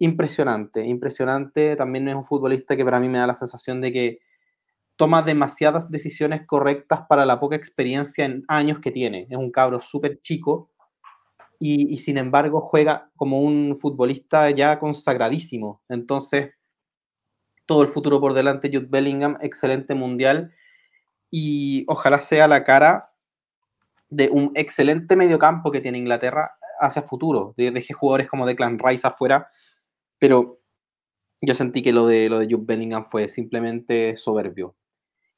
impresionante, 0.00 0.84
impresionante. 0.84 1.76
También 1.76 2.08
es 2.08 2.16
un 2.16 2.24
futbolista 2.24 2.76
que 2.76 2.84
para 2.84 2.98
mí 2.98 3.08
me 3.08 3.18
da 3.18 3.28
la 3.28 3.36
sensación 3.36 3.80
de 3.80 3.92
que 3.92 4.18
toma 4.98 5.22
demasiadas 5.22 5.88
decisiones 5.92 6.44
correctas 6.44 7.02
para 7.08 7.24
la 7.24 7.38
poca 7.38 7.54
experiencia 7.54 8.24
en 8.24 8.44
años 8.48 8.80
que 8.80 8.90
tiene. 8.90 9.28
Es 9.30 9.38
un 9.38 9.52
cabro 9.52 9.78
súper 9.78 10.20
chico 10.20 10.72
y, 11.60 11.96
sin 11.98 12.18
embargo 12.18 12.60
juega 12.60 13.08
como 13.16 13.40
un 13.40 13.76
futbolista 13.76 14.50
ya 14.50 14.80
consagradísimo. 14.80 15.80
Entonces, 15.88 16.50
todo 17.64 17.82
el 17.82 17.88
futuro 17.88 18.20
por 18.20 18.34
delante, 18.34 18.70
Jude 18.72 18.88
Bellingham, 18.90 19.38
excelente 19.40 19.94
mundial 19.94 20.52
y 21.30 21.84
ojalá 21.86 22.20
sea 22.20 22.48
la 22.48 22.64
cara 22.64 23.12
de 24.10 24.28
un 24.30 24.50
excelente 24.56 25.14
mediocampo 25.14 25.70
que 25.70 25.80
tiene 25.80 25.98
Inglaterra 25.98 26.50
hacia 26.80 27.02
futuro. 27.02 27.54
Deje 27.56 27.94
jugadores 27.94 28.26
como 28.26 28.46
Declan 28.46 28.80
Rice 28.80 29.06
afuera, 29.06 29.48
pero 30.18 30.58
yo 31.40 31.54
sentí 31.54 31.82
que 31.82 31.92
lo 31.92 32.08
de, 32.08 32.28
lo 32.28 32.40
de 32.40 32.46
Jude 32.46 32.64
Bellingham 32.66 33.06
fue 33.08 33.28
simplemente 33.28 34.16
soberbio. 34.16 34.74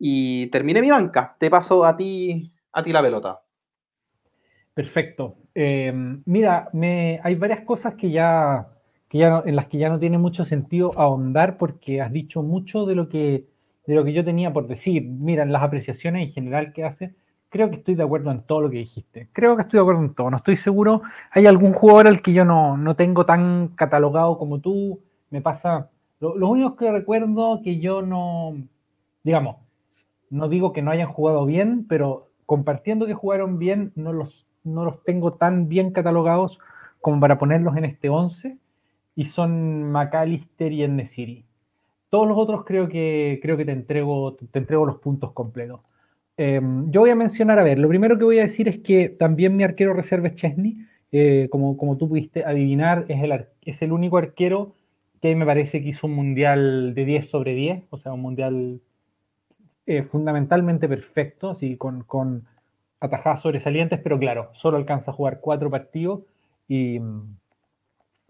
Y 0.02 0.46
terminé 0.46 0.80
mi 0.80 0.90
banca. 0.90 1.36
Te 1.38 1.50
paso 1.50 1.84
a 1.84 1.94
ti, 1.94 2.50
a 2.72 2.82
ti 2.82 2.90
la 2.90 3.02
pelota. 3.02 3.42
Perfecto. 4.72 5.36
Eh, 5.54 5.92
mira, 6.24 6.70
hay 7.22 7.34
varias 7.34 7.60
cosas 7.66 7.94
que 7.96 8.10
ya, 8.10 8.66
que 9.10 9.18
ya 9.18 9.28
no, 9.28 9.42
en 9.44 9.56
las 9.56 9.66
que 9.66 9.76
ya 9.76 9.90
no 9.90 9.98
tiene 9.98 10.16
mucho 10.16 10.46
sentido 10.46 10.98
ahondar 10.98 11.58
porque 11.58 12.00
has 12.00 12.10
dicho 12.10 12.42
mucho 12.42 12.86
de 12.86 12.94
lo 12.94 13.10
que, 13.10 13.46
de 13.86 13.94
lo 13.94 14.02
que 14.02 14.14
yo 14.14 14.24
tenía 14.24 14.54
por 14.54 14.66
decir. 14.68 15.02
Mira, 15.04 15.42
en 15.42 15.52
las 15.52 15.62
apreciaciones 15.62 16.28
en 16.28 16.32
general 16.32 16.72
que 16.72 16.84
hace, 16.84 17.14
creo 17.50 17.68
que 17.68 17.76
estoy 17.76 17.94
de 17.94 18.02
acuerdo 18.02 18.30
en 18.30 18.40
todo 18.44 18.62
lo 18.62 18.70
que 18.70 18.78
dijiste. 18.78 19.28
Creo 19.34 19.54
que 19.54 19.62
estoy 19.62 19.76
de 19.76 19.82
acuerdo 19.82 20.00
en 20.00 20.14
todo. 20.14 20.30
No 20.30 20.38
estoy 20.38 20.56
seguro. 20.56 21.02
Hay 21.30 21.44
algún 21.44 21.74
jugador 21.74 22.06
al 22.06 22.22
que 22.22 22.32
yo 22.32 22.46
no, 22.46 22.78
no 22.78 22.96
tengo 22.96 23.26
tan 23.26 23.68
catalogado 23.76 24.38
como 24.38 24.60
tú. 24.60 24.98
Me 25.28 25.42
pasa. 25.42 25.90
Lo, 26.20 26.36
lo 26.36 26.48
único 26.48 26.74
que 26.74 26.90
recuerdo 26.90 27.60
que 27.62 27.78
yo 27.80 28.00
no. 28.00 28.56
Digamos, 29.22 29.56
no 30.30 30.48
digo 30.48 30.72
que 30.72 30.82
no 30.82 30.90
hayan 30.90 31.08
jugado 31.12 31.44
bien, 31.44 31.86
pero 31.88 32.30
compartiendo 32.46 33.06
que 33.06 33.14
jugaron 33.14 33.58
bien, 33.58 33.92
no 33.96 34.12
los, 34.12 34.46
no 34.64 34.84
los 34.84 35.02
tengo 35.04 35.34
tan 35.34 35.68
bien 35.68 35.92
catalogados 35.92 36.58
como 37.00 37.20
para 37.20 37.38
ponerlos 37.38 37.76
en 37.76 37.84
este 37.84 38.08
11, 38.08 38.56
y 39.16 39.24
son 39.26 39.90
McAllister 39.90 40.72
y 40.72 40.86
Nesiri. 40.88 41.44
Todos 42.08 42.26
los 42.26 42.38
otros 42.38 42.64
creo 42.64 42.88
que, 42.88 43.38
creo 43.42 43.56
que 43.56 43.64
te, 43.64 43.72
entrego, 43.72 44.34
te 44.34 44.58
entrego 44.58 44.86
los 44.86 44.96
puntos 44.96 45.32
completos. 45.32 45.80
Eh, 46.36 46.60
yo 46.86 47.00
voy 47.00 47.10
a 47.10 47.14
mencionar, 47.14 47.58
a 47.58 47.62
ver, 47.62 47.78
lo 47.78 47.88
primero 47.88 48.16
que 48.18 48.24
voy 48.24 48.38
a 48.38 48.42
decir 48.42 48.66
es 48.68 48.78
que 48.78 49.08
también 49.10 49.56
mi 49.56 49.64
arquero 49.64 49.92
reserva 49.92 50.28
es 50.28 50.34
Chesney, 50.36 50.78
eh, 51.12 51.48
como, 51.50 51.76
como 51.76 51.96
tú 51.96 52.08
pudiste 52.08 52.44
adivinar, 52.44 53.04
es 53.08 53.22
el, 53.22 53.46
es 53.62 53.82
el 53.82 53.92
único 53.92 54.16
arquero 54.16 54.74
que 55.20 55.34
me 55.36 55.44
parece 55.44 55.82
que 55.82 55.90
hizo 55.90 56.06
un 56.06 56.14
mundial 56.14 56.94
de 56.94 57.04
10 57.04 57.28
sobre 57.28 57.54
10, 57.54 57.84
o 57.90 57.98
sea, 57.98 58.12
un 58.12 58.22
mundial 58.22 58.80
eh, 59.86 60.02
fundamentalmente 60.02 60.88
perfecto, 60.88 61.50
así 61.50 61.76
con, 61.76 62.04
con, 62.04 62.46
atajadas 63.00 63.40
sobresalientes, 63.40 63.98
pero 64.00 64.18
claro, 64.18 64.50
solo 64.52 64.76
alcanza 64.76 65.10
a 65.10 65.14
jugar 65.14 65.40
cuatro 65.40 65.70
partidos 65.70 66.20
y, 66.68 67.00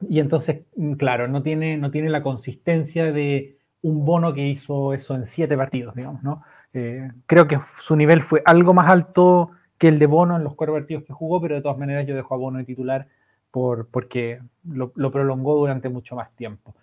y 0.09 0.21
entonces, 0.21 0.63
mm, 0.77 0.93
claro, 0.93 1.29
no 1.29 1.43
tiene, 1.43 1.77
no 1.77 1.91
tiene 1.91 2.09
la 2.09 2.23
consistencia 2.23 3.13
de 3.13 3.59
un 3.83 4.05
bono 4.05 4.33
que 4.33 4.47
hizo 4.47 4.95
eso 4.95 5.15
en 5.15 5.27
siete 5.27 5.57
partidos, 5.57 5.95
digamos, 5.95 6.23
¿no? 6.23 6.43
Eh, 6.73 7.11
creo 7.27 7.49
que 7.49 7.59
su 7.81 7.97
nivel 7.97 8.23
fue 8.23 8.43
algo 8.45 8.73
más 8.75 8.91
alto 8.91 9.51
que 9.77 9.89
el 9.89 9.99
de 9.99 10.07
Bono 10.07 10.37
en 10.37 10.45
los 10.45 10.55
cuatro 10.55 10.75
partidos 10.75 11.05
que 11.05 11.13
jugó, 11.13 11.41
pero 11.41 11.57
de 11.57 11.63
todas 11.63 11.79
maneras 11.79 12.07
yo 12.07 12.15
dejo 12.15 12.35
a 12.35 12.39
Bono 12.39 12.59
de 12.59 12.65
titular 12.65 13.09
por, 13.51 13.89
porque 13.89 14.41
lo, 14.65 14.93
prolongó 14.93 15.57
durante 15.57 15.89
mucho 15.89 16.15
más 16.15 16.31
tiempo. 16.37 16.75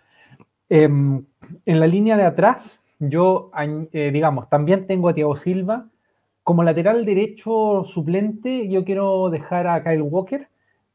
Em, 0.67 1.23
en 1.65 1.79
la 1.79 1.87
línea 1.87 2.17
de 2.17 2.25
atrás, 2.25 2.77
yo, 2.99 3.51
eh, 3.93 4.11
digamos, 4.11 4.49
también 4.49 4.87
tengo 4.87 5.09
a 5.09 5.13
Thiago 5.13 5.37
Silva. 5.37 5.87
Como 6.43 6.63
lateral 6.63 7.05
derecho 7.05 7.83
suplente, 7.85 8.69
yo 8.69 8.85
quiero 8.85 9.29
dejar 9.29 9.67
a 9.67 9.83
Kyle 9.83 10.01
Walker. 10.01 10.47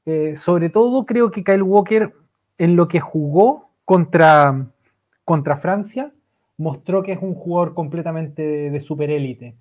Eh, 0.07 0.37
sobre 0.37 0.71
todo 0.71 1.07
creo 1.07 1.31
que 1.31 1.45
Kyle 1.45 1.63
Walker 1.63 2.13
en 2.59 2.77
lo 2.77 2.89
que 2.89 3.01
jugó 3.01 3.69
contra, 3.85 4.67
contra 5.25 5.59
Francia 5.59 6.13
mostró 6.57 7.03
que 7.03 7.13
es 7.13 7.23
un 7.23 7.35
jugador 7.35 7.75
completamente 7.75 8.43
de, 8.43 8.71
de 8.71 8.81
superélite. 8.81 9.55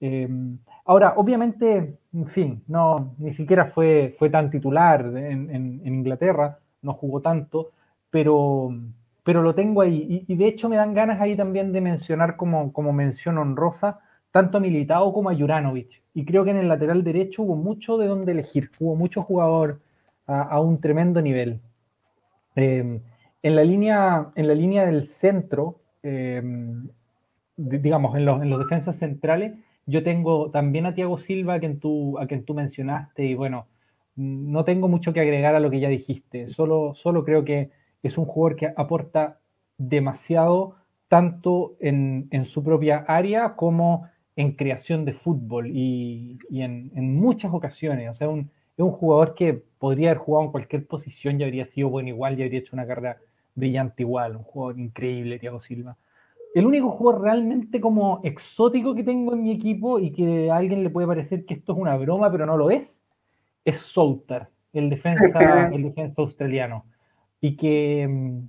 Em, 0.00 0.58
ahora, 0.84 1.14
obviamente, 1.16 1.98
en 2.12 2.26
fin, 2.28 2.62
no, 2.68 3.14
ni 3.18 3.32
siquiera 3.32 3.66
fue, 3.66 4.14
fue 4.18 4.30
tan 4.30 4.50
titular 4.50 5.04
en, 5.16 5.82
Inglaterra, 5.84 6.58
no 6.82 6.94
jugó 6.94 7.20
tanto, 7.20 7.72
pero, 8.10 8.72
pero 9.28 9.42
lo 9.42 9.54
tengo 9.54 9.82
ahí. 9.82 10.24
Y, 10.26 10.36
de 10.36 10.46
hecho 10.46 10.70
me 10.70 10.76
dan 10.76 10.94
ganas 10.94 11.20
ahí 11.20 11.36
también 11.36 11.70
de 11.70 11.82
mencionar 11.82 12.36
como, 12.36 12.72
como 12.72 12.94
mención 12.94 13.36
honrosa 13.36 14.00
tanto 14.30 14.56
a 14.56 14.60
Militao 14.62 15.12
como 15.12 15.28
a 15.28 15.34
Juranovic. 15.34 16.02
Y 16.14 16.24
creo 16.24 16.44
que 16.44 16.52
en 16.52 16.56
el 16.56 16.68
lateral 16.68 17.04
derecho 17.04 17.42
hubo 17.42 17.54
mucho 17.54 17.98
de 17.98 18.06
donde 18.06 18.32
elegir, 18.32 18.70
hubo 18.80 18.96
mucho 18.96 19.22
jugador 19.22 19.80
a, 20.26 20.58
un 20.62 20.80
tremendo 20.80 21.20
nivel. 21.20 21.60
Em, 22.56 23.02
en, 23.42 23.54
la 23.54 23.64
línea, 23.64 24.28
en 24.34 24.48
la 24.48 24.54
línea 24.54 24.86
del 24.86 25.06
centro, 25.06 25.82
em, 26.02 26.88
digamos, 27.58 28.16
en 28.16 28.24
los, 28.24 28.40
en 28.40 28.48
los 28.48 28.60
defensas 28.60 28.96
centrales, 28.96 29.52
yo 29.84 30.02
tengo 30.02 30.50
también 30.50 30.86
a 30.86 30.94
Tiago 30.94 31.18
Silva, 31.18 31.52
a 31.52 31.60
quien, 31.60 31.80
tú, 31.80 32.18
a 32.18 32.26
quien 32.26 32.46
tú 32.46 32.54
mencionaste, 32.54 33.26
y 33.26 33.34
bueno, 33.34 33.66
no 34.16 34.64
tengo 34.64 34.88
mucho 34.88 35.12
que 35.12 35.20
agregar 35.20 35.54
a 35.54 35.60
lo 35.60 35.70
que 35.70 35.80
ya 35.80 35.90
dijiste, 35.90 36.48
solo, 36.48 36.94
solo 36.94 37.26
creo 37.26 37.44
que 37.44 37.76
es 38.02 38.18
un 38.18 38.24
jugador 38.24 38.56
que 38.56 38.72
aporta 38.76 39.40
demasiado 39.76 40.76
tanto 41.08 41.76
en, 41.80 42.28
su 42.46 42.62
propia 42.62 43.04
área 43.08 43.56
como 43.56 44.08
en 44.36 44.52
creación 44.52 45.04
de 45.04 45.14
fútbol 45.14 45.68
y, 45.68 46.38
en, 46.50 47.16
muchas 47.16 47.52
ocasiones. 47.52 48.10
O 48.10 48.14
sea, 48.14 48.28
un, 48.28 48.50
es 48.76 48.84
un 48.84 48.92
jugador 48.92 49.34
que 49.34 49.54
podría 49.78 50.10
haber 50.10 50.18
jugado 50.18 50.46
en 50.46 50.52
cualquier 50.52 50.86
posición 50.86 51.40
y 51.40 51.44
habría 51.44 51.66
sido 51.66 51.88
bueno 51.88 52.08
igual 52.08 52.38
y 52.38 52.42
habría 52.42 52.60
hecho 52.60 52.76
una 52.76 52.86
carrera 52.86 53.18
brillante 53.54 54.02
igual. 54.02 54.36
Un 54.36 54.44
jugador 54.44 54.78
increíble, 54.78 55.38
Tiago 55.38 55.60
Silva 55.60 55.96
el 56.54 56.66
único 56.66 56.90
jugador 56.90 57.22
realmente 57.22 57.80
como 57.80 58.20
exótico 58.24 58.94
que 58.94 59.04
tengo 59.04 59.34
en 59.34 59.42
mi 59.42 59.52
equipo 59.52 59.98
y 59.98 60.10
que 60.10 60.50
a 60.50 60.56
alguien 60.56 60.82
le 60.82 60.90
puede 60.90 61.06
parecer 61.06 61.44
que 61.44 61.54
esto 61.54 61.72
es 61.72 61.78
una 61.78 61.96
broma, 61.96 62.30
pero 62.30 62.46
no 62.46 62.56
lo 62.56 62.70
es, 62.70 63.02
es 63.64 63.78
Souter, 63.78 64.48
el 64.72 64.90
defensa, 64.90 65.68
el 65.72 65.82
defensa 65.82 66.22
australiano. 66.22 66.84
Y 67.40 67.56
que, 67.56 68.06
mm, 68.08 68.48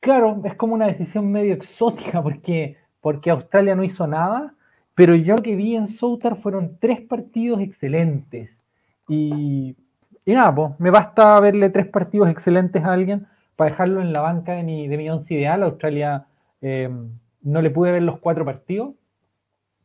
claro, 0.00 0.40
es 0.44 0.54
como 0.54 0.74
una 0.74 0.86
decisión 0.86 1.30
medio 1.30 1.54
exótica 1.54 2.22
porque, 2.22 2.76
porque 3.00 3.30
Australia 3.30 3.74
no 3.74 3.84
hizo 3.84 4.06
nada, 4.06 4.54
pero 4.94 5.14
yo 5.14 5.36
lo 5.36 5.42
que 5.42 5.56
vi 5.56 5.76
en 5.76 5.86
Souter 5.86 6.36
fueron 6.36 6.76
tres 6.80 7.00
partidos 7.00 7.60
excelentes. 7.60 8.56
Y, 9.08 9.76
y 10.24 10.32
nada, 10.32 10.54
pues 10.54 10.80
me 10.80 10.90
basta 10.90 11.40
verle 11.40 11.70
tres 11.70 11.86
partidos 11.88 12.28
excelentes 12.28 12.84
a 12.84 12.92
alguien 12.92 13.26
para 13.56 13.70
dejarlo 13.70 14.00
en 14.00 14.12
la 14.12 14.20
banca 14.20 14.52
de 14.52 14.62
mi, 14.62 14.88
de 14.88 14.96
mi 14.96 15.10
once 15.10 15.34
ideal. 15.34 15.62
Australia 15.62 16.26
eh, 16.60 16.88
no 17.42 17.62
le 17.62 17.70
pude 17.70 17.92
ver 17.92 18.02
los 18.02 18.18
cuatro 18.20 18.44
partidos, 18.44 18.94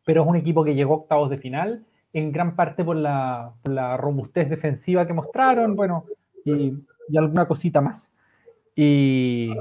pero 0.06 0.24
es 0.24 0.28
un 0.28 0.36
equipo 0.36 0.64
que 0.64 0.76
llegó 0.76 0.94
a 0.94 0.98
octavos 0.98 1.30
de 1.30 1.38
final, 1.38 1.84
en 2.14 2.32
gran 2.32 2.56
parte 2.56 2.84
por 2.84 2.96
la, 2.96 3.54
robustez 3.98 4.50
defensiva 4.50 5.06
que 5.06 5.14
mostraron, 5.14 5.76
bueno, 5.76 6.06
y, 6.46 6.74
alguna 7.18 7.48
cosita 7.48 7.82
más. 7.82 8.10
Y, 8.80 9.52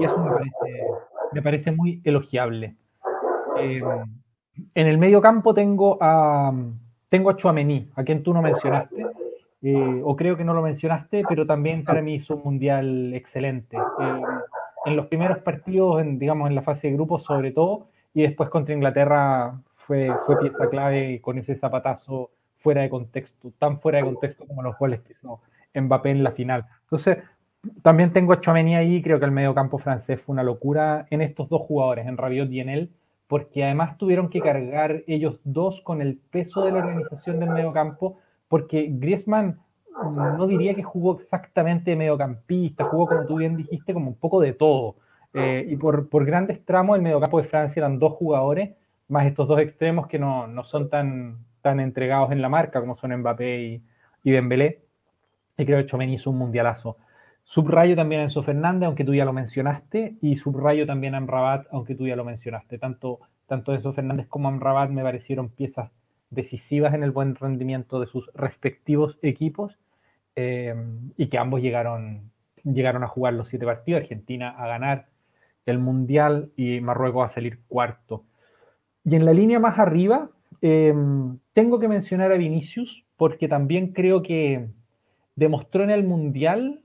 eso 0.00 0.38
me 1.32 1.42
parece, 1.42 1.72
muy 1.72 2.02
elogiable. 2.04 2.76
Eh, 3.58 3.82
en 4.74 4.86
el 4.86 4.98
medio 4.98 5.22
campo 5.22 5.54
tengo 5.54 5.96
a, 5.98 6.52
tengo 7.08 7.30
a 7.30 7.36
a 7.94 8.04
quien 8.04 8.22
tú 8.22 8.34
no 8.34 8.42
mencionaste, 8.42 9.06
eh, 9.62 10.02
o 10.04 10.14
creo 10.14 10.36
que 10.36 10.44
no 10.44 10.52
lo 10.52 10.60
mencionaste, 10.60 11.24
pero 11.26 11.46
también 11.46 11.84
para 11.84 12.02
mí 12.02 12.16
hizo 12.16 12.36
un 12.36 12.42
mundial 12.44 13.14
excelente. 13.14 13.78
Eh, 13.78 14.22
en 14.84 14.96
los 14.96 15.06
primeros 15.06 15.38
partidos, 15.38 16.02
en, 16.02 16.18
digamos 16.18 16.50
en 16.50 16.54
la 16.54 16.62
fase 16.62 16.88
de 16.88 16.94
grupos 16.94 17.24
sobre 17.24 17.52
todo, 17.52 17.88
y 18.12 18.22
después 18.22 18.50
contra 18.50 18.74
Inglaterra 18.74 19.58
fue, 19.72 20.12
fue 20.26 20.38
pieza 20.38 20.68
clave 20.68 21.22
con 21.22 21.38
ese 21.38 21.56
zapatazo 21.56 22.30
fuera 22.56 22.82
de 22.82 22.90
contexto, 22.90 23.52
tan 23.58 23.80
fuera 23.80 23.98
de 23.98 24.04
contexto 24.04 24.46
como 24.46 24.62
los 24.62 24.76
goles 24.78 25.00
que 25.00 25.14
hizo 25.14 25.40
Mbappé 25.74 26.10
en 26.10 26.22
la 26.22 26.32
final. 26.32 26.66
Entonces, 26.82 27.18
también 27.82 28.12
tengo 28.12 28.32
a 28.32 28.40
Chouameni 28.40 28.76
ahí, 28.76 29.02
creo 29.02 29.18
que 29.18 29.24
el 29.24 29.30
medio 29.30 29.54
campo 29.54 29.78
francés 29.78 30.20
fue 30.20 30.32
una 30.32 30.42
locura 30.42 31.06
en 31.10 31.22
estos 31.22 31.48
dos 31.48 31.62
jugadores, 31.62 32.06
en 32.06 32.16
Rabiot 32.16 32.50
y 32.50 32.60
en 32.60 32.68
él, 32.68 32.92
porque 33.26 33.64
además 33.64 33.98
tuvieron 33.98 34.28
que 34.28 34.40
cargar 34.40 35.02
ellos 35.06 35.40
dos 35.44 35.80
con 35.82 36.00
el 36.00 36.16
peso 36.16 36.64
de 36.64 36.72
la 36.72 36.78
organización 36.78 37.40
del 37.40 37.50
medio 37.50 37.72
campo, 37.72 38.18
porque 38.48 38.88
Griezmann 38.90 39.58
no 40.04 40.46
diría 40.46 40.74
que 40.74 40.82
jugó 40.82 41.18
exactamente 41.18 41.96
mediocampista, 41.96 42.84
jugó 42.84 43.06
como 43.06 43.26
tú 43.26 43.36
bien 43.36 43.56
dijiste, 43.56 43.94
como 43.94 44.08
un 44.08 44.16
poco 44.16 44.40
de 44.40 44.52
todo. 44.52 44.96
Eh, 45.32 45.66
y 45.68 45.76
por, 45.76 46.08
por, 46.08 46.24
grandes 46.24 46.64
tramos, 46.64 46.96
el 46.96 47.02
mediocampo 47.02 47.40
de 47.40 47.48
Francia 47.48 47.80
eran 47.80 47.98
dos 47.98 48.12
jugadores, 48.14 48.74
más 49.08 49.26
estos 49.26 49.48
dos 49.48 49.60
extremos 49.60 50.06
que 50.06 50.18
no, 50.18 50.46
no 50.46 50.64
son 50.64 50.88
tan, 50.88 51.38
tan 51.62 51.80
entregados 51.80 52.32
en 52.32 52.40
la 52.40 52.48
marca 52.48 52.80
como 52.80 52.96
son 52.96 53.14
Mbappé 53.16 53.62
y, 53.62 53.82
y 54.22 54.30
Dembélé. 54.30 54.82
Y 55.58 55.64
creo 55.64 55.78
que 55.78 55.86
Chomeni 55.86 56.14
hizo 56.14 56.30
un 56.30 56.38
mundialazo. 56.38 56.96
Subrayo 57.48 57.96
también 57.96 58.20
a 58.20 58.24
Enzo 58.24 58.42
Fernández, 58.42 58.86
aunque 58.86 59.04
tú 59.04 59.14
ya 59.14 59.24
lo 59.24 59.32
mencionaste, 59.32 60.16
y 60.20 60.36
subrayo 60.36 60.86
también 60.86 61.14
a 61.14 61.18
Amrabat, 61.18 61.66
aunque 61.70 61.94
tú 61.94 62.06
ya 62.06 62.16
lo 62.16 62.24
mencionaste. 62.24 62.78
Tanto, 62.78 63.20
tanto 63.46 63.72
Enzo 63.72 63.94
Fernández 63.94 64.26
como 64.28 64.48
Amrabat 64.48 64.90
me 64.90 65.02
parecieron 65.02 65.48
piezas 65.48 65.90
decisivas 66.28 66.92
en 66.92 67.02
el 67.02 67.12
buen 67.12 67.34
rendimiento 67.34 68.00
de 68.00 68.06
sus 68.06 68.30
respectivos 68.34 69.18
equipos 69.22 69.78
Em, 70.36 71.12
y 71.16 71.28
que 71.28 71.38
ambos 71.38 71.62
llegaron, 71.62 72.30
llegaron 72.62 73.02
a 73.02 73.08
jugar 73.08 73.32
los 73.32 73.48
siete 73.48 73.64
partidos, 73.64 74.02
Argentina 74.02 74.50
a 74.50 74.68
ganar 74.68 75.06
el 75.64 75.78
Mundial 75.78 76.52
y 76.56 76.80
Marruecos 76.80 77.24
a 77.24 77.28
salir 77.32 77.60
cuarto. 77.68 78.24
Y 79.04 79.16
en 79.16 79.24
la 79.24 79.32
línea 79.32 79.58
más 79.58 79.78
arriba, 79.78 80.30
em, 80.60 81.38
tengo 81.54 81.78
que 81.80 81.88
mencionar 81.88 82.32
a 82.32 82.36
Vinicius, 82.36 83.04
porque 83.16 83.48
también 83.48 83.92
creo 83.92 84.22
que 84.22 84.68
demostró 85.36 85.84
en 85.84 85.90
el 85.90 86.04
Mundial 86.04 86.80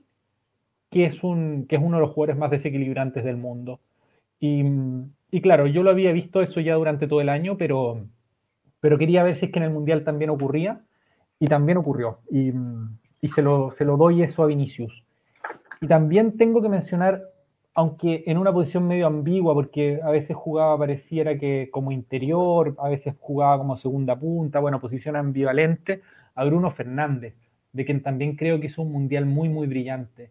que 0.92 1.06
es, 1.06 1.24
un, 1.24 1.66
que 1.68 1.76
es 1.76 1.82
uno 1.82 1.96
de 1.96 2.02
los 2.02 2.10
jugadores 2.10 2.38
más 2.38 2.50
desequilibrantes 2.50 3.24
del 3.24 3.36
mundo. 3.36 3.80
Y, 4.38 4.62
y, 5.30 5.40
claro, 5.40 5.66
yo 5.66 5.82
lo 5.82 5.90
había 5.90 6.12
visto 6.12 6.42
eso 6.42 6.60
ya 6.60 6.74
durante 6.74 7.08
todo 7.08 7.20
el 7.20 7.28
año, 7.28 7.56
pero, 7.56 8.06
pero 8.80 8.98
quería 8.98 9.22
ver 9.22 9.36
si 9.36 9.46
es 9.46 9.52
que 9.52 9.58
en 9.58 9.64
el 9.64 9.70
Mundial 9.70 10.04
también 10.04 10.30
ocurría, 10.30 10.82
y 11.42 11.46
también 11.46 11.78
ocurrió. 11.78 12.20
Y, 12.30 12.52
y 13.20 13.28
se 13.28 13.42
lo, 13.42 13.72
se 13.72 13.84
lo 13.84 13.96
doy 13.96 14.22
eso 14.22 14.44
a 14.44 14.46
Vinicius. 14.46 15.02
Y 15.80 15.88
también 15.88 16.36
tengo 16.36 16.62
que 16.62 16.68
mencionar, 16.68 17.20
aunque 17.74 18.22
en 18.26 18.38
una 18.38 18.52
posición 18.52 18.86
medio 18.86 19.08
ambigua, 19.08 19.52
porque 19.52 19.98
a 20.04 20.10
veces 20.12 20.36
jugaba, 20.36 20.78
pareciera 20.78 21.36
que 21.36 21.68
como 21.72 21.90
interior, 21.90 22.76
a 22.78 22.88
veces 22.88 23.16
jugaba 23.18 23.58
como 23.58 23.76
segunda 23.76 24.14
punta, 24.16 24.60
bueno, 24.60 24.80
posición 24.80 25.16
ambivalente, 25.16 26.02
a 26.36 26.44
Bruno 26.44 26.70
Fernández, 26.70 27.34
de 27.72 27.84
quien 27.84 28.02
también 28.02 28.36
creo 28.36 28.60
que 28.60 28.66
hizo 28.66 28.82
un 28.82 28.92
mundial 28.92 29.26
muy, 29.26 29.48
muy 29.48 29.66
brillante. 29.66 30.30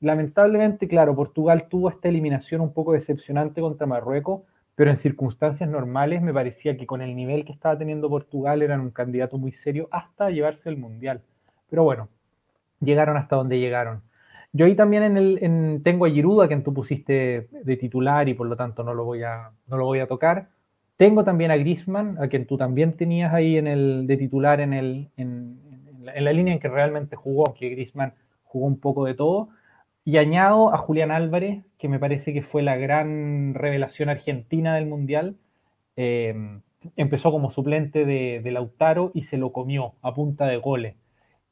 Lamentablemente, 0.00 0.88
claro, 0.88 1.14
Portugal 1.14 1.68
tuvo 1.68 1.90
esta 1.90 2.08
eliminación 2.08 2.60
un 2.60 2.72
poco 2.72 2.92
decepcionante 2.92 3.60
contra 3.60 3.86
Marruecos, 3.86 4.42
pero 4.74 4.90
en 4.90 4.96
circunstancias 4.96 5.68
normales 5.68 6.22
me 6.22 6.32
parecía 6.32 6.76
que 6.76 6.86
con 6.86 7.02
el 7.02 7.14
nivel 7.14 7.44
que 7.44 7.52
estaba 7.52 7.76
teniendo 7.76 8.08
Portugal 8.08 8.62
eran 8.62 8.80
un 8.80 8.90
candidato 8.90 9.36
muy 9.36 9.52
serio 9.52 9.88
hasta 9.90 10.30
llevarse 10.30 10.70
el 10.70 10.78
mundial. 10.78 11.20
Pero 11.68 11.84
bueno, 11.84 12.08
llegaron 12.80 13.16
hasta 13.16 13.36
donde 13.36 13.58
llegaron. 13.58 14.02
Yo 14.52 14.66
ahí 14.66 14.74
también 14.74 15.02
en 15.04 15.16
el, 15.16 15.82
tengo 15.84 16.06
a 16.06 16.10
Giruda, 16.10 16.48
que 16.48 16.56
tú 16.56 16.74
pusiste 16.74 17.48
de 17.52 17.76
titular 17.76 18.28
y 18.28 18.34
por 18.34 18.48
lo 18.48 18.56
tanto 18.56 18.82
no 18.82 18.94
lo 18.94 19.04
voy 19.04 19.22
a, 19.22 19.50
no 19.68 19.76
lo 19.76 19.84
voy 19.84 20.00
a 20.00 20.08
tocar. 20.08 20.48
Tengo 20.96 21.24
también 21.24 21.50
a 21.50 21.56
Grisman, 21.56 22.18
a 22.20 22.28
quien 22.28 22.46
tú 22.46 22.58
también 22.58 22.94
tenías 22.96 23.32
ahí 23.32 23.56
en 23.56 23.66
el, 23.66 24.06
de 24.06 24.16
titular 24.16 24.60
en, 24.60 24.74
el, 24.74 25.08
en, 25.16 25.58
la, 26.02 26.32
línea 26.32 26.52
en 26.52 26.60
que 26.60 26.68
realmente 26.68 27.16
jugó, 27.16 27.54
que 27.54 27.70
Grisman 27.70 28.12
jugó 28.44 28.66
un 28.66 28.80
poco 28.80 29.04
de 29.04 29.14
todo. 29.14 29.50
Y 30.04 30.16
añado 30.16 30.74
a 30.74 30.78
Julián 30.78 31.10
Álvarez, 31.10 31.64
que 31.78 31.88
me 31.88 31.98
parece 31.98 32.32
que 32.32 32.42
fue 32.42 32.62
la 32.62 32.76
gran 32.76 33.54
revelación 33.54 34.08
argentina 34.08 34.74
del 34.74 34.86
Mundial. 34.86 35.36
Eh, 35.96 36.34
empezó 36.96 37.30
como 37.30 37.50
suplente 37.50 38.04
de, 38.04 38.40
de 38.42 38.50
Lautaro 38.50 39.10
y 39.14 39.22
se 39.22 39.36
lo 39.36 39.52
comió 39.52 39.94
a 40.02 40.14
punta 40.14 40.46
de 40.46 40.56
goles. 40.56 40.96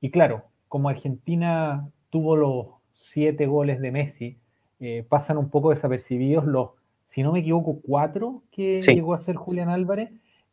Y 0.00 0.10
claro, 0.10 0.44
como 0.68 0.88
Argentina 0.88 1.88
tuvo 2.10 2.36
los 2.36 2.66
siete 2.94 3.46
goles 3.46 3.80
de 3.80 3.90
Messi, 3.90 4.38
eh, 4.80 5.04
pasan 5.08 5.38
un 5.38 5.50
poco 5.50 5.70
desapercibidos 5.70 6.44
los, 6.44 6.70
si 7.06 7.22
no 7.22 7.32
me 7.32 7.40
equivoco, 7.40 7.80
cuatro 7.82 8.42
que 8.52 8.78
llegó 8.78 9.14
a 9.14 9.20
ser 9.20 9.36
Julián 9.36 9.68
Álvarez. 9.68 10.10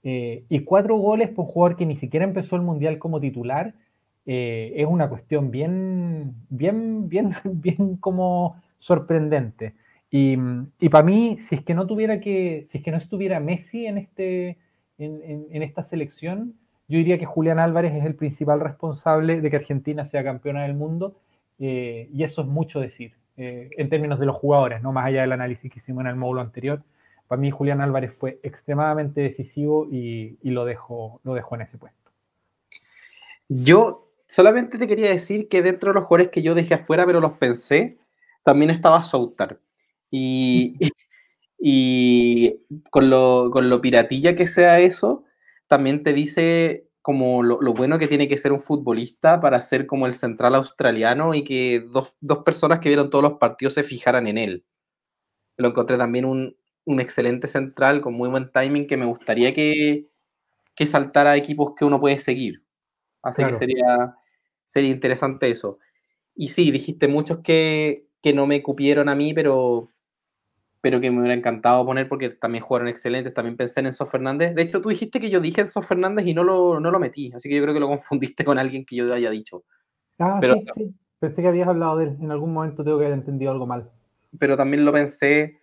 Eh, 0.08 0.46
y 0.50 0.60
cuatro 0.60 0.98
goles 0.98 1.30
por 1.30 1.46
un 1.46 1.52
jugador 1.52 1.78
que 1.78 1.86
ni 1.88 1.96
siquiera 1.96 2.26
empezó 2.26 2.56
el 2.56 2.62
Mundial 2.62 3.00
como 3.00 3.20
titular, 3.20 3.74
eh, 4.26 4.74
es 4.76 4.88
una 4.88 5.10
cuestión 5.10 5.52
bien, 5.52 6.36
bien, 6.50 7.08
bien, 7.10 7.36
bien 7.44 7.98
como 7.98 8.62
sorprendente. 8.80 9.76
Y, 10.10 10.38
y 10.80 10.90
para 10.90 11.04
mí, 11.04 11.38
si 11.40 11.56
es 11.56 11.64
que 11.64 11.74
no 11.74 11.88
tuviera 11.88 12.20
que, 12.20 12.66
si 12.70 12.78
es 12.78 12.84
que 12.84 12.92
no 12.92 12.98
estuviera 12.98 13.40
Messi 13.40 13.86
en, 13.86 13.98
este, 13.98 14.58
en, 14.98 15.48
en, 15.52 15.64
esta 15.64 15.84
selección, 15.84 16.54
yo 16.88 16.98
diría 16.98 17.18
que 17.18 17.26
Julián 17.26 17.60
Álvarez 17.60 17.94
es 17.96 18.06
el 18.06 18.16
principal 18.16 18.60
responsable 18.60 19.42
de 19.42 19.50
que 19.50 19.56
Argentina 19.58 20.06
sea 20.06 20.24
campeona 20.24 20.64
del 20.64 20.76
mundo, 20.76 21.18
eh, 21.60 22.10
y 22.14 22.24
eso 22.24 22.42
es 22.42 22.48
mucho 22.48 22.80
decir, 22.80 23.14
eh, 23.38 23.70
en 23.78 23.90
términos 23.90 24.20
de 24.20 24.26
los 24.26 24.36
jugadores, 24.36 24.82
no 24.82 24.92
más 24.92 25.06
allá 25.06 25.22
del 25.22 25.32
análisis 25.32 25.72
que 25.72 25.80
hicimos 25.80 26.02
en 26.02 26.08
el 26.08 26.16
módulo 26.16 26.42
anterior. 26.42 26.84
Para 27.28 27.42
mí 27.42 27.50
Julián 27.50 27.82
Álvarez 27.82 28.14
fue 28.14 28.40
extremadamente 28.44 29.22
decisivo 29.22 29.88
y, 29.92 30.38
y 30.42 30.52
lo, 30.52 30.64
dejo, 30.66 31.20
lo 31.24 31.34
dejo 31.34 31.56
en 31.56 31.62
ese 31.62 31.78
puesto. 31.78 32.12
Yo 33.50 34.05
solamente 34.28 34.78
te 34.78 34.88
quería 34.88 35.10
decir 35.10 35.48
que 35.50 35.62
dentro 35.62 35.92
de 35.92 35.96
los 35.96 36.06
jugadores 36.06 36.32
que 36.32 36.42
yo 36.42 36.56
dejé 36.56 36.76
afuera, 36.76 37.06
pero 37.06 37.20
los 37.20 37.34
pensé, 37.34 37.98
también 38.44 38.72
estaba 38.72 39.02
Soutar. 39.04 39.60
Y, 40.12 40.76
y 41.60 42.60
con, 42.92 43.10
lo, 43.10 43.50
con 43.52 43.70
lo 43.70 43.82
piratilla 43.82 44.36
que 44.36 44.48
sea 44.48 44.80
eso, 44.80 45.24
también 45.68 46.04
te 46.04 46.14
dice 46.14 46.88
como 47.02 47.44
lo, 47.44 47.62
lo, 47.62 47.74
bueno 47.74 48.00
que 48.00 48.08
tiene 48.08 48.28
que 48.28 48.38
ser 48.38 48.52
un 48.52 48.60
futbolista 48.60 49.40
para 49.40 49.62
ser 49.62 49.86
como 49.86 50.08
el 50.08 50.14
central 50.14 50.56
australiano 50.56 51.36
y 51.36 51.44
que 51.44 51.86
dos, 51.92 52.16
dos, 52.20 52.40
personas 52.40 52.80
que 52.80 52.90
vieron 52.90 53.12
todos 53.12 53.24
los 53.24 53.34
partidos 53.38 53.76
se 53.76 53.84
fijaran 53.84 54.26
en 54.26 54.40
él. 54.40 54.66
Lo 55.58 55.70
encontré 55.70 55.98
también 55.98 56.26
un, 56.26 56.58
un 56.86 57.00
excelente 57.00 57.48
central 57.48 58.02
con 58.02 58.14
muy 58.16 58.30
buen 58.30 58.52
timing 58.52 58.88
que 58.88 58.98
me 58.98 59.06
gustaría 59.06 59.54
que, 59.54 60.08
que 60.76 60.86
saltara 60.88 61.32
a 61.32 61.38
equipos 61.38 61.74
que 61.78 61.86
uno 61.86 62.00
puede 62.00 62.18
seguir. 62.18 62.65
Así 63.26 63.38
claro. 63.38 63.54
que 63.54 63.58
sería, 63.58 64.16
sería 64.64 64.92
interesante 64.92 65.50
eso. 65.50 65.80
Y 66.36 66.50
sí, 66.50 66.70
dijiste 66.70 67.08
muchos 67.08 67.40
que, 67.40 68.08
que 68.22 68.34
no 68.34 68.46
me 68.46 68.62
cupieron 68.62 69.10
a 69.10 69.16
mí, 69.16 69.34
pero, 69.34 69.90
pero 70.80 71.02
que 71.02 71.10
me 71.10 71.20
hubiera 71.20 71.34
encantado 71.34 71.84
poner 71.86 72.08
porque 72.08 72.30
también 72.30 72.64
jugaron 72.64 72.88
excelentes. 72.88 73.34
También 73.34 73.58
pensé 73.58 73.80
en 73.80 73.88
Enzo 73.88 74.06
Fernández. 74.06 74.54
De 74.54 74.62
hecho, 74.62 74.80
tú 74.80 74.90
dijiste 74.90 75.20
que 75.20 75.32
yo 75.32 75.42
dije 75.42 75.62
Enzo 75.62 75.82
Fernández 75.82 76.28
y 76.28 76.36
no 76.36 76.44
lo, 76.44 76.80
no 76.80 76.92
lo 76.92 77.00
metí. 77.00 77.32
Así 77.34 77.50
que 77.50 77.56
yo 77.56 77.64
creo 77.64 77.74
que 77.74 77.80
lo 77.80 77.88
confundiste 77.88 78.46
con 78.46 78.60
alguien 78.60 78.86
que 78.86 78.96
yo 78.96 79.12
haya 79.12 79.32
dicho. 79.32 79.64
Ah, 80.20 80.38
pero, 80.40 80.54
sí, 80.54 80.66
sí. 80.76 80.96
Pensé 81.18 81.42
que 81.42 81.48
habías 81.48 81.68
hablado 81.68 81.98
de 81.98 82.06
él. 82.06 82.18
En 82.22 82.32
algún 82.32 82.54
momento 82.54 82.84
tengo 82.84 83.00
que 83.00 83.06
haber 83.06 83.18
entendido 83.18 83.52
algo 83.52 83.66
mal. 83.66 83.90
Pero 84.38 84.56
también 84.56 84.86
lo 84.86 84.94
pensé. 84.94 85.60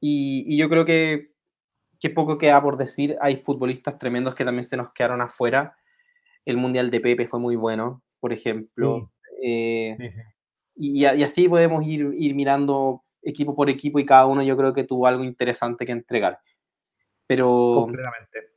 Y, 0.00 0.44
y 0.48 0.56
yo 0.56 0.68
creo 0.68 0.84
que, 0.84 1.32
que 2.00 2.10
poco 2.10 2.38
queda 2.38 2.60
por 2.60 2.76
decir. 2.76 3.16
Hay 3.20 3.36
futbolistas 3.36 3.98
tremendos 3.98 4.34
que 4.34 4.44
también 4.44 4.64
se 4.64 4.76
nos 4.76 4.92
quedaron 4.92 5.20
afuera. 5.20 5.76
El 6.48 6.56
Mundial 6.56 6.90
de 6.90 7.00
Pepe 7.00 7.26
fue 7.26 7.38
muy 7.38 7.56
bueno, 7.56 8.00
por 8.20 8.32
ejemplo. 8.32 9.10
Sí. 9.22 9.36
Eh, 9.42 9.96
sí, 9.98 10.10
y, 10.76 11.04
y, 11.04 11.22
así 11.22 11.46
podemos 11.46 11.86
ir, 11.86 12.10
ir 12.16 12.34
mirando 12.34 13.04
equipo 13.22 13.54
por 13.54 13.68
equipo 13.68 13.98
y 13.98 14.06
cada 14.06 14.24
uno 14.24 14.42
yo 14.42 14.56
creo 14.56 14.72
que 14.72 14.84
tuvo 14.84 15.06
algo 15.06 15.24
interesante 15.24 15.84
que 15.84 15.92
entregar. 15.92 16.40
Pero... 17.26 17.74
Completamente. 17.82 18.48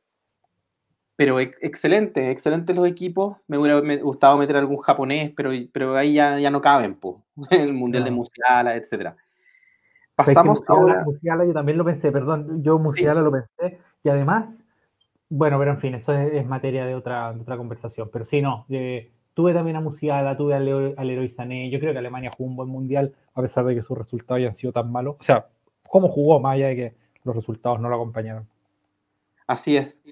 Pero 1.16 1.38
excelente, 1.38 2.30
excelentes 2.30 2.74
los 2.74 2.88
equipos. 2.88 3.36
Me 3.46 3.58
hubiera 3.58 3.78
gustado 4.02 4.38
meter 4.38 4.56
algún 4.56 4.78
japonés, 4.78 5.30
pero, 5.36 5.50
pero 5.70 5.94
ahí 5.94 6.14
ya, 6.14 6.38
ya 6.38 6.50
no 6.50 6.62
caben, 6.62 6.94
po. 6.94 7.22
el 7.50 7.74
Mundial 7.74 8.04
no. 8.04 8.06
de 8.06 8.10
Musiala, 8.12 8.74
etc. 8.74 9.14
Pasamos 10.14 10.60
es 10.60 10.66
que 10.66 10.72
Musiala, 10.72 10.92
ahora... 10.94 11.04
Musiala, 11.04 11.44
yo 11.44 11.52
también 11.52 11.76
lo 11.76 11.84
pensé, 11.84 12.10
perdón, 12.10 12.62
yo 12.62 12.78
Musiala 12.78 13.20
sí. 13.20 13.24
lo 13.24 13.32
pensé. 13.32 13.80
Y 14.02 14.08
además, 14.08 14.64
bueno, 15.32 15.58
pero 15.58 15.70
en 15.72 15.78
fin, 15.78 15.94
eso 15.94 16.12
es, 16.12 16.32
es 16.32 16.46
materia 16.46 16.84
de 16.84 16.94
otra, 16.94 17.32
de 17.32 17.40
otra 17.40 17.56
conversación. 17.56 18.10
Pero 18.12 18.24
sí, 18.24 18.42
no, 18.42 18.66
eh, 18.68 19.10
Tuve 19.34 19.54
también 19.54 19.76
a 19.76 19.80
Musiala, 19.80 20.36
tuve 20.36 20.54
al, 20.54 20.94
al 20.96 21.06
Leroy 21.06 21.28
Sané. 21.30 21.70
Yo 21.70 21.80
creo 21.80 21.92
que 21.92 21.98
Alemania 21.98 22.30
jugó 22.36 22.50
un 22.50 22.56
buen 22.56 22.68
mundial, 22.68 23.14
a 23.34 23.40
pesar 23.40 23.64
de 23.64 23.74
que 23.74 23.82
sus 23.82 23.96
resultados 23.96 24.38
hayan 24.38 24.52
sido 24.52 24.72
tan 24.72 24.92
malos. 24.92 25.16
O 25.18 25.22
sea, 25.22 25.46
cómo 25.88 26.08
jugó, 26.08 26.38
más 26.38 26.54
allá 26.54 26.68
de 26.68 26.76
que 26.76 26.94
los 27.24 27.34
resultados 27.34 27.80
no 27.80 27.88
lo 27.88 27.94
acompañaron. 27.94 28.46
Así 29.46 29.76
es. 29.76 30.02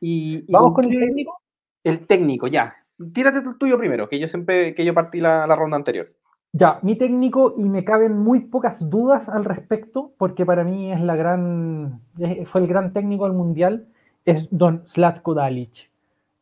¿Y, 0.00 0.44
y 0.46 0.52
¿Vamos 0.52 0.74
con 0.74 0.84
el 0.84 0.98
técnico? 0.98 1.40
El 1.82 2.06
técnico, 2.06 2.46
ya. 2.46 2.76
Tírate 3.12 3.38
el 3.38 3.58
tuyo 3.58 3.76
primero, 3.78 4.08
que 4.08 4.20
yo 4.20 4.28
siempre, 4.28 4.76
que 4.76 4.84
yo 4.84 4.94
partí 4.94 5.20
la, 5.20 5.46
la 5.48 5.56
ronda 5.56 5.76
anterior. 5.76 6.12
Ya, 6.52 6.78
mi 6.82 6.96
técnico, 6.96 7.54
y 7.56 7.62
me 7.62 7.82
caben 7.82 8.16
muy 8.16 8.40
pocas 8.40 8.88
dudas 8.88 9.28
al 9.28 9.44
respecto, 9.44 10.12
porque 10.18 10.46
para 10.46 10.62
mí 10.62 10.92
es 10.92 11.00
la 11.00 11.16
gran, 11.16 12.00
fue 12.44 12.60
el 12.60 12.66
gran 12.68 12.92
técnico 12.92 13.24
del 13.24 13.32
mundial, 13.32 13.88
es 14.24 14.48
Don 14.50 14.86
Slatko 14.86 15.34
Dalic. 15.34 15.90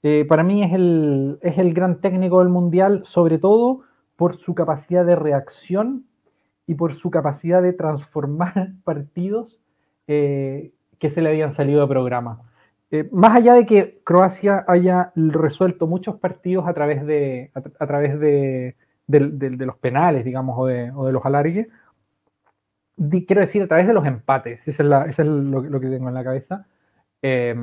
Eh, 0.02 0.24
para 0.28 0.42
mí 0.42 0.62
es 0.62 0.72
el, 0.72 1.38
es 1.42 1.58
el 1.58 1.74
gran 1.74 2.00
técnico 2.00 2.38
del 2.38 2.48
mundial, 2.48 3.02
sobre 3.04 3.38
todo 3.38 3.82
por 4.16 4.36
su 4.36 4.54
capacidad 4.54 5.04
de 5.04 5.16
reacción 5.16 6.06
y 6.66 6.74
por 6.74 6.94
su 6.94 7.10
capacidad 7.10 7.62
de 7.62 7.72
transformar 7.72 8.72
partidos 8.84 9.60
eh, 10.06 10.72
que 10.98 11.10
se 11.10 11.22
le 11.22 11.30
habían 11.30 11.52
salido 11.52 11.80
de 11.80 11.88
programa. 11.88 12.42
Eh, 12.90 13.08
más 13.12 13.36
allá 13.36 13.54
de 13.54 13.66
que 13.66 14.00
Croacia 14.04 14.64
haya 14.66 15.12
resuelto 15.14 15.86
muchos 15.86 16.16
partidos 16.16 16.66
a 16.66 16.74
través 16.74 17.06
de, 17.06 17.52
a, 17.54 17.86
través 17.86 18.18
de, 18.18 18.76
de, 19.06 19.66
los 19.66 19.76
penales, 19.76 20.24
digamos, 20.24 20.56
o 20.58 20.66
de, 20.66 20.90
o 20.90 21.10
los 21.12 21.24
alargues, 21.24 21.68
quiero 23.26 23.40
decir, 23.40 23.62
a 23.62 23.68
través 23.68 23.86
de 23.86 23.94
los 23.94 24.06
empates, 24.06 24.66
eso 24.66 24.82
es, 24.82 24.88
la, 24.88 25.04
es 25.06 25.18
lo, 25.18 25.80
que 25.80 25.88
tengo 25.88 26.08
en 26.08 26.14
la 26.14 26.24
cabeza, 26.24 26.66
eh, 27.22 27.54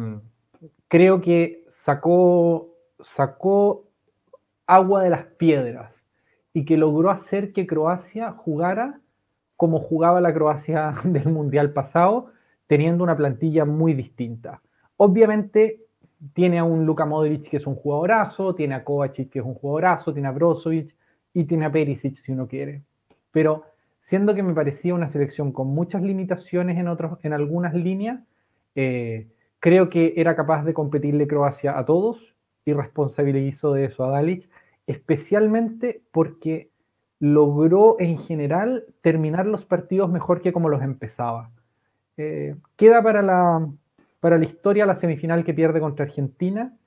creo 0.87 1.21
que 1.21 1.65
sacó, 1.71 2.75
sacó 2.99 3.87
agua 4.65 5.03
de 5.03 5.09
las 5.09 5.25
piedras 5.25 5.93
y 6.53 6.65
que 6.65 6.77
logró 6.77 7.09
hacer 7.09 7.53
que 7.53 7.67
Croacia 7.67 8.31
jugara 8.31 8.99
como 9.57 9.79
jugaba 9.79 10.21
la 10.21 10.33
Croacia 10.33 10.95
del 11.03 11.27
Mundial 11.29 11.73
pasado, 11.73 12.31
teniendo 12.67 13.03
una 13.03 13.17
plantilla 13.17 13.65
muy 13.65 13.93
distinta. 13.93 14.61
Obviamente 14.95 15.81
tiene 16.33 16.59
a 16.59 16.63
un 16.63 16.85
Luka 16.85 17.05
Modric 17.05 17.49
que 17.49 17.57
es 17.57 17.67
un 17.67 17.75
jugadorazo, 17.75 18.55
tiene 18.55 18.75
a 18.75 18.83
Kovacic 18.83 19.29
que 19.29 19.39
es 19.39 19.45
un 19.45 19.55
jugadorazo, 19.55 20.13
tiene 20.13 20.27
a 20.27 20.31
Brozovic 20.31 20.95
y 21.33 21.43
tiene 21.45 21.65
a 21.65 21.71
Perisic 21.71 22.17
si 22.17 22.31
uno 22.31 22.47
quiere. 22.47 22.83
Pero 23.31 23.65
siendo 23.99 24.33
que 24.33 24.43
me 24.43 24.53
parecía 24.53 24.93
una 24.93 25.09
selección 25.09 25.51
con 25.51 25.67
muchas 25.67 26.01
limitaciones 26.01 26.77
en, 26.77 26.87
otros, 26.87 27.19
en 27.23 27.33
algunas 27.33 27.73
líneas, 27.73 28.19
eh, 28.75 29.27
Creo 29.59 29.89
que 29.89 30.13
era 30.17 30.35
capaz 30.35 30.63
de 30.63 30.73
competirle 30.73 31.27
Croacia 31.27 31.77
a 31.77 31.85
todos 31.85 32.35
y 32.65 32.73
responsabilizó 32.73 33.73
de 33.73 33.85
eso 33.85 34.05
a 34.05 34.11
Dalic, 34.11 34.49
especialmente 34.85 36.01
porque 36.11 36.69
logró 37.19 37.95
en 37.99 38.19
general 38.19 38.85
terminar 39.01 39.47
los 39.47 39.65
partidos 39.65 40.11
mejor 40.11 40.41
que 40.41 40.53
como 40.53 40.69
los 40.69 40.83
empezaba. 40.83 41.51
Eh, 42.17 42.55
queda 42.75 43.01
para 43.01 43.21
la, 43.21 43.67
para 44.19 44.37
la 44.37 44.45
historia 44.45 44.85
la 44.85 44.95
semifinal 44.95 45.43
que 45.43 45.53
pierde 45.53 45.79
contra 45.79 46.05
Argentina. 46.05 46.77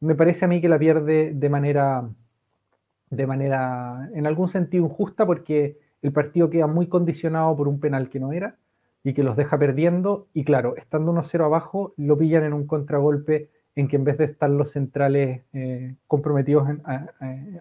Me 0.00 0.14
parece 0.14 0.46
a 0.46 0.48
mí 0.48 0.60
que 0.60 0.68
la 0.68 0.78
pierde 0.78 1.32
de 1.34 1.48
manera, 1.48 2.08
de 3.10 3.26
manera, 3.26 4.08
en 4.14 4.26
algún 4.26 4.48
sentido 4.48 4.84
injusta, 4.84 5.26
porque 5.26 5.78
el 6.00 6.12
partido 6.12 6.48
queda 6.48 6.66
muy 6.66 6.86
condicionado 6.86 7.54
por 7.56 7.68
un 7.68 7.80
penal 7.80 8.08
que 8.08 8.20
no 8.20 8.32
era 8.32 8.56
y 9.04 9.12
que 9.12 9.22
los 9.22 9.36
deja 9.36 9.58
perdiendo. 9.58 10.26
Y 10.32 10.44
claro, 10.44 10.76
estando 10.76 11.12
1-0 11.12 11.44
abajo, 11.44 11.92
lo 11.96 12.18
pillan 12.18 12.42
en 12.42 12.54
un 12.54 12.66
contragolpe 12.66 13.50
en 13.76 13.86
que 13.86 13.96
en 13.96 14.04
vez 14.04 14.18
de 14.18 14.24
estar 14.24 14.48
los 14.50 14.72
centrales 14.72 15.42
eh, 15.52 15.94
comprometidos 16.06 16.68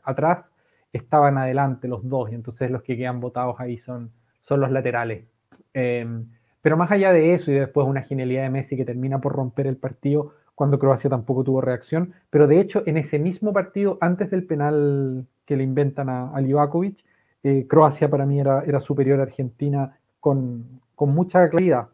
atrás, 0.04 0.52
estaban 0.94 1.38
adelante 1.38 1.88
los 1.88 2.08
dos. 2.08 2.32
Y 2.32 2.36
entonces 2.36 2.72
los 2.72 2.82
que 2.84 2.96
quedan 2.96 3.20
votados 3.20 3.60
ahí 3.60 3.78
son, 3.78 4.12
son 4.42 4.62
los 4.62 4.72
laterales. 4.72 5.26
Eh, 5.74 6.08
pero 6.62 6.78
más 6.78 6.92
allá 6.92 7.12
de 7.12 7.34
eso, 7.34 7.52
y 7.52 7.56
después 7.56 7.86
una 7.86 8.04
genialidad 8.04 8.44
de 8.44 8.50
Messi 8.50 8.78
que 8.78 8.86
termina 8.86 9.18
por 9.18 9.34
romper 9.34 9.68
el 9.68 9.76
partido 9.76 10.34
cuando 10.56 10.80
Croacia 10.80 11.10
tampoco 11.10 11.44
tuvo 11.44 11.60
reacción. 11.60 12.14
Pero 12.30 12.48
de 12.48 12.60
hecho, 12.60 12.84
en 12.86 12.98
ese 12.98 13.20
mismo 13.20 13.52
partido, 13.52 13.98
antes 14.00 14.32
del 14.32 14.46
penal 14.46 15.26
que 15.46 15.58
le 15.58 15.64
inventan 15.64 16.10
a, 16.10 16.30
a 16.30 16.40
Livakovic, 16.40 17.04
eh, 17.44 17.66
Croacia 17.68 18.10
para 18.10 18.26
mí 18.26 18.40
era, 18.40 18.64
era 18.64 18.80
superior 18.80 19.20
a 19.20 19.24
Argentina 19.24 19.98
con, 20.22 20.80
con 20.96 21.14
mucha 21.14 21.50
claridad, 21.50 21.88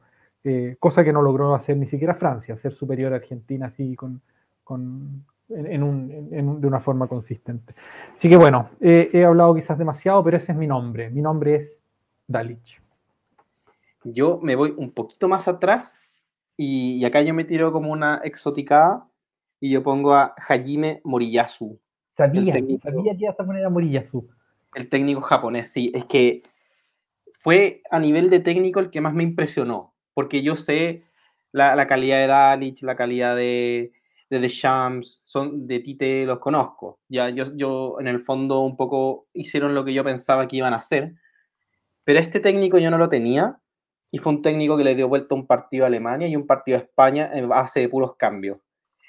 eh, 0.44 0.76
cosa 0.80 1.04
que 1.04 1.14
no 1.14 1.22
logró 1.22 1.54
hacer 1.54 1.78
ni 1.78 1.86
siquiera 1.86 2.16
Francia, 2.16 2.58
ser 2.58 2.74
superior 2.74 3.14
a 3.14 3.18
Argentina 3.18 3.68
así 3.68 3.96
con, 3.96 4.22
con 4.64 5.26
en, 5.50 5.66
en 5.68 5.84
un, 5.84 6.30
en, 6.32 6.62
de 6.62 6.68
una 6.68 6.80
forma 6.80 7.08
consistente. 7.08 7.74
Así 8.16 8.30
que 8.30 8.38
bueno, 8.38 8.70
eh, 8.80 9.10
he 9.14 9.26
hablado 9.26 9.56
quizás 9.56 9.78
demasiado, 9.78 10.24
pero 10.24 10.38
ese 10.38 10.52
es 10.52 10.58
mi 10.58 10.68
nombre. 10.68 11.10
Mi 11.10 11.22
nombre 11.22 11.56
es 11.56 11.80
Dalich. 12.28 12.82
Yo 14.04 14.40
me 14.42 14.56
voy 14.56 14.74
un 14.78 14.92
poquito 14.92 15.28
más 15.28 15.48
atrás 15.48 16.00
y, 16.56 16.98
y 16.98 17.06
acá 17.06 17.22
yo 17.22 17.34
me 17.34 17.44
tiro 17.44 17.72
como 17.72 17.92
una 17.92 18.22
exoticada 18.24 19.06
y 19.60 19.72
yo 19.72 19.84
pongo 19.84 20.14
a 20.14 20.34
Hajime 20.38 21.02
Moriyasu. 21.04 21.78
Sabía, 22.16 22.54
técnico, 22.54 22.90
sabía 22.90 23.14
que 23.14 23.24
ibas 23.24 23.40
a 23.40 23.46
poner 23.46 23.66
a 23.66 23.70
Moriyasu. 23.70 24.28
El 24.76 24.88
técnico 24.88 25.22
japonés, 25.22 25.70
sí, 25.70 25.92
es 25.94 26.06
que 26.06 26.44
fue 27.42 27.82
a 27.90 28.00
nivel 28.00 28.30
de 28.30 28.42
técnico 28.42 28.80
el 28.80 28.90
que 28.90 29.02
más 29.02 29.14
me 29.14 29.24
impresionó, 29.24 29.94
porque 30.14 30.42
yo 30.42 30.56
sé 30.56 31.04
La, 31.52 31.88
calidad 31.88 32.20
de 32.20 32.28
Dalic, 32.28 32.84
la 32.84 32.96
calidad 32.96 33.36
de, 33.36 33.92
de 34.30 34.40
Deschamps, 34.40 35.22
son 35.24 35.66
de 35.66 35.80
Tite, 35.80 36.26
los 36.26 36.40
conozco. 36.40 37.00
Ya 37.08 37.30
yo, 37.30 37.56
yo, 37.56 37.98
en 38.00 38.08
el 38.08 38.20
fondo, 38.20 38.60
un 38.60 38.78
poco 38.78 39.28
hicieron 39.34 39.74
lo 39.74 39.84
que 39.84 39.94
yo 39.94 40.04
pensaba 40.04 40.48
que 40.48 40.58
iban 40.58 40.74
a 40.74 40.78
hacer. 40.78 41.16
Pero 42.04 42.20
este 42.20 42.40
técnico 42.40 42.78
yo 42.78 42.92
no 42.92 42.98
lo 42.98 43.10
tenía 43.10 43.60
y 44.12 44.20
fue 44.20 44.34
un 44.34 44.42
técnico 44.42 44.78
que 44.78 44.84
le 44.84 44.96
dio 44.96 45.08
vuelta 45.08 45.34
un 45.34 45.48
partido 45.48 45.86
a 45.86 45.88
Alemania 45.88 46.28
y 46.28 46.36
un 46.36 46.46
partido 46.46 46.78
a 46.78 46.82
España 46.82 47.32
en 47.34 47.50
base 47.50 47.80
de 47.80 47.90
puros 47.90 48.16
cambios. 48.16 48.60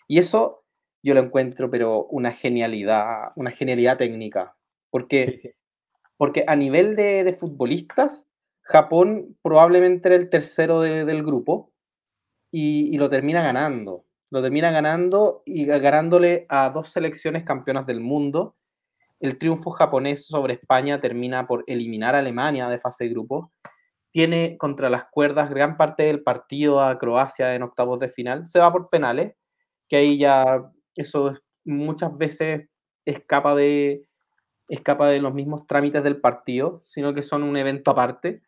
Y 0.09 0.19
eso 0.19 0.65
yo 1.03 1.15
lo 1.15 1.21
encuentro, 1.21 1.71
pero 1.71 2.05
una 2.07 2.33
genialidad, 2.33 3.33
una 3.37 3.51
genialidad 3.51 3.99
técnica. 3.99 4.57
Porque, 4.91 5.57
porque 6.21 6.45
a 6.47 6.55
nivel 6.55 6.97
de, 6.97 7.33
futbolistas, 7.33 8.29
Japón 8.61 9.39
probablemente 9.41 10.07
era 10.09 10.17
el 10.17 10.29
tercero 10.29 10.83
del 10.83 11.25
grupo 11.25 11.73
y, 12.53 12.95
lo 12.99 13.09
termina 13.09 13.43
ganando. 13.43 14.05
Lo 14.29 14.43
termina 14.43 14.71
ganando 14.71 15.43
y 15.47 15.65
ganándole 15.65 16.45
a 16.51 16.69
dos 16.69 16.91
selecciones 16.91 17.43
campeonas 17.45 17.87
del 17.87 18.01
mundo. 18.01 18.55
El 19.19 19.39
triunfo 19.39 19.71
japonés 19.71 20.27
sobre 20.27 20.53
España 20.53 21.01
termina 21.01 21.47
por 21.47 21.65
eliminar 21.67 22.15
a 22.15 22.19
Alemania 22.19 22.69
de 22.69 22.79
fase 22.79 23.05
de 23.05 23.11
grupo 23.11 23.51
tiene 24.11 24.59
contra 24.59 24.91
las 24.91 25.07
cuerdas 25.07 25.49
gran 25.49 25.79
parte 25.79 26.03
del 26.03 26.23
partido 26.23 26.83
a 26.83 26.99
Croacia 26.99 27.55
en 27.55 27.63
octavos 27.63 27.99
de 27.99 28.11
final, 28.11 28.47
se 28.47 28.59
va 28.59 28.71
por 28.71 28.91
penales, 28.91 29.37
que 29.89 29.97
ahí 29.97 30.19
ya 30.19 30.71
eso 30.97 31.39
muchas 31.65 32.15
veces 32.19 32.69
escapa 33.07 33.55
de, 33.55 34.10
escapa 34.71 35.09
de 35.09 35.21
los 35.21 35.35
mismos 35.35 35.67
trámites 35.67 36.03
del 36.03 36.21
partido, 36.21 36.83
sino 36.87 37.13
que 37.13 37.23
son 37.23 37.43
un 37.43 37.57
evento 37.57 37.91
aparte. 37.91 38.43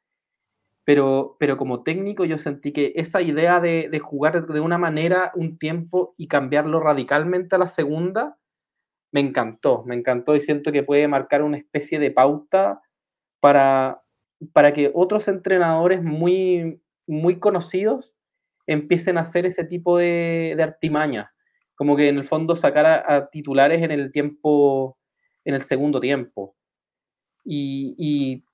Pero, 0.85 1.37
pero 1.39 1.57
como 1.57 1.83
técnico 1.83 2.25
yo 2.25 2.39
sentí 2.39 2.73
que 2.73 2.93
esa 2.97 3.20
idea 3.23 3.61
de, 3.61 4.01
jugar 4.01 4.47
de 4.47 4.61
una 4.61 4.79
manera 4.79 5.33
un 5.35 5.59
tiempo 5.59 6.14
y 6.16 6.27
cambiarlo 6.29 6.81
radicalmente 6.81 7.55
a 7.55 7.59
la 7.59 7.66
segunda, 7.66 8.39
me 9.12 9.20
encantó, 9.20 9.85
me 9.85 9.95
encantó 9.95 10.35
y 10.35 10.41
siento 10.41 10.73
que 10.73 10.83
puede 10.83 11.07
marcar 11.07 11.43
una 11.43 11.59
especie 11.59 11.99
de 11.99 12.11
pauta 12.11 12.81
para, 13.41 14.03
para 14.53 14.73
que 14.73 14.91
otros 14.95 15.29
entrenadores 15.29 16.03
muy, 16.03 16.81
muy 17.07 17.39
conocidos 17.39 18.14
empiecen 18.66 19.18
a 19.18 19.23
hacer 19.23 19.47
ese 19.47 19.64
tipo 19.64 19.99
de, 19.99 20.55
de 20.57 20.62
artimaña. 20.62 21.33
Como 21.75 21.97
que 21.97 22.09
en 22.09 22.18
el 22.18 22.25
fondo 22.25 22.57
sacar 22.57 22.87
a, 22.87 23.29
titulares 23.29 23.83
en 23.83 23.91
el 23.91 24.11
tiempo, 24.12 24.97
en 25.45 25.55
el 25.55 25.62
segundo 25.62 26.01
tiempo. 26.01 26.55
Y, 27.45 28.45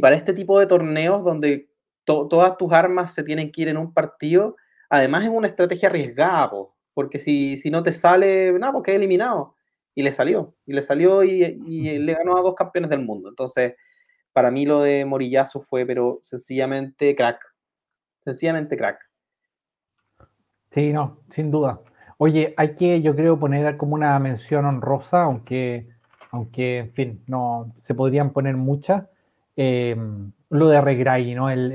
para 0.00 0.16
este 0.16 0.32
tipo 0.32 0.58
de 0.58 0.66
torneos 0.66 1.24
donde 1.24 1.70
todas 2.04 2.56
tus 2.58 2.72
armas 2.72 3.14
se 3.14 3.22
tienen 3.22 3.50
que 3.50 3.62
ir 3.62 3.68
en 3.68 3.78
un 3.78 3.92
partido, 3.94 4.56
además 4.90 5.24
es 5.24 5.30
una 5.30 5.46
estrategia 5.46 5.88
arriesgada, 5.88 6.50
porque 6.92 7.18
si, 7.18 7.56
si, 7.56 7.70
no 7.70 7.82
te 7.82 7.92
sale, 7.92 8.52
nada, 8.52 8.72
porque 8.72 8.92
es 8.92 8.96
eliminado. 8.96 9.54
Y 9.94 10.02
le 10.02 10.12
salió, 10.12 10.54
y 10.66 10.72
le 10.72 10.82
salió 10.82 11.22
y, 11.22 11.44
y 11.44 11.98
le 11.98 12.14
ganó 12.14 12.36
a 12.36 12.42
dos 12.42 12.54
campeones 12.54 12.90
del 12.90 13.00
mundo. 13.00 13.28
Entonces, 13.28 13.74
para 14.32 14.50
mí 14.50 14.66
lo 14.66 14.82
de 14.82 15.04
Morillazo 15.04 15.60
fue, 15.60 15.86
pero 15.86 16.18
sencillamente 16.22 17.14
crack. 17.14 17.40
Sencillamente 18.24 18.76
crack. 18.76 18.98
Sí, 20.72 20.92
no, 20.92 21.20
sin 21.30 21.52
duda. 21.52 21.80
Oye, 22.18 22.52
hay 22.56 22.74
que, 22.74 23.00
yo 23.00 23.14
creo, 23.14 23.38
poner 23.38 23.76
como 23.76 23.94
una 23.94 24.18
mención 24.18 24.64
honrosa, 24.64 25.22
aunque, 25.22 25.88
aunque 26.34 26.78
en 26.78 26.92
fin, 26.92 27.20
no 27.28 27.72
se 27.78 27.94
podrían 27.94 28.30
poner 28.30 28.56
muchas. 28.56 29.04
Eh, 29.56 29.96
lo 30.50 30.68
de 30.68 30.80
Regray, 30.80 31.32
¿no? 31.34 31.48
El, 31.48 31.72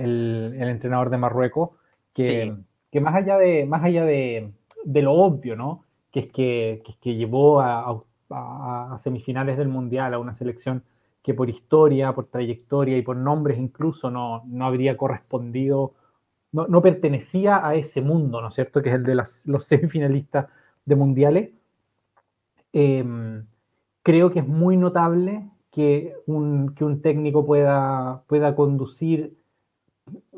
entrenador 0.60 1.10
de 1.10 1.18
Marruecos, 1.18 1.70
que, 2.14 2.54
que, 2.92 3.00
más 3.00 3.16
allá 3.16 3.38
de, 3.38 3.66
más 3.66 3.84
allá 3.84 4.04
de, 4.04 4.52
lo 4.86 5.14
obvio, 5.14 5.56
¿no? 5.56 5.86
Que 6.12 6.22
es 6.22 6.32
que, 6.32 6.84
que, 7.02 7.16
llevó 7.16 7.62
a, 7.62 8.02
a, 8.32 9.00
semifinales 9.02 9.58
del 9.58 9.70
Mundial 9.70 10.14
a 10.14 10.20
una 10.20 10.36
selección 10.36 10.84
que 11.24 11.34
por 11.34 11.50
historia, 11.50 12.14
por 12.14 12.28
trayectoria 12.28 12.98
y 12.98 13.02
por 13.02 13.16
nombres 13.16 13.60
incluso 13.60 14.12
no, 14.12 14.44
no 14.48 14.66
habría 14.66 14.98
correspondido, 14.98 15.94
no, 16.52 16.68
no, 16.68 16.82
pertenecía 16.82 17.66
a 17.66 17.76
ese 17.76 18.02
mundo, 18.02 18.42
¿no 18.42 18.50
es 18.50 18.56
cierto?, 18.56 18.82
que 18.82 18.90
es 18.90 18.96
el 18.96 19.04
de 19.04 19.16
los 19.16 19.64
semifinalistas 19.66 20.48
de 20.86 20.96
mundiales. 20.96 21.50
Em, 22.74 23.46
creo 24.10 24.32
que 24.32 24.40
es 24.40 24.48
muy 24.48 24.76
notable 24.76 25.48
que 25.70 26.16
un, 26.26 26.74
que 26.74 26.84
un 26.84 27.00
técnico 27.00 27.46
pueda, 27.46 28.24
pueda 28.26 28.56
conducir, 28.56 29.38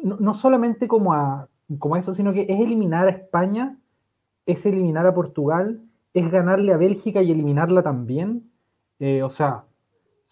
no, 0.04 0.18
no 0.20 0.34
solamente 0.34 0.90
como 0.90 1.14
a, 1.14 1.48
como 1.80 1.96
eso, 1.96 2.14
sino 2.14 2.34
que 2.34 2.42
es 2.50 2.60
eliminar 2.60 3.08
a 3.08 3.12
España, 3.12 3.78
es 4.46 4.66
eliminar 4.66 5.08
a 5.08 5.14
Portugal, 5.14 5.80
es 6.14 6.30
ganarle 6.30 6.74
a 6.74 6.78
Bélgica 6.78 7.22
y 7.22 7.32
eliminarla 7.32 7.82
también. 7.82 8.52
Eh, 9.00 9.24
o 9.24 9.30
sea, 9.30 9.64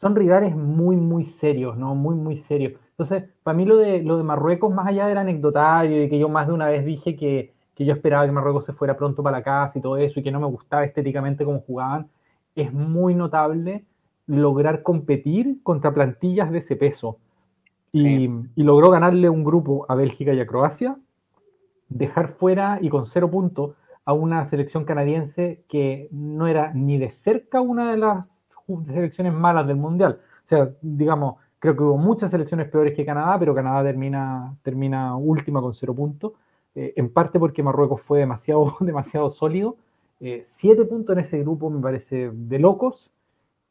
son 0.02 0.18
rivales 0.18 0.54
muy, 0.54 0.98
muy 0.98 1.26
serios, 1.26 1.78
¿no? 1.78 1.96
Muy, 1.96 2.16
muy 2.16 2.40
serios. 2.40 2.74
Entonces, 2.90 3.24
para 3.44 3.56
mí 3.56 3.64
lo 3.64 3.78
de, 3.78 4.04
lo 4.04 4.18
de 4.18 4.24
Marruecos, 4.24 4.74
más 4.74 4.88
allá 4.88 5.08
del 5.08 5.18
anecdotario 5.18 6.04
y 6.04 6.10
que 6.10 6.20
yo 6.20 6.28
más 6.28 6.48
de 6.48 6.54
una 6.54 6.68
vez 6.68 6.84
dije 6.84 7.16
que, 7.16 7.54
que 7.74 7.86
yo 7.86 7.94
esperaba 7.94 8.26
que 8.26 8.34
Marruecos 8.34 8.66
se 8.66 8.74
fuera 8.74 8.98
pronto 8.98 9.24
para 9.24 9.38
la 9.38 9.44
casa 9.44 9.80
y 9.80 9.82
todo 9.82 9.96
eso 9.96 10.20
y 10.20 10.24
que 10.24 10.32
no 10.32 10.42
me 10.42 10.48
gustaba 10.48 10.84
estéticamente 10.84 11.46
cómo 11.46 11.62
jugaban, 11.62 12.10
es 12.56 12.74
muy 12.74 13.16
notable 13.16 13.86
lograr 14.28 14.84
competir 14.84 15.60
contra 15.64 15.94
plantillas 15.94 16.52
de 16.52 16.60
ese 16.60 16.76
peso. 16.76 17.18
Y, 17.92 18.30
y, 18.56 18.64
logró 18.64 18.92
ganarle 18.92 19.30
un 19.30 19.44
grupo 19.44 19.88
a 19.90 19.96
Bélgica 19.96 20.32
y 20.32 20.40
a 20.40 20.46
Croacia, 20.46 20.96
dejar 21.88 22.34
fuera 22.34 22.78
y 22.82 22.90
con 22.90 23.08
cero 23.08 23.32
puntos 23.32 23.72
a 24.06 24.14
una 24.14 24.46
selección 24.46 24.86
canadiense 24.86 25.64
que 25.68 26.08
no 26.12 26.48
era 26.48 26.72
ni 26.74 26.98
de 26.98 27.10
cerca 27.10 27.62
una 27.62 27.92
de 27.92 27.98
las 27.98 28.26
selecciones 28.88 29.34
malas 29.34 29.68
del 29.68 29.78
Mundial. 29.78 30.20
O 30.46 30.48
sea, 30.48 30.70
digamos, 30.82 31.36
creo 31.60 31.76
que 31.76 31.84
hubo 31.84 31.98
muchas 31.98 32.32
selecciones 32.32 32.70
peores 32.70 32.96
que 32.96 33.06
Canadá, 33.06 33.38
pero 33.38 33.54
Canadá 33.54 33.84
termina, 33.84 34.56
termina 34.64 35.16
última 35.16 35.62
con 35.62 35.74
cero 35.74 35.94
puntos, 35.94 36.34
eh, 36.76 36.94
en 36.96 37.12
parte 37.12 37.40
porque 37.40 37.62
Marruecos 37.62 38.02
fue 38.02 38.20
demasiado, 38.20 38.78
demasiado 38.80 39.32
sólido. 39.32 39.78
Eh, 40.20 40.42
siete 40.46 40.86
puntos 40.86 41.14
en 41.14 41.20
ese 41.20 41.40
grupo 41.40 41.70
me 41.70 41.82
parece 41.82 42.32
de 42.34 42.60
locos, 42.60 43.10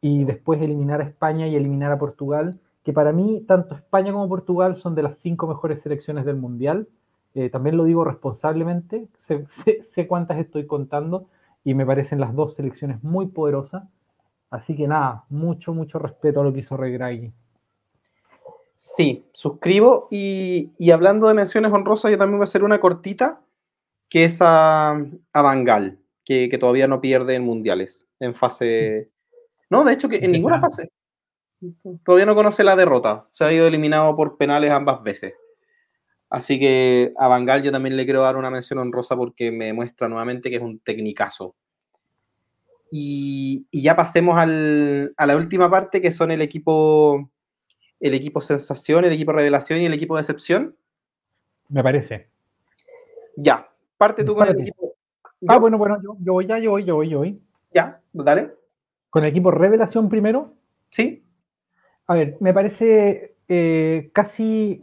y 0.01 0.25
después 0.25 0.61
eliminar 0.61 1.01
a 1.01 1.05
España 1.05 1.47
y 1.47 1.57
eliminar 1.57 1.93
a 1.93 1.99
Portugal, 1.99 2.59
que 2.85 2.93
para 2.93 3.13
mí 3.13 3.45
tanto 3.47 3.75
España 3.75 4.13
como 4.13 4.29
Portugal 4.29 4.77
son 4.77 4.95
de 4.95 5.03
las 5.03 5.19
cinco 5.19 5.47
mejores 5.47 5.83
selecciones 5.83 6.25
del 6.25 6.37
Mundial. 6.37 6.89
Eh, 7.35 7.51
también 7.51 7.77
lo 7.77 7.85
digo 7.85 8.05
responsablemente, 8.05 9.09
sé, 9.19 9.45
sé 9.83 10.07
cuántas 10.07 10.39
estoy 10.39 10.67
contando 10.67 11.27
y 11.65 11.75
me 11.75 11.85
parecen 11.85 12.21
las 12.21 12.35
dos 12.35 12.55
selecciones 12.55 13.03
muy 13.03 13.27
poderosas. 13.27 13.85
Así 14.51 14.75
que 14.77 14.89
nada, 14.89 15.25
mucho, 15.29 15.75
mucho 15.75 15.99
respeto 15.99 16.41
a 16.41 16.45
lo 16.45 16.53
que 16.53 16.61
hizo 16.61 16.77
Regragui. 16.77 17.33
Sí, 18.75 19.27
suscribo. 19.33 20.09
Y, 20.11 20.91
hablando 20.91 21.27
de 21.27 21.35
menciones 21.35 21.73
honrosas, 21.73 22.11
yo 22.11 22.17
también 22.17 22.39
voy 22.39 22.45
a 22.45 22.49
hacer 22.49 22.65
una 22.65 22.81
cortita, 22.81 23.41
que 24.09 24.25
es 24.25 24.41
a, 24.41 24.93
a 25.33 25.43
Bangal, 25.43 25.99
que, 26.29 26.59
todavía 26.59 26.87
no 26.87 27.01
pierde 27.01 27.35
en 27.35 27.43
mundiales, 27.43 28.07
en 28.20 28.35
fase... 28.35 29.09
No, 29.70 29.83
de 29.83 29.95
hecho, 29.95 30.09
que 30.09 30.16
en 30.16 30.33
ninguna 30.33 30.61
fase. 30.61 30.91
Todavía 32.05 32.26
no 32.26 32.35
conoce 32.35 32.62
la 32.64 32.76
derrota. 32.76 33.26
Se 33.33 33.45
ha 33.45 33.53
ido 33.53 33.66
eliminado 33.66 34.14
por 34.14 34.37
penales 34.37 34.70
ambas 34.70 35.03
veces. 35.03 35.35
Así 36.31 36.59
que 36.59 37.12
a 37.18 37.29
Bangal 37.29 37.62
yo 37.62 37.72
también 37.72 37.97
le 37.97 38.05
quiero 38.05 38.22
dar 38.22 38.37
una 38.37 38.51
mención 38.51 38.79
honrosa 38.79 39.16
porque 39.16 39.51
me 39.51 39.66
demuestra 39.66 40.09
nuevamente 40.09 40.51
que 40.51 40.57
es 40.57 40.62
un 40.62 40.79
tecnicazo. 40.81 41.55
Y, 42.91 43.66
ya 43.72 43.97
pasemos 43.97 44.39
a 44.39 44.47
la 44.47 45.37
última 45.37 45.70
parte, 45.70 46.01
que 46.01 46.12
son 46.12 46.31
el 46.31 46.43
equipo, 46.43 47.31
el 48.01 48.14
equipo 48.14 48.41
sensación, 48.41 49.05
el 49.05 49.12
equipo 49.12 49.33
revelación 49.33 49.81
y 49.81 49.87
el 49.87 49.95
equipo 49.95 50.16
decepción. 50.16 50.76
Me 51.68 51.83
parece. 51.83 52.29
Ya, 53.37 53.70
parte 53.97 54.24
tú 54.24 54.35
con 54.35 54.49
el 54.49 54.61
equipo. 54.61 54.88
Ah, 55.47 55.59
bueno, 55.59 55.78
bueno, 55.78 55.99
yo, 56.03 56.32
voy 56.32 56.47
ya, 56.47 56.59
yo 56.59 56.72
voy, 56.72 56.84
yo 56.84 56.97
voy, 56.97 57.09
yo 57.09 57.18
voy. 57.18 57.41
Ya, 57.72 58.01
dale. 58.12 58.53
¿Con 59.11 59.22
el 59.22 59.30
equipo 59.30 59.51
revelación 59.51 60.09
primero? 60.09 60.55
Sí. 60.91 61.24
A 62.07 62.14
ver, 62.14 62.36
me 62.41 62.53
parece 62.53 63.36
eh, 63.49 64.11
casi 64.12 64.82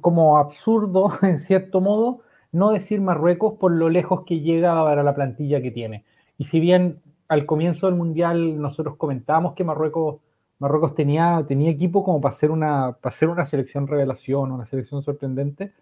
como 0.00 0.38
absurdo, 0.38 1.10
en 1.22 1.38
cierto 1.38 1.80
modo, 1.80 2.22
no 2.52 2.70
decir 2.70 3.00
Marruecos 3.00 3.54
por 3.58 3.72
lo 3.72 3.88
lejos 3.88 4.24
que 4.24 4.40
llega 4.40 4.82
para 4.84 5.02
la 5.02 5.14
plantilla 5.14 5.62
que 5.62 5.70
tiene. 5.70 6.04
Y 6.38 6.46
si 6.46 6.60
bien 6.60 7.00
al 7.28 7.46
comienzo 7.46 7.86
del 7.86 7.96
Mundial 7.96 8.60
nosotros 8.60 8.96
comentábamos 8.96 9.54
que 9.54 9.64
Marruecos, 9.64 10.20
Marruecos 10.58 10.94
tenía, 10.94 11.44
tenía 11.46 11.70
equipo 11.70 12.04
como 12.04 12.20
para 12.20 12.34
hacer, 12.34 12.50
una, 12.50 12.96
para 13.00 13.14
hacer 13.14 13.28
una 13.28 13.46
selección 13.46 13.86
revelación, 13.86 14.52
una 14.52 14.66
selección 14.66 15.02
sorprendente. 15.02 15.72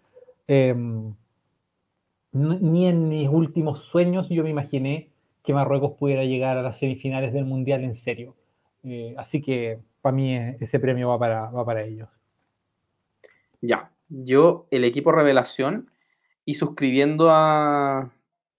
Em, 0.47 1.13
ni 2.35 2.87
en 2.87 3.07
mis 3.07 3.29
últimos 3.29 3.85
sueños 3.85 4.27
yo 4.29 4.43
me 4.43 4.49
imaginé 4.49 5.09
que 5.41 5.53
Marruecos 5.53 5.93
pudiera 5.97 6.25
llegar 6.25 6.57
a 6.57 6.61
las 6.61 6.77
semifinales 6.77 7.31
del 7.31 7.45
Mundial 7.45 7.83
en 7.85 7.95
serio. 7.95 8.35
Eh, 8.83 9.15
así 9.17 9.41
que 9.41 9.79
para 10.01 10.15
mí 10.15 10.35
ese 10.59 10.79
premio 10.79 11.09
va 11.09 11.17
para, 11.19 11.49
va 11.49 11.65
para 11.65 11.83
ellos. 11.83 12.09
Ya, 13.61 13.91
yo 14.09 14.67
el 14.69 14.83
equipo 14.83 15.13
revelación 15.13 15.89
y 16.43 16.55
suscribiendo 16.55 17.29
a, 17.31 18.11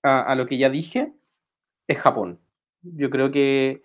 lo 0.03 0.47
que 0.47 0.57
ya 0.57 0.71
dije, 0.71 1.13
es 1.87 1.99
Japón. 1.99 2.41
Yo 2.83 3.11
creo 3.11 3.31
que, 3.31 3.83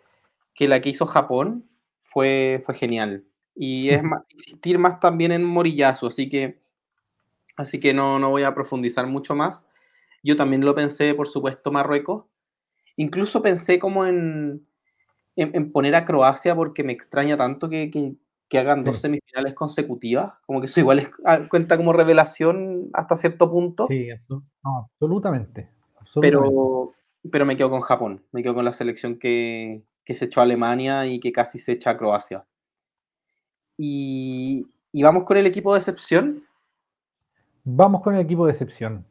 la 0.58 0.80
que 0.80 0.90
hizo 0.90 1.06
Japón 1.06 1.68
fue, 2.00 2.62
fue 2.66 2.76
genial. 2.76 3.26
Y 3.56 3.90
es 3.90 4.02
más, 4.04 4.24
insistir 4.30 4.80
más 4.80 5.00
también 5.00 5.32
en 5.34 5.44
Moriyasu, 5.44 6.08
así 6.08 6.30
que, 6.30 6.62
así 7.58 7.80
que 7.80 7.94
no, 7.94 8.20
no 8.20 8.30
voy 8.30 8.44
a 8.44 8.56
profundizar 8.56 9.06
mucho 9.06 9.36
más. 9.36 9.68
Yo 10.24 10.36
también 10.36 10.64
lo 10.64 10.76
pensé, 10.76 11.14
por 11.14 11.28
supuesto, 11.28 11.72
Marruecos. 11.72 12.26
Incluso 12.98 13.42
pensé 13.42 13.80
como 13.80 14.06
en, 14.06 14.68
en, 15.36 15.72
poner 15.72 15.96
a 15.96 16.06
Croacia 16.06 16.56
porque 16.56 16.84
me 16.84 16.94
extraña 16.94 17.38
tanto 17.38 17.70
que, 17.70 17.90
que, 17.90 18.58
hagan 18.58 18.84
dos 18.84 19.00
semifinales 19.00 19.54
consecutivas. 19.54 20.34
Como 20.46 20.60
que 20.60 20.66
eso 20.66 20.80
igual 20.80 21.10
ah, 21.26 21.48
cuenta 21.50 21.78
como 21.78 21.94
revelación 21.94 22.90
hasta 22.94 23.16
cierto 23.16 23.50
punto. 23.50 23.88
Sí, 23.88 24.10
absolutamente, 24.62 25.70
Pero, 26.20 26.94
pero 27.32 27.46
me 27.46 27.58
quedo 27.58 27.70
con 27.70 27.82
Japón. 27.82 28.24
Me 28.32 28.44
quedo 28.44 28.54
con 28.54 28.66
la 28.66 28.74
selección 28.74 29.18
que, 29.18 29.84
que 30.06 30.14
se 30.14 30.26
echó 30.26 30.42
a 30.42 30.44
Alemania 30.44 31.08
y 31.08 31.20
que 31.20 31.32
casi 31.32 31.60
se 31.60 31.74
echa 31.74 31.92
a 31.92 31.98
Croacia. 31.98 32.46
Y, 33.78 34.68
y 34.92 35.02
vamos 35.02 35.24
con 35.24 35.38
el 35.38 35.48
equipo 35.48 35.74
de 35.74 35.80
excepción. 35.80 36.44
Vamos 37.64 38.02
con 38.02 38.16
el 38.16 38.22
equipo 38.22 38.46
de 38.46 38.52
excepción. 38.52 39.06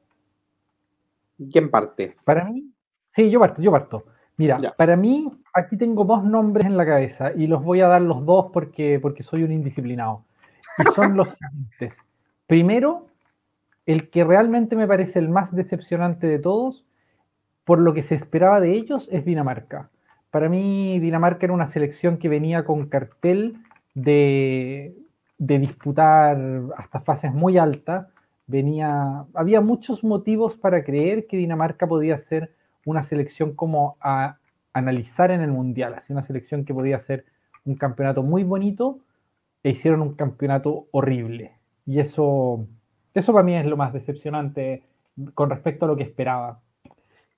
¿Quién 1.51 1.71
parte? 1.71 2.17
Para 2.25 2.45
mí, 2.45 2.71
sí, 3.11 3.31
yo 3.31 3.41
parto, 3.41 3.63
yo 3.63 3.71
parto. 3.71 4.05
Mira, 4.37 4.59
para 4.77 4.97
mí, 4.97 5.31
aquí 5.53 5.77
tengo 5.77 6.05
dos 6.05 6.25
nombres 6.25 6.67
en 6.67 6.77
la 6.77 6.87
cabeza 6.87 7.33
y 7.37 7.47
los 7.47 7.63
voy 7.63 7.83
a 7.83 7.89
dar 7.89 8.01
los 8.01 8.25
dos 8.25 8.47
porque, 8.53 8.99
porque 9.01 9.23
soy 9.23 9.43
un 9.43 9.53
indisciplinado. 9.53 10.25
Y 10.79 10.85
son 10.95 11.17
los 11.17 11.29
siguientes. 11.39 11.93
Primero, 12.47 13.07
el 13.85 14.09
que 14.09 14.25
realmente 14.25 14.77
me 14.77 14.87
parece 14.87 15.19
el 15.19 15.29
más 15.29 15.55
decepcionante 15.55 16.27
de 16.27 16.39
todos, 16.39 16.85
por 17.65 17.79
lo 17.81 17.93
que 17.93 18.03
se 18.03 18.15
esperaba 18.15 18.61
de 18.61 18.73
ellos, 18.73 19.09
es 19.13 19.25
Dinamarca. 19.25 19.91
Para 20.31 20.49
mí, 20.49 20.99
Dinamarca 21.01 21.47
era 21.47 21.53
una 21.53 21.67
selección 21.67 22.17
que 22.17 22.29
venía 22.29 22.65
con 22.65 22.89
cartel 22.89 23.59
de, 23.95 24.95
de 25.39 25.59
disputar 25.59 26.39
hasta 26.77 27.01
fases 27.01 27.33
muy 27.33 27.59
altas. 27.59 28.07
Venía, 28.51 29.27
había 29.35 29.61
muchos 29.61 30.03
motivos 30.03 30.57
para 30.57 30.83
creer 30.83 31.29
que 31.29 31.37
Dinamarca 31.37 31.87
podía 31.87 32.19
ser 32.19 32.53
una 32.85 33.05
selección 33.05 33.55
como 33.55 33.97
a 34.01 34.39
analizar 34.73 35.31
en 35.31 35.41
el 35.41 35.53
Mundial, 35.53 35.95
así 35.95 36.13
una 36.13 36.25
selección 36.25 36.65
que 36.65 36.75
podía 36.75 36.99
ser 36.99 37.27
un 37.65 37.77
campeonato 37.77 38.25
muy 38.25 38.43
bonito 38.43 38.99
e 39.63 39.71
hicieron 39.71 40.01
un 40.01 40.15
campeonato 40.15 40.89
horrible. 40.91 41.53
Y 41.87 42.01
eso, 42.01 42.67
eso 43.15 43.33
para 43.33 43.45
mí 43.45 43.55
es 43.55 43.67
lo 43.67 43.77
más 43.77 43.93
decepcionante 43.93 44.83
con 45.35 45.49
respecto 45.49 45.85
a 45.85 45.89
lo 45.89 45.95
que 45.95 46.03
esperaba. 46.03 46.61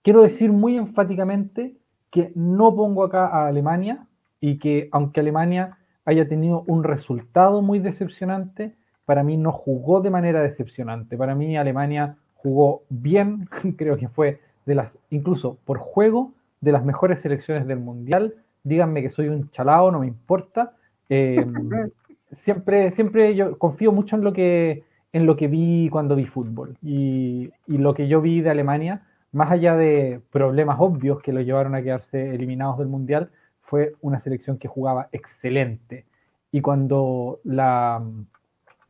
Quiero 0.01 0.23
decir 0.23 0.51
muy 0.51 0.79
enfáticamente 0.79 1.77
que 2.11 2.33
no 2.35 2.75
pongo 2.75 3.05
acá 3.05 3.27
a 3.27 3.49
Alemania 3.49 4.07
y 4.41 4.59
que 4.59 4.89
aunque 4.93 5.21
Alemania 5.21 5.77
haya 6.07 6.27
tenido 6.27 6.65
un 6.67 6.85
resultado 6.85 7.61
muy 7.61 7.81
decepcionante, 7.81 8.77
para 9.05 9.23
mí 9.23 9.37
no 9.37 9.53
jugó 9.53 10.01
de 10.01 10.11
manera 10.11 10.41
decepcionante. 10.41 11.17
Para 11.17 11.35
mí 11.35 11.57
Alemania 11.57 12.17
jugó 12.35 12.83
bien, 12.89 13.49
creo 13.77 13.97
que 13.97 14.09
fue 14.09 14.41
de 14.67 14.75
las, 14.75 14.99
incluso 15.11 15.59
por 15.65 15.79
juego, 15.79 16.33
de 16.61 16.73
las 16.73 16.85
mejores 16.85 17.21
selecciones 17.21 17.67
del 17.67 17.79
Mundial. 17.79 18.35
Díganme 18.65 19.03
que 19.03 19.11
soy 19.11 19.29
un 19.29 19.51
chalao, 19.51 19.91
no 19.91 20.01
me 20.01 20.07
importa. 20.07 20.73
Em, 21.09 21.53
siempre, 22.33 22.91
siempre 22.91 23.35
yo 23.35 23.59
confío 23.59 23.93
mucho 23.93 24.17
en 24.17 24.23
lo 24.23 24.33
que, 24.33 24.85
en 25.13 25.27
lo 25.27 25.37
que 25.37 25.49
vi 25.49 25.89
cuando 25.91 26.15
vi 26.15 26.27
fútbol. 26.27 26.77
Y, 26.83 27.51
y, 27.67 27.79
lo 27.79 27.95
que 27.95 28.07
yo 28.07 28.21
vi 28.21 28.41
de 28.41 28.51
Alemania, 28.51 29.03
más 29.33 29.51
allá 29.51 29.77
de 29.77 30.21
problemas 30.31 30.77
obvios 30.79 31.21
que 31.21 31.33
lo 31.33 31.41
llevaron 31.41 31.75
a 31.75 31.83
quedarse 31.83 32.35
eliminados 32.35 32.79
del 32.79 32.89
Mundial, 32.89 33.31
fue 33.63 33.95
una 34.01 34.21
selección 34.21 34.59
que 34.59 34.69
jugaba 34.69 35.09
excelente. 35.13 36.05
Y 36.53 36.61
cuando 36.61 37.41
la, 37.43 38.03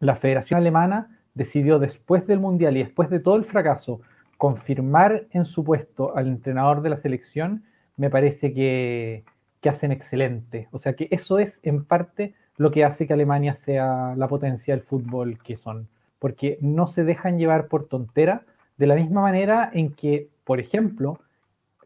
la 0.03 0.16
Federación 0.16 0.59
Alemana 0.59 1.16
decidió 1.32 1.78
después 1.78 2.26
del 2.26 2.40
Mundial 2.40 2.76
y 2.76 2.82
después 2.82 3.09
de 3.09 3.20
todo 3.20 3.36
el 3.36 3.44
fracaso 3.44 4.00
confirmar 4.36 5.26
en 5.30 5.44
su 5.44 5.62
puesto 5.62 6.16
al 6.16 6.26
entrenador 6.26 6.82
de 6.82 6.90
la 6.90 6.96
selección, 6.96 7.62
me 7.96 8.11
parece 8.11 8.53
que, 8.53 9.24
hacen 9.64 9.92
excelente. 9.92 10.66
O 10.72 10.80
sea 10.80 10.94
que 10.94 11.07
eso 11.12 11.38
es 11.38 11.61
en 11.62 11.84
parte 11.84 12.34
lo 12.57 12.72
que 12.72 12.84
hace 12.84 13.07
que 13.07 13.12
Alemania 13.12 13.55
sea 13.55 14.14
la 14.16 14.26
potencia 14.26 14.74
del 14.74 14.82
fútbol 14.82 15.38
que 15.38 15.57
son, 15.57 15.86
porque 16.18 16.59
no 16.61 16.88
se 16.88 17.05
dejan 17.05 17.38
llevar 17.38 17.68
por 17.68 17.86
tontera, 17.86 18.42
de 18.78 18.88
la 18.88 18.96
misma 18.96 19.22
manera 19.22 19.70
en 19.72 19.94
que, 19.94 20.30
por 20.42 20.59
ejemplo, 20.59 21.20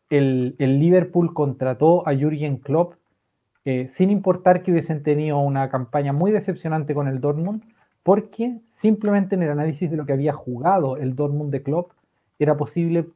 el, 0.08 0.56
Liverpool 0.58 1.34
contrató 1.34 2.08
a 2.08 2.14
Jürgen 2.14 2.56
Klopp 2.56 2.94
eh, 3.66 3.88
sin 3.88 4.10
importar 4.10 4.62
que 4.62 4.70
hubiesen 4.70 5.02
tenido 5.02 5.38
una 5.38 5.68
campaña 5.68 6.14
muy 6.14 6.32
decepcionante 6.32 6.94
con 6.94 7.08
el 7.08 7.20
Dortmund, 7.20 7.62
porque 8.06 8.60
simplemente 8.70 9.34
en 9.34 9.42
el 9.42 9.50
análisis 9.50 9.90
de 9.90 9.96
lo 9.96 10.06
que 10.06 10.12
había 10.12 10.32
jugado 10.32 10.96
el 10.96 11.16
Dortmund 11.16 11.50
de 11.50 11.64
Klopp, 11.64 11.90
era 12.38 12.56
posible 12.56 13.08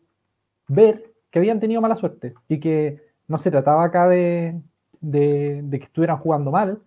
ver 0.66 1.12
que 1.30 1.38
habían 1.38 1.60
tenido 1.60 1.80
mala 1.80 1.94
suerte 1.94 2.34
y 2.48 2.58
que 2.58 3.00
no 3.28 3.38
se 3.38 3.52
trataba 3.52 3.84
acá 3.84 4.08
de, 4.08 4.60
que 5.00 5.76
estuvieran 5.80 6.16
jugando 6.16 6.50
mal, 6.50 6.80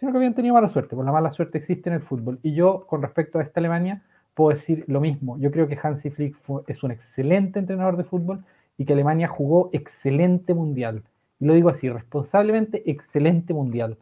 sino 0.00 0.12
que 0.12 0.16
habían 0.16 0.34
tenido 0.34 0.54
mala 0.54 0.70
suerte, 0.70 0.96
porque 0.96 1.04
la 1.04 1.12
mala 1.12 1.30
suerte 1.30 1.58
existe 1.58 1.90
en 1.90 1.96
el 1.96 2.00
fútbol. 2.00 2.38
Y 2.42 2.54
yo, 2.54 2.86
con 2.86 3.02
respecto 3.02 3.38
a 3.38 3.42
esta 3.42 3.60
Alemania, 3.60 4.00
puedo 4.32 4.56
decir 4.56 4.86
lo 4.88 5.02
mismo. 5.02 5.36
Yo 5.38 5.50
creo 5.50 5.68
que 5.68 5.78
Hansi 5.80 6.08
Flick 6.08 6.34
es 6.68 6.82
un 6.82 6.90
excelente 6.90 7.58
entrenador 7.58 7.98
de 7.98 8.04
fútbol 8.04 8.42
y 8.78 8.86
que 8.86 8.94
Alemania 8.94 9.28
jugó 9.28 9.68
excelente 9.74 10.54
mundial. 10.54 11.02
Y 11.38 11.44
lo 11.44 11.52
digo 11.52 11.68
así, 11.68 11.90
responsablemente 11.90 12.90
excelente 12.90 13.52
mundial. 13.52 13.98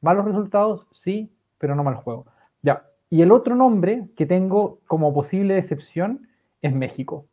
Malos 0.00 0.24
resultados, 0.24 0.86
sí, 0.90 1.30
pero 1.58 1.74
no 1.74 1.84
mal 1.84 1.96
juego. 1.96 2.24
Ya. 2.62 2.93
Y 3.14 3.22
el 3.22 3.30
otro 3.30 3.54
nombre 3.54 4.08
que 4.16 4.26
tengo 4.26 4.80
como 4.88 5.14
posible 5.14 5.54
decepción 5.54 6.26
es 6.62 6.74
México. 6.74 7.26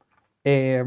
Eh, 0.43 0.83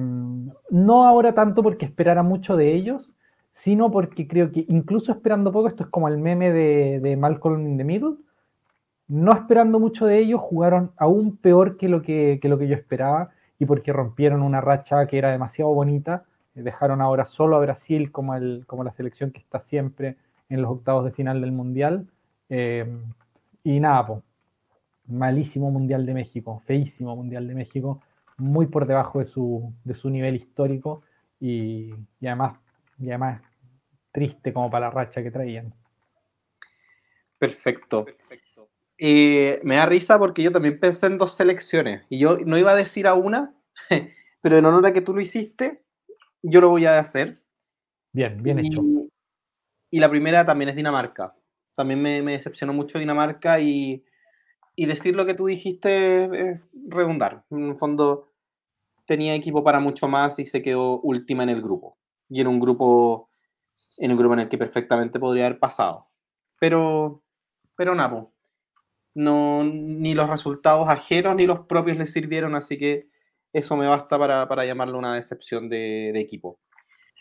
no 0.71 1.05
ahora 1.05 1.35
tanto 1.35 1.65
porque 1.65 1.85
esperara 1.85 2.23
mucho 2.23 2.57
de 2.57 2.73
ellos, 2.73 3.11
sino 3.51 3.91
porque 3.91 4.29
creo 4.29 4.53
que 4.53 4.65
incluso 4.69 5.11
esperando 5.11 5.51
poco, 5.51 5.67
esto 5.67 5.83
es 5.83 5.91
como 5.91 6.07
el 6.07 6.19
meme 6.19 6.53
de, 6.53 7.17
Malcolm 7.17 7.67
in 7.67 7.77
the 7.77 7.83
Middle, 7.83 8.19
no 9.09 9.33
esperando 9.33 9.81
mucho 9.81 10.07
de 10.07 10.21
ellos, 10.21 10.41
jugaron 10.41 10.93
aún 10.97 11.39
peor 11.39 11.77
que 11.77 11.89
lo 11.89 12.01
que, 12.01 12.39
lo 12.45 12.57
que 12.57 12.69
yo 12.69 12.77
esperaba 12.77 13.31
y 13.59 13.67
porque 13.67 13.93
rompieron 13.93 14.43
una 14.43 14.61
racha 14.61 15.09
que 15.09 15.19
era 15.19 15.33
demasiado 15.33 15.75
bonita, 15.75 16.23
eh, 16.55 16.63
dejaron 16.63 17.01
ahora 17.01 17.27
solo 17.27 17.57
a 17.57 17.61
Brasil 17.61 18.13
como, 18.13 18.37
el, 18.37 18.63
como 18.69 18.85
la 18.85 18.93
selección 18.93 19.33
que 19.33 19.41
está 19.41 19.61
siempre 19.61 20.15
en 20.49 20.63
los 20.63 20.71
octavos 20.71 21.05
de 21.05 21.11
final 21.11 21.41
del 21.41 21.51
Mundial. 21.51 22.07
Eh, 22.49 22.87
y 23.65 23.81
nada, 23.81 24.07
malísimo 25.07 25.71
Mundial 25.71 26.07
de 26.07 26.15
México, 26.15 26.63
feísimo 26.67 27.15
Mundial 27.17 27.47
de 27.47 27.55
México 27.55 28.01
muy 28.37 28.67
por 28.67 28.87
debajo 28.87 29.21
de 29.21 29.27
su, 29.27 29.73
de 29.85 29.95
su 29.95 30.11
nivel 30.11 30.37
histórico 30.37 31.03
y, 31.41 31.93
además, 32.23 32.59
y 32.99 33.09
además 33.09 33.43
triste 34.13 34.53
como 34.53 34.71
para 34.71 34.87
la 34.87 34.93
racha 34.93 35.23
que 35.23 35.31
traían. 35.31 35.75
Perfecto. 37.39 38.07
Eh, 38.99 39.61
me 39.65 39.77
da 39.77 39.87
risa 39.87 40.19
porque 40.19 40.43
yo 40.43 40.53
también 40.53 40.79
pensé 40.79 41.07
en 41.07 41.19
dos 41.19 41.35
selecciones 41.35 42.05
y 42.09 42.19
yo 42.19 42.39
no 42.39 42.57
iba 42.57 42.73
a 42.73 42.77
decir 42.77 43.07
a 43.07 43.15
una, 43.15 43.55
pero 44.41 44.59
en 44.59 44.65
honor 44.65 44.87
a 44.87 44.93
que 44.93 45.01
tú 45.01 45.15
lo 45.15 45.21
hiciste, 45.21 45.83
yo 46.43 46.61
lo 46.61 46.69
voy 46.69 46.87
a 46.87 46.99
hacer. 46.99 47.43
Bien, 48.13 48.43
bien 48.43 48.61
hecho. 48.61 48.83
Y 49.91 50.01
la 50.01 50.09
primera 50.09 50.45
también 50.45 50.69
es 50.69 50.77
Dinamarca. 50.77 51.35
También 51.75 52.01
me, 52.01 52.23
me 52.23 52.33
decepcionó 52.33 52.73
mucho 52.73 52.99
Dinamarca 52.99 53.59
y, 53.61 54.05
y 54.77 54.87
decir 54.87 55.15
lo 55.15 55.27
que 55.27 55.35
tú 55.35 55.47
dijiste 55.47 56.25
es 56.25 56.61
redundar. 56.89 57.45
En 57.51 57.69
el 57.69 57.75
fondo 57.77 58.33
tenía 59.07 59.35
equipo 59.35 59.63
para 59.63 59.81
mucho 59.81 60.09
más 60.09 60.39
y 60.39 60.47
se 60.47 60.63
quedó 60.63 61.01
última 61.01 61.43
en 61.43 61.51
el 61.51 61.63
grupo. 61.63 61.99
Y 62.29 62.41
en 62.41 62.47
un 62.47 62.59
grupo 62.59 63.29
en 63.99 64.11
un 64.11 64.17
grupo 64.17 64.35
en 64.35 64.41
el 64.41 64.49
que 64.49 64.59
perfectamente 64.59 65.21
podría 65.21 65.47
haber 65.47 65.59
pasado. 65.59 66.09
Pero, 66.59 67.23
pero 67.77 67.95
nada, 67.95 68.27
no, 69.15 69.65
ni 69.65 70.15
los 70.15 70.29
resultados 70.29 70.89
ajenos 70.89 71.37
ni 71.37 71.47
los 71.47 71.61
propios 71.67 71.97
le 71.97 72.07
sirvieron, 72.07 72.55
así 72.55 72.79
que 72.79 73.09
eso 73.53 73.77
me 73.77 73.87
basta 73.87 74.19
para, 74.19 74.49
para 74.49 74.65
llamarlo 74.65 74.99
una 74.99 75.15
decepción 75.15 75.69
de, 75.69 76.11
de 76.13 76.21
equipo. 76.21 76.59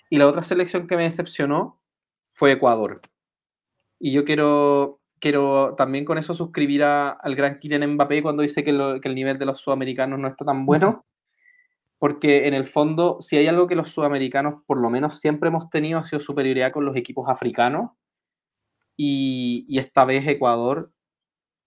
Y 0.09 0.17
la 0.17 0.27
otra 0.27 0.41
selección 0.41 0.87
que 0.87 0.97
me 0.97 1.03
decepcionó 1.03 1.79
fue 2.29 2.51
Ecuador. 2.51 3.01
Y 3.99 4.11
yo 4.11 4.25
quiero 4.25 4.99
quiero 5.23 5.73
también 5.75 6.03
con 6.03 6.17
eso 6.17 6.33
suscribir 6.33 6.83
al 6.83 7.35
gran 7.35 7.57
Kylian 7.57 7.93
Mbappé 7.93 8.21
cuando 8.21 8.43
dice 8.43 8.61
que, 8.61 8.71
el 8.71 9.15
nivel 9.15 9.39
de 9.39 9.45
los 9.45 9.57
sudamericanos 9.57 10.19
no 10.19 10.27
está 10.27 10.43
tan 10.43 10.65
bueno, 10.65 11.05
porque 11.97 12.45
en 12.45 12.53
el 12.53 12.65
fondo, 12.65 13.21
si 13.21 13.37
hay 13.37 13.47
algo 13.47 13.65
que 13.65 13.75
los 13.75 13.87
sudamericanos 13.87 14.63
por 14.67 14.81
lo 14.81 14.89
menos 14.89 15.21
siempre 15.21 15.47
hemos 15.47 15.69
tenido, 15.69 15.97
ha 15.97 16.03
sido 16.03 16.19
superioridad 16.19 16.73
con 16.73 16.83
los 16.83 16.97
equipos 16.97 17.29
africanos, 17.29 17.91
y, 18.97 19.65
esta 19.79 20.03
vez 20.03 20.27
Ecuador 20.27 20.91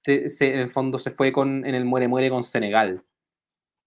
en 0.04 0.60
el 0.60 0.68
fondo 0.68 0.98
se 0.98 1.10
fue 1.10 1.32
con, 1.32 1.64
en 1.64 1.74
el 1.74 1.86
muere-muere 1.86 2.28
con 2.28 2.44
Senegal. 2.44 3.02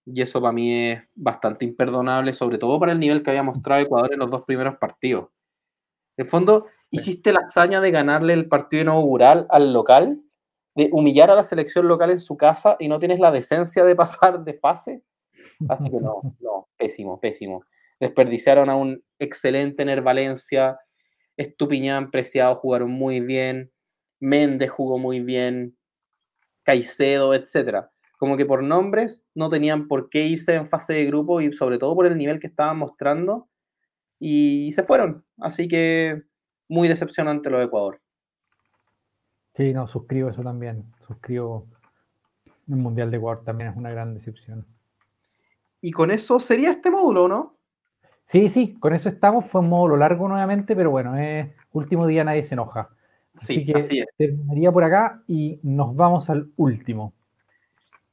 Y 0.04 0.20
eso 0.22 0.42
para 0.42 0.52
mí 0.52 0.74
es 0.74 1.04
bastante 1.14 1.64
imperdonable, 1.64 2.34
sobre 2.34 2.58
todo 2.58 2.80
para 2.80 2.94
el 2.94 3.00
nivel 3.00 3.22
que 3.22 3.30
había 3.30 3.44
mostrado 3.44 3.84
Ecuador 3.84 4.14
en 4.14 4.20
los 4.20 4.32
dos 4.32 4.46
primeros 4.46 4.78
partidos. 4.78 5.30
En 6.18 6.26
el 6.26 6.28
fondo, 6.28 6.66
hiciste 6.92 7.32
la 7.32 7.42
hazaña 7.42 7.82
de 7.82 7.92
ganarle 7.92 8.34
el 8.34 8.48
partido 8.48 8.84
inaugural 8.84 9.48
al 9.50 9.74
local, 9.74 10.22
de 10.76 10.90
humillar 10.92 11.30
a 11.32 11.36
la 11.36 11.44
selección 11.44 11.88
local 11.88 12.12
en 12.12 12.20
su 12.20 12.38
casa 12.38 12.76
y 12.80 12.88
no 12.88 13.00
tienes 13.00 13.20
la 13.20 13.32
decencia 13.32 13.84
de 13.84 13.96
pasar 13.96 14.44
de 14.44 14.54
fase. 14.54 15.04
Así 15.68 15.84
que 15.90 16.00
no, 16.00 16.22
no, 16.40 16.68
pésimo, 16.78 17.20
pésimo. 17.20 17.64
Desperdiciaron 18.00 18.70
a 18.70 18.76
un 18.76 19.04
excelente 19.20 19.84
Ner 19.84 20.02
Valencia, 20.02 20.80
Estupiñán, 21.36 22.12
Preciado 22.12 22.56
jugaron 22.56 22.92
muy 22.92 23.20
bien, 23.20 23.72
Méndez 24.20 24.70
jugó 24.70 24.98
muy 24.98 25.20
bien, 25.20 25.78
Caicedo, 26.64 27.34
etcétera 27.34 27.92
como 28.20 28.36
que 28.36 28.46
por 28.46 28.62
nombres 28.62 29.26
no 29.34 29.50
tenían 29.50 29.88
por 29.88 30.10
qué 30.10 30.28
irse 30.28 30.54
en 30.54 30.68
fase 30.68 30.94
de 30.94 31.06
grupo 31.06 31.40
y 31.40 31.54
sobre 31.54 31.80
todo 31.80 31.96
por 31.96 32.06
el 32.06 32.18
nivel 32.18 32.38
que 32.38 32.48
estaban 32.48 32.78
mostrando 32.78 33.50
y 34.20 34.72
se 34.74 34.84
fueron. 34.84 35.26
Así 35.38 35.70
que 35.70 36.24
muy 36.70 36.88
decepcionante 36.88 37.50
lo 37.50 37.60
de 37.60 37.66
Ecuador. 37.66 38.00
Sí, 39.56 39.74
no, 39.74 39.88
suscribo 39.88 40.30
eso 40.30 40.42
también. 40.42 40.86
Suscribo 41.06 41.68
el 42.70 42.78
Mundial 42.78 43.12
de 43.12 43.18
Ecuador 43.18 43.44
también 43.44 43.72
es 43.72 43.76
una 43.76 43.90
gran 43.92 44.14
decepción. 44.14 44.66
Y 45.82 45.92
con 45.92 46.12
eso 46.12 46.40
sería 46.40 46.72
este 46.72 46.92
módulo, 46.92 47.28
¿no? 47.28 47.58
Sí, 48.26 48.48
sí, 48.50 48.76
con 48.80 48.94
eso 48.94 49.10
estamos. 49.10 49.46
Fue 49.46 49.62
un 49.62 49.70
módulo 49.70 49.98
largo 49.98 50.28
nuevamente, 50.28 50.76
pero 50.76 50.92
bueno, 50.92 51.18
es 51.18 51.50
último 51.74 52.06
día, 52.06 52.24
nadie 52.24 52.44
se 52.44 52.54
enoja. 52.54 52.90
Así 53.34 53.56
sí, 53.56 53.66
que 53.66 53.80
así 53.80 54.00
es. 54.00 54.08
terminaría 54.18 54.72
por 54.72 54.84
acá 54.84 55.24
y 55.28 55.60
nos 55.64 55.96
vamos 55.96 56.30
al 56.30 56.52
último. 56.58 57.14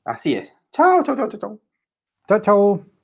Así 0.04 0.34
es. 0.34 0.58
Chao, 0.70 1.02
chao, 1.02 1.16
chao, 1.16 1.28
chao. 1.28 1.60
Chao, 2.28 2.40
chao. 2.40 2.95